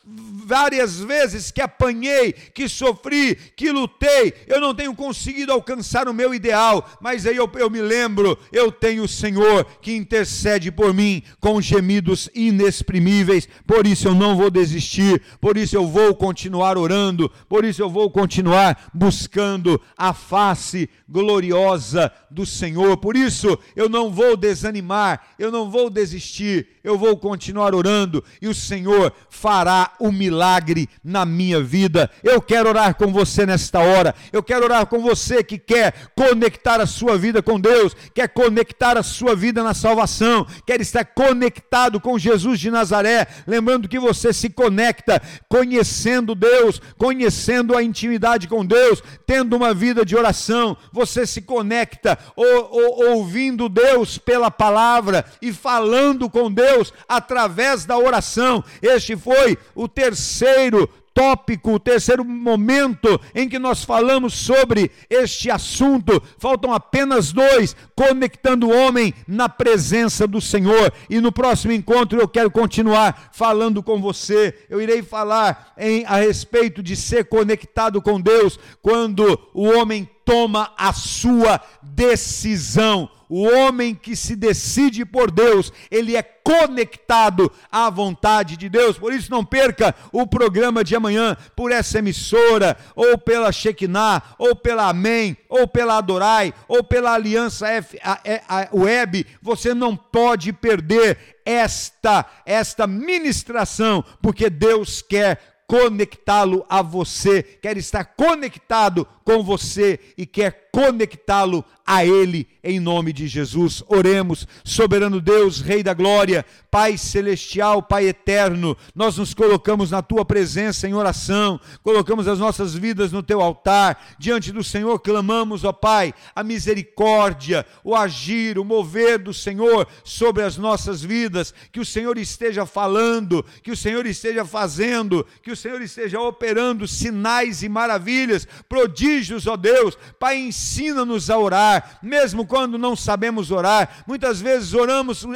várias 0.50 0.98
vezes 0.98 1.52
que 1.52 1.60
apanhei, 1.60 2.32
que 2.32 2.68
sofri, 2.68 3.36
que 3.54 3.70
lutei, 3.70 4.34
eu 4.48 4.60
não 4.60 4.74
tenho 4.74 4.92
conseguido 4.96 5.52
alcançar 5.52 6.08
o 6.08 6.14
meu 6.14 6.34
ideal, 6.34 6.88
mas 7.00 7.24
aí 7.24 7.36
eu, 7.36 7.48
eu 7.54 7.70
me 7.70 7.80
lembro, 7.80 8.36
eu 8.50 8.72
tenho 8.72 9.04
o 9.04 9.08
Senhor 9.08 9.64
que 9.80 9.94
intercede 9.94 10.72
por 10.72 10.92
mim 10.92 11.22
com 11.38 11.60
gemidos 11.60 12.28
inexprimíveis, 12.34 13.48
por 13.64 13.86
isso 13.86 14.08
eu 14.08 14.14
não 14.14 14.36
vou 14.36 14.50
desistir, 14.50 15.22
por 15.40 15.56
isso 15.56 15.76
eu 15.76 15.86
vou 15.86 16.16
continuar 16.16 16.76
orando, 16.76 17.30
por 17.48 17.64
isso 17.64 17.80
eu 17.80 17.88
vou 17.88 18.10
continuar 18.10 18.90
buscando 18.92 19.80
a 19.96 20.12
face 20.12 20.90
gloriosa 21.08 22.12
do 22.28 22.44
Senhor, 22.44 22.96
por 22.96 23.16
isso 23.16 23.56
eu 23.76 23.88
não 23.88 24.10
vou 24.10 24.36
desanimar, 24.36 25.28
eu 25.38 25.52
não 25.52 25.70
vou 25.70 25.88
desistir, 25.88 26.66
eu 26.82 26.98
vou 26.98 27.16
continuar 27.16 27.72
orando 27.72 28.24
e 28.42 28.48
o 28.48 28.54
Senhor 28.54 29.12
fará 29.28 29.92
o 30.00 30.10
milagre 30.10 30.88
na 31.04 31.24
minha 31.24 31.62
vida. 31.62 32.10
Eu 32.24 32.40
quero 32.40 32.68
orar 32.68 32.94
com 32.94 33.12
você 33.12 33.46
nesta 33.46 33.78
hora. 33.78 34.14
Eu 34.32 34.42
quero 34.42 34.64
orar 34.64 34.86
com 34.86 35.00
você 35.00 35.44
que 35.44 35.58
quer 35.58 36.10
conectar 36.16 36.80
a 36.80 36.86
sua 36.86 37.16
vida 37.16 37.42
com 37.42 37.60
Deus, 37.60 37.94
quer 38.14 38.28
conectar 38.28 38.96
a 38.96 39.02
sua 39.02 39.36
vida 39.36 39.62
na 39.62 39.74
salvação, 39.74 40.46
quer 40.66 40.80
estar 40.80 41.04
conectado 41.04 42.00
com 42.00 42.18
Jesus 42.18 42.58
de 42.58 42.70
Nazaré. 42.70 43.26
Lembrando 43.46 43.88
que 43.88 43.98
você 43.98 44.32
se 44.32 44.48
conecta 44.48 45.20
conhecendo 45.48 46.34
Deus, 46.34 46.80
conhecendo 46.96 47.76
a 47.76 47.82
intimidade 47.82 48.48
com 48.48 48.64
Deus, 48.64 49.02
tendo 49.26 49.56
uma 49.56 49.74
vida 49.74 50.04
de 50.04 50.16
oração. 50.16 50.76
Você 50.92 51.26
se 51.26 51.42
conecta 51.42 52.18
ou, 52.34 52.68
ou, 52.70 53.10
ouvindo 53.10 53.68
Deus 53.68 54.16
pela 54.18 54.50
palavra 54.50 55.24
e 55.42 55.52
falando 55.52 56.30
com 56.30 56.50
Deus 56.50 56.92
através 57.08 57.84
da 57.84 57.98
oração. 57.98 58.64
Este 58.80 59.16
foi 59.16 59.58
o 59.74 59.88
terceiro 59.94 60.88
tópico, 61.12 61.72
o 61.72 61.78
terceiro 61.78 62.24
momento 62.24 63.20
em 63.34 63.48
que 63.48 63.58
nós 63.58 63.84
falamos 63.84 64.32
sobre 64.34 64.90
este 65.08 65.50
assunto. 65.50 66.22
Faltam 66.38 66.72
apenas 66.72 67.32
dois, 67.32 67.76
conectando 67.94 68.68
o 68.68 68.74
homem 68.74 69.12
na 69.26 69.48
presença 69.48 70.26
do 70.26 70.40
Senhor. 70.40 70.92
E 71.08 71.20
no 71.20 71.32
próximo 71.32 71.72
encontro 71.72 72.18
eu 72.18 72.28
quero 72.28 72.50
continuar 72.50 73.30
falando 73.32 73.82
com 73.82 74.00
você. 74.00 74.54
Eu 74.68 74.80
irei 74.80 75.02
falar 75.02 75.74
em, 75.76 76.04
a 76.06 76.16
respeito 76.16 76.82
de 76.82 76.96
ser 76.96 77.24
conectado 77.26 78.00
com 78.00 78.20
Deus 78.20 78.58
quando 78.80 79.38
o 79.52 79.64
homem 79.64 80.08
toma 80.24 80.72
a 80.76 80.92
sua 80.92 81.60
decisão. 81.82 83.10
O 83.30 83.44
homem 83.44 83.94
que 83.94 84.16
se 84.16 84.34
decide 84.34 85.04
por 85.04 85.30
Deus, 85.30 85.72
ele 85.88 86.16
é 86.16 86.22
conectado 86.22 87.50
à 87.70 87.88
vontade 87.88 88.56
de 88.56 88.68
Deus. 88.68 88.98
Por 88.98 89.12
isso, 89.12 89.30
não 89.30 89.44
perca 89.44 89.94
o 90.10 90.26
programa 90.26 90.82
de 90.82 90.96
amanhã 90.96 91.36
por 91.54 91.70
essa 91.70 92.00
emissora, 92.00 92.76
ou 92.96 93.16
pela 93.16 93.52
Shekinah, 93.52 94.34
ou 94.36 94.56
pela 94.56 94.88
Amém, 94.88 95.36
ou 95.48 95.68
pela 95.68 95.98
Adorai, 95.98 96.52
ou 96.66 96.82
pela 96.82 97.12
Aliança 97.12 97.68
F, 97.68 98.00
a, 98.02 98.20
a, 98.48 98.62
a 98.62 98.68
Web. 98.72 99.24
Você 99.40 99.72
não 99.74 99.96
pode 99.96 100.52
perder 100.52 101.40
esta 101.46 102.26
esta 102.44 102.84
ministração, 102.84 104.04
porque 104.20 104.50
Deus 104.50 105.02
quer 105.02 105.50
conectá-lo 105.70 106.66
a 106.68 106.82
você, 106.82 107.44
quer 107.44 107.76
estar 107.76 108.04
conectado 108.04 109.06
com 109.30 109.44
você 109.44 110.00
e 110.18 110.26
quer 110.26 110.70
conectá-lo 110.72 111.64
a 111.86 112.04
Ele 112.04 112.46
em 112.62 112.78
nome 112.78 113.12
de 113.12 113.26
Jesus. 113.26 113.82
Oremos, 113.88 114.46
soberano 114.64 115.20
Deus, 115.20 115.60
Rei 115.60 115.82
da 115.82 115.94
Glória, 115.94 116.44
Pai 116.70 116.96
celestial, 116.96 117.82
Pai 117.82 118.06
eterno, 118.06 118.76
nós 118.94 119.18
nos 119.18 119.34
colocamos 119.34 119.90
na 119.90 120.02
Tua 120.02 120.24
presença 120.24 120.86
em 120.86 120.94
oração, 120.94 121.60
colocamos 121.82 122.28
as 122.28 122.38
nossas 122.38 122.74
vidas 122.74 123.10
no 123.10 123.22
Teu 123.22 123.40
altar, 123.40 124.14
diante 124.18 124.52
do 124.52 124.62
Senhor 124.62 124.98
clamamos, 125.00 125.64
ó 125.64 125.72
Pai, 125.72 126.14
a 126.34 126.44
misericórdia, 126.44 127.66
o 127.82 127.96
agir, 127.96 128.58
o 128.58 128.64
mover 128.64 129.18
do 129.18 129.34
Senhor 129.34 129.88
sobre 130.04 130.44
as 130.44 130.56
nossas 130.56 131.02
vidas, 131.02 131.52
que 131.72 131.80
o 131.80 131.84
Senhor 131.84 132.18
esteja 132.18 132.64
falando, 132.64 133.44
que 133.62 133.70
o 133.72 133.76
Senhor 133.76 134.06
esteja 134.06 134.44
fazendo, 134.44 135.26
que 135.42 135.50
o 135.50 135.56
Senhor 135.56 135.82
esteja 135.82 136.20
operando 136.20 136.86
sinais 136.86 137.62
e 137.62 137.68
maravilhas, 137.68 138.46
prodígios, 138.68 139.19
ó 139.46 139.56
Deus, 139.56 139.98
Pai, 140.18 140.38
ensina-nos 140.38 141.30
a 141.30 141.38
orar, 141.38 141.98
mesmo 142.02 142.46
quando 142.46 142.78
não 142.78 142.94
sabemos 142.94 143.50
orar. 143.50 144.04
Muitas 144.06 144.40
vezes 144.40 144.72
oramos 144.74 145.26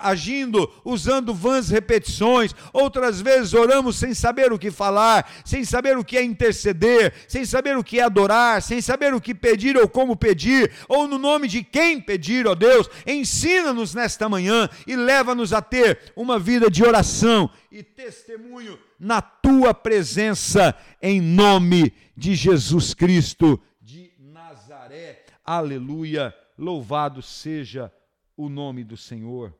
agindo, 0.00 0.70
usando 0.84 1.34
vãs 1.34 1.68
repetições, 1.70 2.54
outras 2.72 3.20
vezes 3.20 3.54
oramos 3.54 3.96
sem 3.96 4.14
saber 4.14 4.52
o 4.52 4.58
que 4.58 4.70
falar, 4.70 5.30
sem 5.44 5.64
saber 5.64 5.98
o 5.98 6.04
que 6.04 6.16
é 6.16 6.22
interceder, 6.22 7.12
sem 7.26 7.44
saber 7.44 7.76
o 7.76 7.84
que 7.84 7.98
é 7.98 8.02
adorar, 8.02 8.62
sem 8.62 8.80
saber 8.80 9.12
o 9.14 9.20
que 9.20 9.34
pedir 9.34 9.76
ou 9.76 9.88
como 9.88 10.16
pedir, 10.16 10.70
ou 10.88 11.08
no 11.08 11.18
nome 11.18 11.48
de 11.48 11.62
quem 11.62 12.00
pedir, 12.00 12.46
ó 12.46 12.54
Deus. 12.54 12.88
Ensina-nos 13.06 13.94
nesta 13.94 14.28
manhã 14.28 14.68
e 14.86 14.94
leva-nos 14.94 15.52
a 15.52 15.60
ter 15.60 16.12
uma 16.14 16.38
vida 16.38 16.70
de 16.70 16.84
oração 16.84 17.50
e 17.70 17.82
testemunho 17.82 18.78
na 19.00 19.22
tua 19.22 19.72
presença, 19.72 20.74
em 21.00 21.20
nome 21.22 21.92
de 22.14 22.34
Jesus 22.34 22.92
Cristo 22.92 23.58
de 23.80 24.12
Nazaré. 24.18 25.24
Aleluia. 25.42 26.34
Louvado 26.58 27.22
seja 27.22 27.90
o 28.36 28.50
nome 28.50 28.84
do 28.84 28.98
Senhor. 28.98 29.54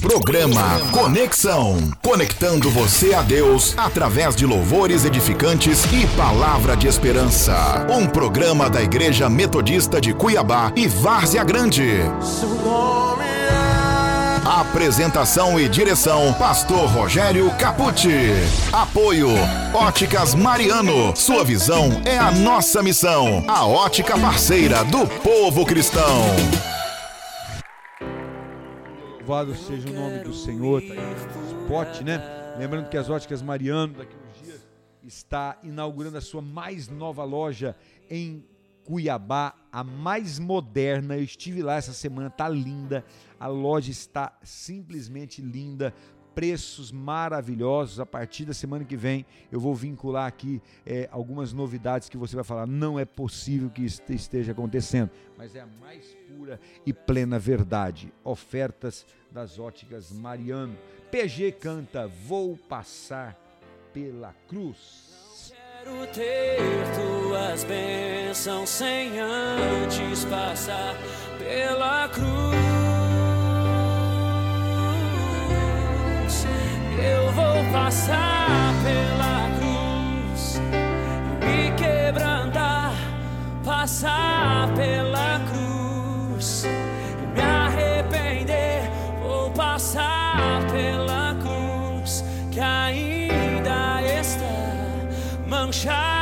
Programa 0.00 0.80
Conexão. 0.90 1.92
Conectando 2.02 2.70
você 2.70 3.12
a 3.12 3.22
Deus 3.22 3.76
através 3.76 4.34
de 4.34 4.46
louvores 4.46 5.04
edificantes 5.04 5.84
e 5.92 6.06
palavra 6.16 6.74
de 6.74 6.88
esperança. 6.88 7.86
Um 7.90 8.06
programa 8.08 8.70
da 8.70 8.82
Igreja 8.82 9.28
Metodista 9.28 10.00
de 10.00 10.14
Cuiabá 10.14 10.72
e 10.74 10.88
Várzea 10.88 11.44
Grande. 11.44 11.84
Seu 12.22 12.48
nome 12.48 13.29
Apresentação 14.50 15.60
e 15.60 15.68
direção: 15.68 16.34
Pastor 16.34 16.88
Rogério 16.88 17.56
Capucci. 17.56 18.32
Apoio: 18.72 19.28
Óticas 19.72 20.34
Mariano. 20.34 21.14
Sua 21.14 21.44
visão 21.44 21.88
é 22.04 22.18
a 22.18 22.32
nossa 22.32 22.82
missão. 22.82 23.44
A 23.48 23.64
ótica 23.64 24.18
parceira 24.18 24.84
do 24.86 25.06
povo 25.22 25.64
cristão. 25.64 26.24
Louvado 29.18 29.54
seja 29.54 29.88
o 29.88 29.92
nome 29.92 30.18
do 30.24 30.34
Senhor. 30.34 30.82
Tá 30.82 30.94
spot, 31.62 32.00
né? 32.00 32.20
Lembrando 32.58 32.88
que 32.88 32.96
as 32.96 33.08
óticas 33.08 33.40
Mariano, 33.42 33.94
daqui 33.98 34.16
uns 34.16 34.44
dias, 34.44 34.66
está 35.04 35.58
inaugurando 35.62 36.18
a 36.18 36.20
sua 36.20 36.42
mais 36.42 36.88
nova 36.88 37.22
loja 37.22 37.76
em 38.10 38.44
Cuiabá, 38.82 39.54
a 39.70 39.84
mais 39.84 40.40
moderna. 40.40 41.16
Eu 41.16 41.22
estive 41.22 41.62
lá 41.62 41.76
essa 41.76 41.92
semana, 41.92 42.28
tá 42.28 42.48
linda. 42.48 43.04
A 43.40 43.46
loja 43.46 43.90
está 43.90 44.38
simplesmente 44.42 45.40
linda. 45.40 45.94
Preços 46.34 46.92
maravilhosos. 46.92 47.98
A 47.98 48.06
partir 48.06 48.44
da 48.44 48.52
semana 48.52 48.84
que 48.84 48.96
vem 48.96 49.24
eu 49.50 49.58
vou 49.58 49.74
vincular 49.74 50.26
aqui 50.26 50.62
é, 50.86 51.08
algumas 51.10 51.52
novidades 51.52 52.08
que 52.08 52.18
você 52.18 52.36
vai 52.36 52.44
falar. 52.44 52.66
Não 52.66 52.98
é 52.98 53.06
possível 53.06 53.70
que 53.70 53.82
isso 53.82 54.02
esteja 54.10 54.52
acontecendo, 54.52 55.10
mas 55.36 55.56
é 55.56 55.60
a 55.60 55.66
mais 55.66 56.14
pura 56.28 56.60
e 56.84 56.92
plena 56.92 57.38
verdade. 57.38 58.12
Ofertas 58.22 59.06
das 59.32 59.58
óticas 59.58 60.12
Mariano. 60.12 60.76
PG 61.10 61.52
canta 61.52 62.06
Vou 62.06 62.56
passar 62.56 63.36
pela 63.92 64.34
cruz. 64.46 65.52
Quero 65.82 66.06
ter 66.12 66.58
tuas 66.94 67.64
bênçãos 67.64 68.68
sem 68.68 69.18
antes 69.18 70.24
passar 70.26 70.94
pela 71.38 72.08
cruz. 72.08 72.89
Eu 77.02 77.32
vou 77.32 77.64
passar 77.72 78.74
pela 78.84 79.48
cruz, 79.58 80.60
me 81.40 81.70
quebrantar, 81.72 82.92
passar 83.64 84.68
pela 84.74 85.40
cruz, 85.50 86.64
me 87.34 87.40
arrepender. 87.40 88.82
Vou 89.22 89.50
passar 89.50 90.60
pela 90.70 91.34
cruz 91.40 92.24
que 92.50 92.60
ainda 92.60 94.02
está 94.02 94.44
manchada 95.46 96.19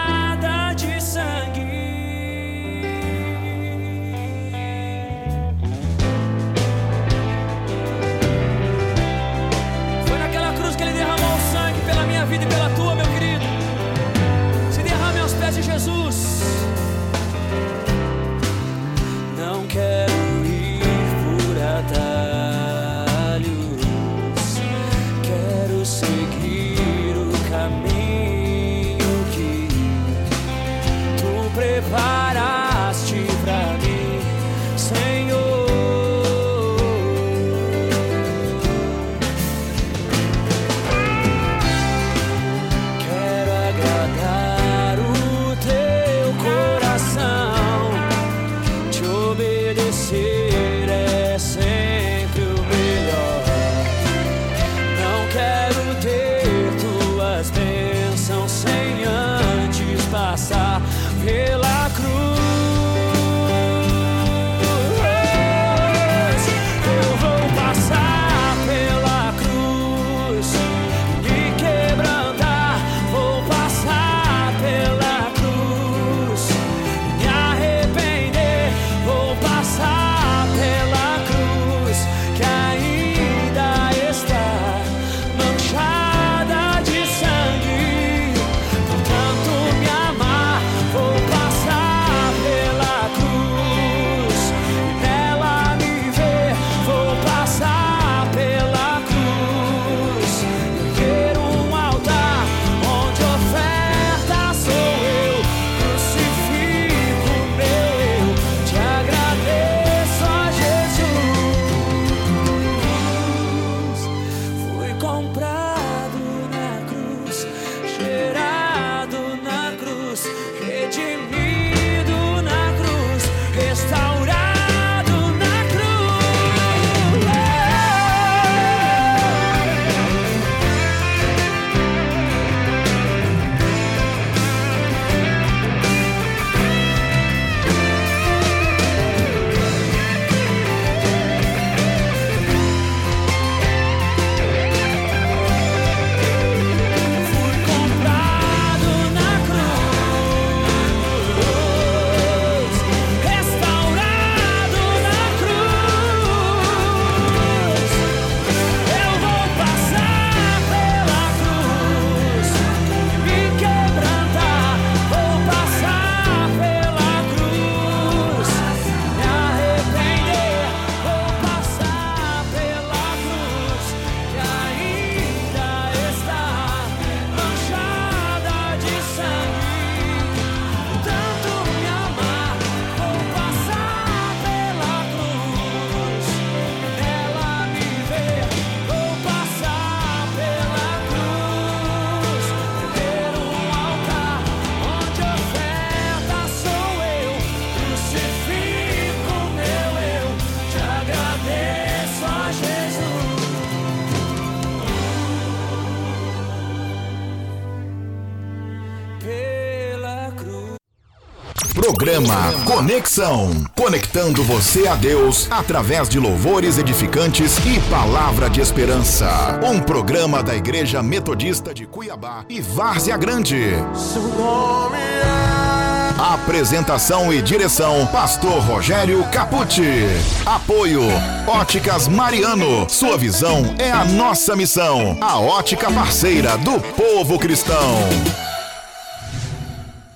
Programa 212.19 212.65
Conexão. 212.65 213.65
Conectando 213.77 214.43
você 214.43 214.89
a 214.89 214.97
Deus 214.97 215.47
através 215.53 216.09
de 216.09 216.19
louvores 216.19 216.77
edificantes 216.77 217.57
e 217.59 217.79
palavra 217.89 218.51
de 218.51 218.61
esperança. 218.61 219.61
Um 219.63 219.79
programa 219.79 220.43
da 220.43 220.57
Igreja 220.57 221.01
Metodista 221.01 221.73
de 221.73 221.87
Cuiabá 221.87 222.45
e 222.49 222.61
Várzea 222.61 223.17
Grande. 223.17 223.71
Seu 223.95 224.23
nome 224.23 224.97
é. 224.97 226.13
Apresentação 226.19 227.33
e 227.33 227.41
direção: 227.41 228.05
Pastor 228.09 228.59
Rogério 228.65 229.23
Capucci. 229.31 230.09
Apoio: 230.45 231.03
Óticas 231.47 232.09
Mariano. 232.09 232.91
Sua 232.91 233.17
visão 233.17 233.77
é 233.79 233.93
a 233.93 234.05
nossa 234.05 234.57
missão. 234.57 235.17
A 235.21 235.39
ótica 235.39 235.89
parceira 235.89 236.59
do 236.59 236.81
povo 236.81 237.39
cristão. 237.39 237.95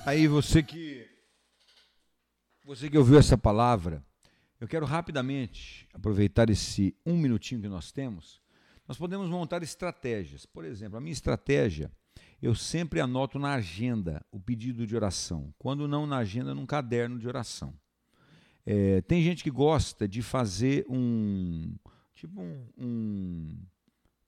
Aí 0.05 0.27
você 0.27 0.65
que 0.65 0.82
você 2.75 2.89
que 2.89 2.97
ouviu 2.97 3.19
essa 3.19 3.37
palavra, 3.37 4.03
eu 4.59 4.67
quero 4.67 4.87
rapidamente 4.87 5.87
aproveitar 5.93 6.49
esse 6.49 6.97
um 7.05 7.19
minutinho 7.19 7.61
que 7.61 7.69
nós 7.69 7.93
temos. 7.93 8.41
Nós 8.89 8.97
podemos 8.97 9.29
montar 9.29 9.63
estratégias. 9.63 10.47
Por 10.47 10.65
exemplo, 10.65 10.97
a 10.97 11.01
minha 11.01 11.13
estratégia 11.13 11.93
eu 12.41 12.55
sempre 12.55 12.99
anoto 12.99 13.39
na 13.39 13.53
agenda 13.53 14.25
o 14.33 14.41
pedido 14.41 14.87
de 14.87 14.97
oração. 14.97 15.53
Quando 15.59 15.87
não 15.87 16.07
na 16.07 16.17
agenda, 16.17 16.55
num 16.55 16.65
caderno 16.65 17.19
de 17.19 17.29
oração. 17.29 17.75
É, 18.65 19.03
tem 19.03 19.23
gente 19.23 19.45
que 19.45 19.51
gosta 19.51 20.09
de 20.09 20.23
fazer 20.23 20.87
um 20.89 21.75
tipo 22.15 22.41
um, 22.41 22.67
um, 22.79 23.59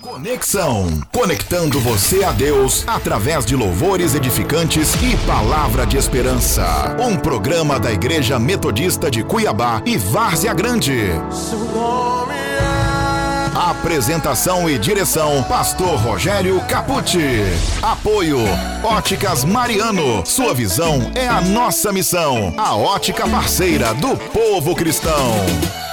Conexão. 0.00 1.00
Conectando 1.12 1.80
você 1.80 2.22
a 2.22 2.30
Deus 2.30 2.84
através 2.86 3.44
de 3.44 3.56
louvores 3.56 4.14
edificantes 4.14 4.94
e 5.02 5.16
palavra 5.26 5.84
de 5.84 5.96
esperança. 5.96 6.96
Um 7.00 7.16
programa 7.16 7.78
da 7.80 7.92
Igreja 7.92 8.38
Metodista 8.38 9.10
de 9.10 9.24
Cuiabá 9.24 9.82
e 9.84 9.96
Várzea 9.96 10.54
Grande. 10.54 11.10
É. 11.10 12.50
Apresentação 13.54 14.70
e 14.70 14.78
direção: 14.78 15.42
Pastor 15.42 15.98
Rogério 15.98 16.60
Capucci. 16.68 17.42
Apoio: 17.82 18.38
Óticas 18.84 19.44
Mariano. 19.44 20.24
Sua 20.24 20.54
visão 20.54 21.10
é 21.14 21.26
a 21.26 21.40
nossa 21.40 21.92
missão. 21.92 22.54
A 22.56 22.76
ótica 22.76 23.28
parceira 23.28 23.92
do 23.94 24.16
povo 24.16 24.76
cristão. 24.76 25.89